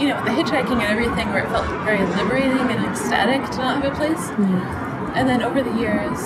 you 0.00 0.08
know, 0.08 0.22
the 0.24 0.30
hitchhiking 0.30 0.80
and 0.82 0.90
everything 0.90 1.28
where 1.30 1.44
it 1.44 1.48
felt 1.50 1.66
very 1.84 1.98
liberating 2.16 2.58
and 2.70 2.84
ecstatic 2.86 3.42
to 3.52 3.58
not 3.58 3.82
have 3.82 3.92
a 3.92 3.96
place. 3.96 4.30
And 5.16 5.28
then 5.28 5.42
over 5.42 5.62
the 5.62 5.72
years, 5.78 6.18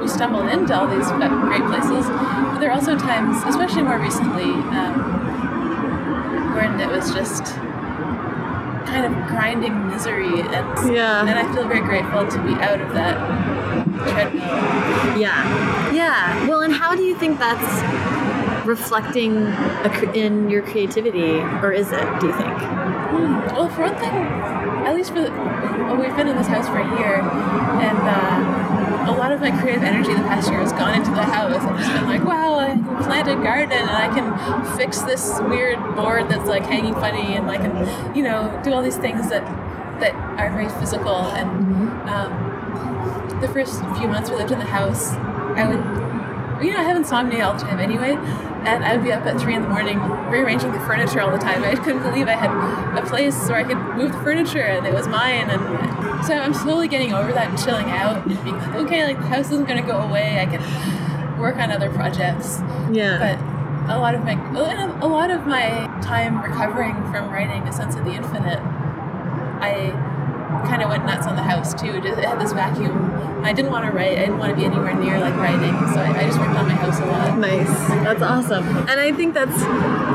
we 0.00 0.08
stumbled 0.08 0.48
into 0.48 0.74
all 0.78 0.86
these 0.86 1.08
great 1.10 1.64
places. 1.64 2.06
But 2.06 2.58
there 2.58 2.70
are 2.70 2.74
also 2.74 2.98
times, 2.98 3.42
especially 3.46 3.82
more 3.82 3.98
recently, 3.98 4.50
um, 4.76 6.54
when 6.56 6.80
it 6.80 6.88
was 6.88 7.12
just 7.14 7.44
kind 8.86 9.06
of 9.06 9.12
grinding 9.28 9.88
misery 9.88 10.40
and 10.42 10.92
Yeah. 10.94 11.20
and 11.22 11.38
I 11.38 11.50
feel 11.54 11.66
very 11.66 11.80
grateful 11.80 12.26
to 12.26 12.38
be 12.42 12.52
out 12.54 12.80
of 12.80 12.92
that 12.92 13.16
treadmill. 14.10 15.18
Yeah. 15.18 15.92
Yeah. 15.92 16.46
Well, 16.48 16.60
and 16.60 16.74
how 16.74 16.94
do 16.94 17.02
you 17.02 17.14
think 17.14 17.38
that's 17.38 17.82
reflecting 18.64 19.36
a, 19.36 20.12
in 20.14 20.48
your 20.50 20.62
creativity, 20.62 21.38
or 21.62 21.72
is 21.72 21.90
it? 21.92 22.20
Do 22.20 22.26
you 22.28 22.32
think? 22.32 22.56
Well, 23.52 23.68
for 23.68 23.82
one 23.82 23.96
thing, 23.96 24.12
at 24.86 24.94
least 24.94 25.12
for 25.12 25.20
the, 25.20 25.30
well, 25.30 25.96
we've 25.96 26.16
been 26.16 26.28
in 26.28 26.36
this 26.36 26.46
house 26.46 26.66
for 26.66 26.78
a 26.78 26.98
year, 26.98 27.20
and 27.20 27.98
uh, 27.98 29.10
a 29.10 29.14
lot 29.14 29.32
of 29.32 29.40
my 29.40 29.50
creative 29.60 29.82
energy 29.82 30.14
the 30.14 30.20
past 30.20 30.48
year 30.50 30.60
has 30.60 30.72
gone 30.72 30.94
into 30.94 31.10
the 31.10 31.22
house. 31.22 31.62
I've 31.62 31.78
just 31.78 31.92
been 31.92 32.06
like, 32.06 32.24
wow, 32.24 32.56
I 32.56 32.66
can 32.68 32.84
plant 33.04 33.28
a 33.28 33.34
garden, 33.34 33.72
and 33.72 33.90
I 33.90 34.08
can 34.08 34.76
fix 34.76 35.00
this 35.02 35.40
weird 35.42 35.78
board 35.96 36.28
that's 36.28 36.48
like 36.48 36.64
hanging 36.64 36.94
funny, 36.94 37.34
and 37.34 37.50
I 37.50 37.56
can, 37.58 38.14
you 38.16 38.22
know, 38.22 38.60
do 38.64 38.72
all 38.72 38.82
these 38.82 38.96
things 38.96 39.28
that 39.30 39.44
that 40.00 40.14
are 40.40 40.50
very 40.50 40.68
physical. 40.80 41.14
And 41.14 41.48
um, 42.08 43.40
the 43.40 43.48
first 43.48 43.80
few 43.98 44.08
months 44.08 44.30
we 44.30 44.36
lived 44.36 44.50
in 44.50 44.58
the 44.58 44.64
house, 44.64 45.12
I 45.12 45.68
would, 45.68 45.78
you 46.62 46.72
know, 46.72 46.78
I 46.78 46.82
have 46.82 46.96
insomnia 46.96 47.44
all 47.44 47.54
the 47.54 47.60
time 47.60 47.78
anyway, 47.78 48.12
and 48.64 48.84
I 48.84 48.94
would 48.96 49.04
be 49.04 49.12
up 49.12 49.26
at 49.26 49.40
three 49.40 49.54
in 49.54 49.62
the 49.62 49.68
morning 49.68 49.98
rearranging 50.30 50.72
the 50.72 50.80
furniture 50.80 51.20
all 51.20 51.30
the 51.30 51.38
time. 51.38 51.62
I 51.64 51.74
couldn't 51.74 52.02
believe 52.02 52.28
I 52.28 52.32
had 52.32 52.50
a 52.96 53.06
place 53.06 53.36
where 53.48 53.56
I 53.58 53.64
could 53.64 53.78
move 53.96 54.12
the 54.12 54.18
furniture 54.18 54.62
and 54.62 54.86
it 54.86 54.92
was 54.92 55.08
mine. 55.08 55.50
And 55.50 56.24
so 56.24 56.34
I'm 56.34 56.54
slowly 56.54 56.88
getting 56.88 57.12
over 57.12 57.32
that 57.32 57.50
and 57.50 57.58
chilling 57.58 57.90
out 57.90 58.26
and 58.26 58.44
being 58.44 58.56
like, 58.56 58.74
okay, 58.76 59.04
like 59.04 59.18
the 59.18 59.26
house 59.26 59.50
isn't 59.50 59.66
going 59.66 59.82
to 59.82 59.86
go 59.86 59.98
away. 59.98 60.40
I 60.40 60.46
can 60.46 61.40
work 61.40 61.56
on 61.56 61.70
other 61.72 61.90
projects. 61.90 62.60
Yeah. 62.92 63.18
But 63.18 63.52
a 63.90 63.98
lot 63.98 64.14
of 64.14 64.22
my 64.24 64.34
a 65.00 65.08
lot 65.08 65.30
of 65.30 65.46
my 65.46 65.68
time 66.02 66.40
recovering 66.40 66.94
from 67.10 67.30
writing 67.30 67.66
A 67.66 67.72
Sense 67.72 67.96
of 67.96 68.04
the 68.04 68.12
Infinite, 68.12 68.60
I 69.60 69.90
kind 69.90 69.90
of 69.90 70.00
went 70.00 70.11
nuts 71.62 71.82
on 71.82 71.86
the 71.86 71.92
house 71.92 72.02
too. 72.02 72.08
Just, 72.08 72.18
it 72.18 72.24
had 72.24 72.40
this 72.40 72.52
vacuum. 72.52 73.44
I 73.44 73.52
didn't 73.52 73.70
want 73.72 73.86
to 73.86 73.92
write. 73.92 74.12
I 74.18 74.20
didn't 74.20 74.38
want 74.38 74.50
to 74.50 74.56
be 74.56 74.64
anywhere 74.64 74.94
near 74.94 75.18
like 75.18 75.34
writing, 75.34 75.72
so 75.92 76.00
I, 76.00 76.20
I 76.20 76.24
just 76.26 76.38
worked 76.38 76.54
on 76.56 76.66
my 76.68 76.74
house 76.74 77.00
a 77.00 77.06
lot. 77.06 77.38
Nice. 77.38 77.68
That's 78.04 78.22
awesome. 78.22 78.64
And 78.88 79.00
I 79.00 79.12
think 79.12 79.34
that's 79.34 79.60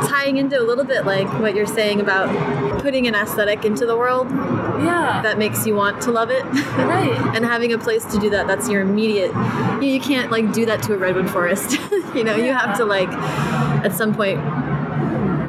tying 0.09 0.37
into 0.37 0.59
a 0.59 0.63
little 0.63 0.85
bit 0.85 1.05
like 1.05 1.27
what 1.39 1.55
you're 1.55 1.65
saying 1.65 1.99
about 1.99 2.81
putting 2.81 3.07
an 3.07 3.15
aesthetic 3.15 3.65
into 3.65 3.85
the 3.85 3.97
world 3.97 4.29
Yeah, 4.29 5.19
that 5.23 5.37
makes 5.37 5.65
you 5.65 5.75
want 5.75 6.01
to 6.03 6.11
love 6.11 6.29
it. 6.29 6.43
right. 6.45 7.11
and 7.35 7.43
having 7.43 7.73
a 7.73 7.77
place 7.77 8.05
to 8.05 8.19
do 8.19 8.29
that, 8.29 8.47
that's 8.47 8.69
your 8.69 8.81
immediate. 8.81 9.33
You, 9.81 9.89
you 9.89 9.99
can't 9.99 10.31
like 10.31 10.53
do 10.53 10.65
that 10.65 10.81
to 10.83 10.93
a 10.93 10.97
redwood 10.97 11.29
forest. 11.29 11.71
you 12.15 12.23
know, 12.23 12.35
you 12.35 12.53
have 12.53 12.77
to 12.77 12.85
like 12.85 13.09
at 13.09 13.93
some 13.93 14.13
point 14.15 14.39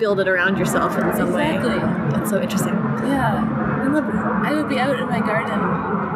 build 0.00 0.20
it 0.20 0.28
around 0.28 0.58
yourself 0.58 0.96
in 0.96 1.02
some 1.16 1.28
Exactly. 1.28 1.70
way. 1.70 1.78
That's 2.10 2.30
so 2.30 2.40
interesting. 2.40 2.74
Yeah, 2.74 3.80
I 3.82 3.86
love 3.88 4.08
it. 4.08 4.14
I 4.14 4.54
would 4.54 4.68
be 4.68 4.78
out 4.78 4.98
in 4.98 5.06
my 5.08 5.20
garden 5.20 5.58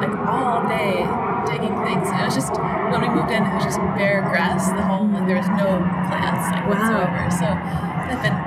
like 0.03 0.17
all 0.27 0.67
day 0.69 1.07
digging 1.47 1.75
things. 1.87 2.07
And 2.11 2.21
it 2.21 2.25
was 2.27 2.35
just 2.35 2.53
when 2.53 3.01
we 3.01 3.09
moved 3.09 3.31
in, 3.31 3.43
it 3.47 3.55
was 3.55 3.65
just 3.65 3.79
bare 3.99 4.23
grass. 4.23 4.69
The 4.71 4.83
whole 4.83 5.07
like 5.09 5.27
there 5.27 5.37
was 5.39 5.49
no 5.49 5.79
plants 6.11 6.45
like 6.53 6.65
Wow. 6.67 6.75
whatsoever. 6.75 7.31
So 7.31 7.47
I've 7.47 8.23
been 8.23 8.39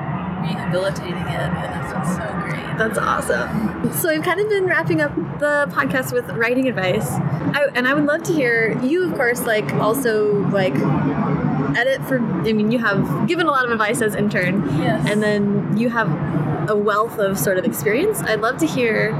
rehabilitating 0.45 1.25
it, 1.25 1.39
and 1.41 1.83
it's 1.83 1.93
been 1.93 2.05
so 2.05 2.25
great. 2.43 2.77
That's 2.77 2.97
awesome. 2.99 3.91
So 3.93 4.09
we've 4.09 4.21
kind 4.21 4.39
of 4.39 4.47
been 4.49 4.65
wrapping 4.65 5.01
up 5.01 5.15
the 5.39 5.67
podcast 5.71 6.11
with 6.13 6.29
writing 6.31 6.67
advice, 6.67 7.09
I, 7.11 7.67
and 7.73 7.87
I 7.87 7.93
would 7.93 8.05
love 8.05 8.23
to 8.23 8.33
hear 8.33 8.77
you, 8.83 9.03
of 9.09 9.15
course, 9.15 9.41
like 9.45 9.73
also 9.75 10.33
like 10.49 10.75
edit 11.77 12.03
for. 12.07 12.19
I 12.19 12.53
mean, 12.53 12.71
you 12.71 12.79
have 12.79 13.27
given 13.27 13.47
a 13.47 13.49
lot 13.51 13.65
of 13.65 13.71
advice 13.71 14.01
as 14.01 14.13
intern, 14.15 14.63
Yes. 14.77 15.09
and 15.09 15.21
then 15.23 15.75
you 15.77 15.89
have 15.89 16.09
a 16.69 16.75
wealth 16.75 17.17
of 17.17 17.39
sort 17.39 17.57
of 17.57 17.65
experience. 17.65 18.21
I'd 18.21 18.41
love 18.41 18.57
to 18.57 18.67
hear 18.67 19.11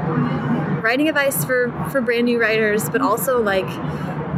writing 0.85 1.09
advice 1.09 1.43
for 1.43 1.71
for 1.89 1.99
brand 1.99 2.25
new 2.25 2.39
writers, 2.39 2.91
but 2.91 3.01
also 3.01 3.41
like 3.41 3.65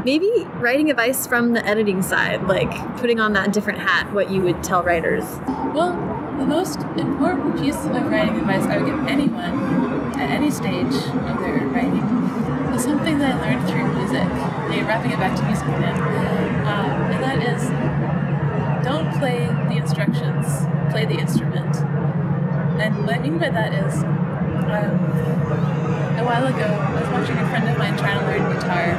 maybe 0.06 0.32
writing 0.62 0.90
advice 0.90 1.28
from 1.28 1.52
the 1.52 1.64
editing 1.68 2.02
side, 2.02 2.42
like 2.48 2.72
putting 3.00 3.20
on 3.20 3.34
that 3.34 3.52
different 3.52 3.80
hat. 3.80 4.14
What 4.14 4.32
you 4.32 4.42
would 4.44 4.64
tell 4.64 4.82
writers. 4.82 5.26
Well, 5.76 5.92
the 6.40 6.46
most 6.46 6.80
important 6.96 7.60
piece 7.60 7.76
of 7.76 8.10
writing 8.10 8.38
advice 8.38 8.64
I 8.64 8.78
would 8.78 8.86
give 8.86 9.08
anyone 9.08 10.14
at 10.16 10.30
any 10.30 10.50
stage 10.50 10.96
of 10.96 11.38
their 11.42 11.68
writing 11.68 12.08
is 12.74 12.82
something 12.82 13.20
that 13.20 13.36
I 13.36 13.42
learned 13.42 13.68
through 13.68 13.86
music. 14.00 14.30
Like, 14.70 14.88
wrapping 14.88 15.12
it 15.12 15.20
back 15.20 15.36
to 15.38 15.44
music 15.44 15.68
again. 15.68 16.00
Um, 16.66 17.12
and 17.12 17.24
that 17.26 17.44
is 17.44 17.62
don't 18.86 19.12
play 19.20 19.48
the 19.68 19.76
instructions, 19.76 20.46
play 20.92 21.04
the 21.04 21.20
instrument. 21.20 21.76
And 22.80 23.06
what 23.06 23.16
I 23.16 23.20
mean 23.20 23.38
by 23.38 23.50
that 23.50 23.74
is, 23.74 24.04
um, 24.72 25.87
a 26.18 26.24
while 26.24 26.48
ago, 26.48 26.66
I 26.66 27.02
was 27.02 27.10
watching 27.10 27.38
a 27.38 27.50
friend 27.50 27.70
of 27.70 27.78
mine 27.78 27.98
trying 27.98 28.20
to 28.20 28.26
learn 28.26 28.54
guitar, 28.54 28.90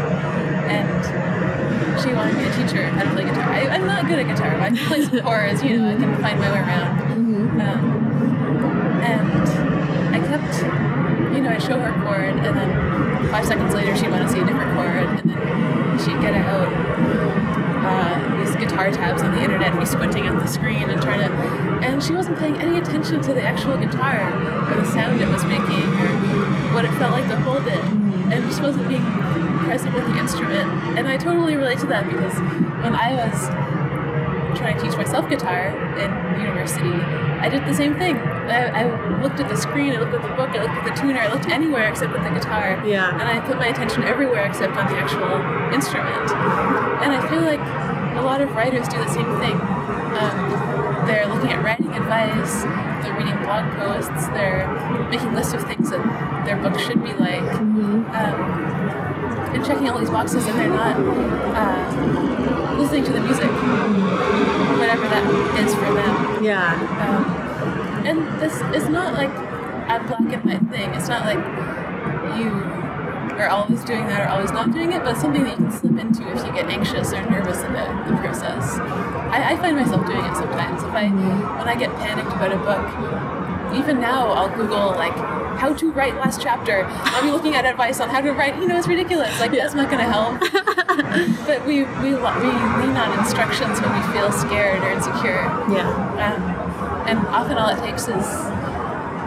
and 0.71 2.01
she 2.01 2.15
wanted 2.15 2.37
me 2.37 2.45
to 2.45 2.55
teach 2.57 2.71
her 2.73 2.87
how 2.87 3.05
to 3.05 3.11
play 3.11 3.25
guitar. 3.25 3.45
I, 3.45 3.67
I'm 3.69 3.87
not 3.87 4.07
good 4.07 4.19
at 4.19 4.27
guitar, 4.27 4.53
but 4.53 4.63
I 4.63 4.69
can 4.71 4.87
play 4.87 5.03
some 5.03 5.21
chords, 5.27 5.63
you 5.63 5.79
know, 5.79 5.89
I 5.91 5.97
can 5.97 6.15
find 6.23 6.39
my 6.39 6.53
way 6.53 6.59
around. 6.59 7.01
Um, 7.61 9.03
and 9.03 10.15
I 10.15 10.19
kept, 10.21 11.35
you 11.35 11.43
know, 11.43 11.51
I'd 11.51 11.63
show 11.63 11.79
her 11.81 11.91
a 11.91 12.05
chord, 12.05 12.45
and 12.45 12.57
then 12.57 13.31
five 13.31 13.47
seconds 13.47 13.75
later, 13.75 13.97
she'd 13.97 14.11
want 14.11 14.27
to 14.27 14.33
see 14.33 14.41
a 14.41 14.47
different 14.47 14.75
chord, 14.75 15.21
and 15.21 15.31
then 15.31 15.99
she'd 15.99 16.21
get 16.21 16.35
out 16.35 17.48
uh, 17.89 18.37
these 18.39 18.55
guitar 18.57 18.91
tabs 18.91 19.23
on 19.23 19.33
the 19.33 19.43
internet 19.43 19.79
be 19.79 19.87
squinting 19.87 20.27
at 20.27 20.39
the 20.39 20.47
screen 20.47 20.91
and 20.91 21.01
trying 21.01 21.21
to. 21.21 21.35
And 21.87 22.03
she 22.03 22.13
wasn't 22.13 22.39
paying 22.39 22.57
any 22.57 22.79
attention 22.79 23.21
to 23.23 23.35
the 23.35 23.43
actual 23.43 23.77
guitar 23.79 24.21
or 24.71 24.81
the 24.81 24.91
sound 24.91 25.21
it 25.21 25.29
was 25.29 25.45
making 25.45 25.89
or 26.01 26.09
what 26.75 26.85
it 26.85 26.93
felt 26.99 27.13
like 27.13 27.29
to 27.29 27.37
hold 27.41 27.67
it. 27.67 27.85
And 28.31 28.45
just 28.45 28.61
wasn't 28.61 28.89
being 28.89 29.05
present 29.65 29.95
with 29.95 30.07
the 30.07 30.19
instrument. 30.19 30.69
And 30.99 31.09
I 31.09 31.17
totally 31.17 31.57
relate 31.57 31.79
to 31.79 31.87
that 31.87 32.05
because 32.07 32.35
when 32.83 32.95
I 32.95 33.15
was 33.15 33.49
trying 34.59 34.77
to 34.77 34.83
teach 34.83 34.97
myself 34.97 35.29
guitar 35.31 35.71
in 35.97 36.11
university, 36.41 36.91
I 37.39 37.49
did 37.49 37.65
the 37.65 37.73
same 37.73 37.97
thing. 37.97 38.17
I, 38.17 38.83
I 38.83 39.23
looked 39.23 39.39
at 39.41 39.49
the 39.49 39.57
screen, 39.57 39.93
I 39.93 40.01
looked 40.01 40.15
at 40.15 40.23
the 40.23 40.35
book, 40.35 40.51
I 40.51 40.63
looked 40.63 40.75
at 40.75 40.85
the 40.85 41.01
tuner, 41.01 41.21
I 41.21 41.33
looked 41.33 41.49
anywhere 41.49 41.89
except 41.89 42.13
at 42.15 42.23
the 42.23 42.35
guitar. 42.35 42.83
Yeah. 42.85 43.13
And 43.13 43.23
I 43.23 43.41
put 43.47 43.57
my 43.57 43.69
attention 43.69 44.03
everywhere 44.03 44.45
except 44.47 44.77
on 44.77 44.91
the 44.91 44.99
actual 44.99 45.39
instrument. 45.73 46.31
And 47.03 47.13
I 47.15 47.21
feel 47.31 47.43
like 47.43 47.61
a 48.19 48.23
lot 48.23 48.41
of 48.41 48.51
writers 48.55 48.89
do 48.89 48.99
the 48.99 49.09
same 49.09 49.31
thing. 49.39 49.55
Um, 50.19 51.07
they're 51.07 51.27
looking 51.27 51.53
at 51.53 51.63
writing 51.65 51.93
advice, 51.95 52.65
they're 53.03 53.17
reading 53.17 53.39
blog 53.45 53.71
posts, 53.79 54.27
they're 54.35 54.67
making 55.09 55.33
lists 55.35 55.55
of 55.55 55.65
things 55.65 55.91
that 55.91 56.45
their 56.45 56.57
book 56.57 56.79
should 56.79 57.03
be 57.05 57.13
like. 57.15 57.49
Um, 57.55 58.79
and 59.55 59.65
checking 59.65 59.89
all 59.89 59.99
these 59.99 60.11
boxes 60.11 60.47
and 60.47 60.59
they're 60.59 60.69
not 60.69 60.97
uh, 60.97 62.58
listening 62.79 63.05
to 63.05 63.13
the 63.13 63.21
music, 63.21 63.51
whatever 64.79 65.09
that 65.09 65.27
is 65.59 65.75
for 65.75 65.93
them. 65.93 66.45
Yeah. 66.45 66.73
Um, 67.03 68.07
and 68.07 68.41
this 68.41 68.55
is 68.75 68.89
not 68.89 69.15
like 69.15 69.31
a 69.31 70.03
black 70.07 70.33
and 70.33 70.45
white 70.45 70.71
thing. 70.71 70.95
It's 70.95 71.09
not 71.09 71.25
like 71.27 71.43
you 72.39 72.51
are 73.39 73.49
always 73.49 73.85
doing 73.85 74.07
that 74.07 74.27
or 74.27 74.29
always 74.31 74.53
not 74.53 74.73
doing 74.73 74.93
it, 74.93 75.03
but 75.03 75.13
it's 75.13 75.21
something 75.21 75.45
that 75.45 75.59
you 75.59 75.65
can 75.67 75.73
slip 75.73 75.99
into 75.99 76.29
if 76.31 76.45
you 76.47 76.53
get 76.53 76.67
anxious 76.67 77.13
or 77.13 77.23
nervous 77.31 77.63
about 77.63 78.09
the 78.09 78.17
process. 78.17 78.79
I, 79.31 79.53
I 79.53 79.57
find 79.57 79.77
myself 79.77 80.07
doing 80.07 80.25
it 80.25 80.35
sometimes. 80.35 80.83
If 80.83 80.91
I, 80.91 81.09
when 81.09 81.69
I 81.69 81.75
get 81.77 81.91
panicked 81.97 82.33
about 82.33 82.53
a 82.53 82.59
book, 82.59 83.79
even 83.79 84.01
now, 84.01 84.31
I'll 84.33 84.55
Google 84.57 84.91
like 84.93 85.15
how 85.59 85.75
to 85.75 85.91
write 85.91 86.15
last 86.15 86.41
chapter. 86.41 86.85
I'll 86.89 87.23
be 87.23 87.31
looking 87.31 87.55
at 87.55 87.65
advice 87.65 88.01
on 88.01 88.09
how 88.09 88.21
to 88.21 88.33
write. 88.33 88.57
You 88.57 88.69
know, 88.69 88.79
it's 88.79 88.87
ridiculous. 88.87 89.39
Like 89.41 89.51
that's 89.53 89.75
not 89.75 89.91
going 89.91 90.05
to 90.05 90.11
help. 90.11 90.41
but 91.47 91.67
we 91.67 91.83
we 91.83 92.15
we 92.15 92.51
lean 92.81 92.97
on 92.97 93.19
instructions 93.19 93.81
when 93.81 93.93
we 93.93 94.03
feel 94.13 94.31
scared 94.33 94.83
or 94.83 94.91
insecure. 94.91 95.43
Yeah. 95.69 95.91
Um, 96.23 96.43
and 97.09 97.19
often 97.29 97.59
all 97.59 97.69
it 97.69 97.79
takes 97.85 98.03
is 98.03 98.27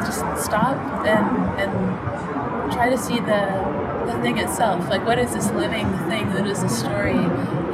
just 0.06 0.24
stop 0.44 0.78
and 1.06 1.28
and 1.60 2.72
try 2.72 2.90
to 2.90 2.98
see 2.98 3.20
the 3.20 3.82
the 4.06 4.14
thing 4.22 4.38
itself. 4.38 4.90
Like, 4.90 5.06
what 5.06 5.20
is 5.20 5.34
this 5.34 5.52
living 5.52 5.88
thing 6.10 6.32
that 6.34 6.48
is 6.48 6.64
a 6.64 6.70
story, 6.70 7.20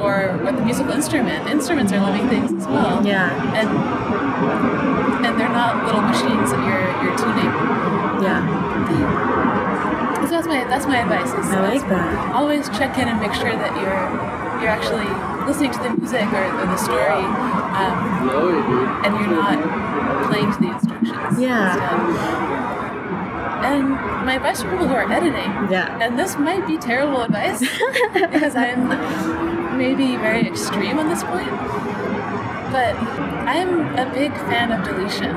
or 0.00 0.36
what 0.42 0.56
the 0.56 0.64
musical 0.64 0.92
instrument? 0.92 1.48
Instruments 1.48 1.92
are 1.92 2.00
living 2.04 2.28
things 2.28 2.52
as 2.52 2.66
well. 2.66 3.06
Yeah. 3.06 3.30
And 3.54 3.68
and 5.24 5.40
they're 5.40 5.48
not 5.48 5.84
little 5.86 6.02
machines 6.02 6.50
that 6.50 6.60
you're 6.66 6.88
you're 7.04 7.16
tuning. 7.16 7.87
Yeah. 8.22 8.40
So 10.26 10.34
that's 10.34 10.46
my 10.46 10.64
that's 10.64 10.86
my 10.86 10.98
advice. 11.00 11.28
Is, 11.32 11.50
I 11.54 11.60
like 11.68 11.88
that. 11.88 12.34
Always 12.34 12.68
check 12.70 12.98
in 12.98 13.08
and 13.08 13.18
make 13.20 13.32
sure 13.32 13.52
that 13.52 13.72
you're 13.80 14.08
you're 14.60 14.70
actually 14.70 15.08
listening 15.46 15.70
to 15.72 15.78
the 15.78 15.90
music 15.96 16.26
or, 16.32 16.44
or 16.44 16.66
the 16.66 16.76
story, 16.76 17.24
um, 17.78 18.28
and 19.04 19.14
you're 19.18 19.30
not 19.40 19.58
playing 20.28 20.52
to 20.52 20.58
the 20.58 20.70
instructions. 20.74 21.38
Yeah. 21.40 21.78
And 23.64 23.90
my 24.26 24.34
advice 24.34 24.62
for 24.62 24.70
people 24.70 24.86
who 24.88 24.94
are 24.94 25.10
editing, 25.10 25.50
Yeah. 25.70 25.98
and 26.00 26.18
this 26.18 26.36
might 26.38 26.66
be 26.66 26.76
terrible 26.76 27.22
advice 27.22 27.60
because 28.12 28.54
I'm 28.54 28.88
maybe 29.78 30.16
very 30.16 30.46
extreme 30.46 30.98
on 30.98 31.08
this 31.08 31.22
point, 31.24 31.50
but 32.70 32.94
I'm 33.48 33.96
a 33.98 34.10
big 34.12 34.32
fan 34.32 34.70
of 34.72 34.84
deletion. 34.84 35.34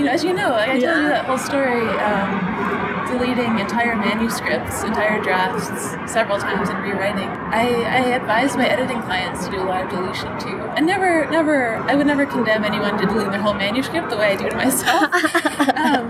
You 0.00 0.06
know, 0.06 0.12
as 0.12 0.24
you 0.24 0.32
know, 0.32 0.48
like 0.52 0.68
I 0.70 0.72
told 0.72 0.82
Yeah. 0.82 1.02
you 1.02 1.08
that 1.08 1.26
whole 1.26 1.36
story, 1.36 1.84
um, 2.00 3.08
deleting 3.12 3.58
entire 3.58 3.94
manuscripts, 3.94 4.82
entire 4.82 5.20
drafts, 5.22 5.66
several 6.10 6.38
times 6.38 6.70
and 6.70 6.82
rewriting. 6.82 7.28
I, 7.28 7.66
I 7.82 8.00
advise 8.16 8.56
my 8.56 8.66
editing 8.66 9.02
clients 9.02 9.44
to 9.44 9.50
do 9.50 9.60
a 9.60 9.64
lot 9.68 9.84
of 9.84 9.90
deletion 9.90 10.38
too. 10.40 10.56
And 10.74 10.86
never, 10.86 11.28
never, 11.30 11.76
I 11.90 11.94
would 11.96 12.06
never 12.06 12.24
condemn 12.24 12.64
anyone 12.64 12.98
to 12.98 13.04
delete 13.04 13.30
their 13.30 13.42
whole 13.42 13.52
manuscript 13.52 14.08
the 14.08 14.16
way 14.16 14.32
I 14.32 14.36
do 14.36 14.48
to 14.48 14.56
myself. 14.56 15.12
um, 15.76 16.08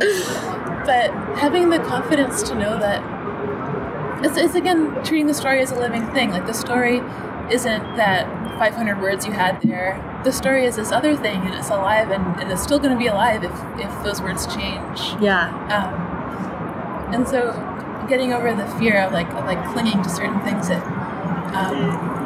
but 0.86 1.10
having 1.36 1.70
the 1.70 1.80
confidence 1.80 2.44
to 2.44 2.54
know 2.54 2.78
that 2.78 3.02
it's, 4.24 4.36
it's 4.36 4.54
again 4.54 5.02
treating 5.02 5.26
the 5.26 5.34
story 5.34 5.60
as 5.62 5.72
a 5.72 5.76
living 5.80 6.06
thing. 6.12 6.30
Like 6.30 6.46
the 6.46 6.54
story 6.54 6.98
isn't 7.50 7.96
that 7.96 8.28
500 8.56 9.00
words 9.02 9.26
you 9.26 9.32
had 9.32 9.60
there. 9.62 9.96
The 10.24 10.32
story 10.32 10.66
is 10.66 10.76
this 10.76 10.92
other 10.92 11.16
thing, 11.16 11.40
and 11.42 11.54
it's 11.54 11.70
alive, 11.70 12.10
and, 12.10 12.40
and 12.40 12.52
it's 12.52 12.62
still 12.62 12.78
going 12.78 12.92
to 12.92 12.98
be 12.98 13.06
alive 13.06 13.42
if, 13.42 13.52
if 13.78 14.04
those 14.04 14.20
words 14.20 14.46
change. 14.46 15.00
Yeah. 15.20 15.48
Um, 15.70 17.14
and 17.14 17.26
so, 17.26 17.52
getting 18.08 18.32
over 18.32 18.54
the 18.54 18.66
fear 18.78 19.00
of 19.00 19.12
like 19.12 19.28
of 19.30 19.44
like 19.46 19.64
clinging 19.72 20.02
to 20.02 20.08
certain 20.10 20.40
things 20.42 20.68
that 20.68 20.84
um, 21.54 22.20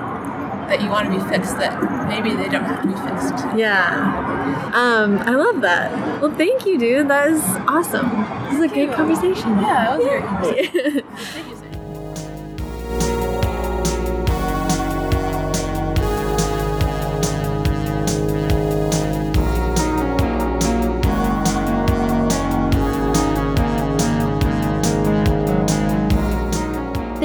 that 0.69 0.83
you 0.83 0.89
want 0.89 1.07
to 1.07 1.17
be 1.17 1.23
fixed, 1.31 1.57
that 1.59 1.81
maybe 2.09 2.35
they 2.35 2.49
don't 2.49 2.65
have 2.65 2.83
to 2.83 2.89
be 2.89 2.95
fixed. 2.95 3.57
Yeah. 3.57 4.73
Um, 4.75 5.19
I 5.19 5.37
love 5.37 5.61
that. 5.61 5.93
Well, 6.21 6.35
thank 6.35 6.67
you, 6.67 6.79
dude. 6.79 7.09
That 7.09 7.29
is 7.31 7.43
awesome. 7.69 8.11
This 8.47 8.55
is 8.55 8.61
a 8.65 8.69
great 8.69 8.93
conversation. 8.93 9.51
Yeah, 9.61 9.95
it 9.95 9.99
was 9.99 10.07
a 10.07 10.09
great 10.09 11.05
conversation. 11.05 11.74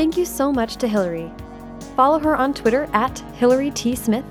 Thank 0.09 0.17
you 0.17 0.25
so 0.25 0.51
much 0.51 0.77
to 0.77 0.87
Hilary. 0.87 1.31
Follow 1.95 2.17
her 2.17 2.35
on 2.35 2.51
Twitter 2.51 2.89
at 2.93 3.19
Hilary 3.35 3.69
T. 3.69 3.95
Smith, 3.95 4.25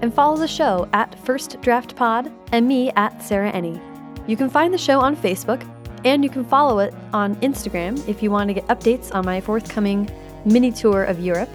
and 0.00 0.14
follow 0.14 0.36
the 0.36 0.46
show 0.46 0.88
at 0.92 1.18
First 1.24 1.60
Draft 1.60 1.96
Pod 1.96 2.30
and 2.52 2.68
me 2.68 2.92
at 2.92 3.20
Sarah 3.20 3.50
Enni. 3.50 3.80
You 4.28 4.36
can 4.36 4.48
find 4.48 4.72
the 4.72 4.78
show 4.78 5.00
on 5.00 5.16
Facebook, 5.16 5.68
and 6.04 6.22
you 6.22 6.30
can 6.30 6.44
follow 6.44 6.78
it 6.78 6.94
on 7.12 7.34
Instagram 7.36 8.08
if 8.08 8.22
you 8.22 8.30
want 8.30 8.46
to 8.46 8.54
get 8.54 8.68
updates 8.68 9.12
on 9.12 9.24
my 9.24 9.40
forthcoming 9.40 10.08
mini 10.44 10.70
tour 10.70 11.02
of 11.02 11.18
Europe. 11.18 11.50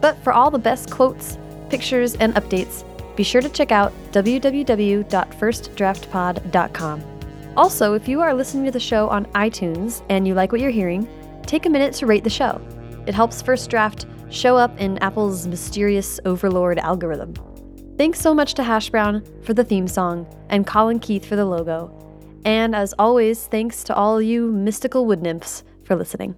But 0.00 0.16
for 0.18 0.32
all 0.32 0.52
the 0.52 0.58
best 0.60 0.88
quotes, 0.88 1.36
pictures, 1.68 2.14
and 2.14 2.32
updates, 2.36 2.84
be 3.16 3.24
sure 3.24 3.42
to 3.42 3.48
check 3.48 3.72
out 3.72 3.92
www.firstdraftpod.com. 4.12 7.04
Also, 7.56 7.94
if 7.94 8.06
you 8.06 8.20
are 8.20 8.32
listening 8.32 8.66
to 8.66 8.70
the 8.70 8.78
show 8.78 9.08
on 9.08 9.26
iTunes 9.32 10.04
and 10.08 10.28
you 10.28 10.34
like 10.34 10.52
what 10.52 10.60
you're 10.60 10.70
hearing, 10.70 11.08
take 11.42 11.66
a 11.66 11.68
minute 11.68 11.92
to 11.94 12.06
rate 12.06 12.22
the 12.22 12.30
show. 12.30 12.60
It 13.10 13.14
helps 13.14 13.42
First 13.42 13.70
Draft 13.70 14.06
show 14.28 14.56
up 14.56 14.80
in 14.80 14.96
Apple's 14.98 15.48
mysterious 15.48 16.20
overlord 16.24 16.78
algorithm. 16.78 17.34
Thanks 17.98 18.20
so 18.20 18.32
much 18.32 18.54
to 18.54 18.62
Hash 18.62 18.88
Brown 18.88 19.24
for 19.42 19.52
the 19.52 19.64
theme 19.64 19.88
song 19.88 20.32
and 20.48 20.64
Colin 20.64 21.00
Keith 21.00 21.24
for 21.24 21.34
the 21.34 21.44
logo. 21.44 21.90
And 22.44 22.72
as 22.72 22.94
always, 23.00 23.48
thanks 23.48 23.82
to 23.82 23.96
all 23.96 24.22
you 24.22 24.52
mystical 24.52 25.06
wood 25.06 25.22
nymphs 25.22 25.64
for 25.82 25.96
listening. 25.96 26.36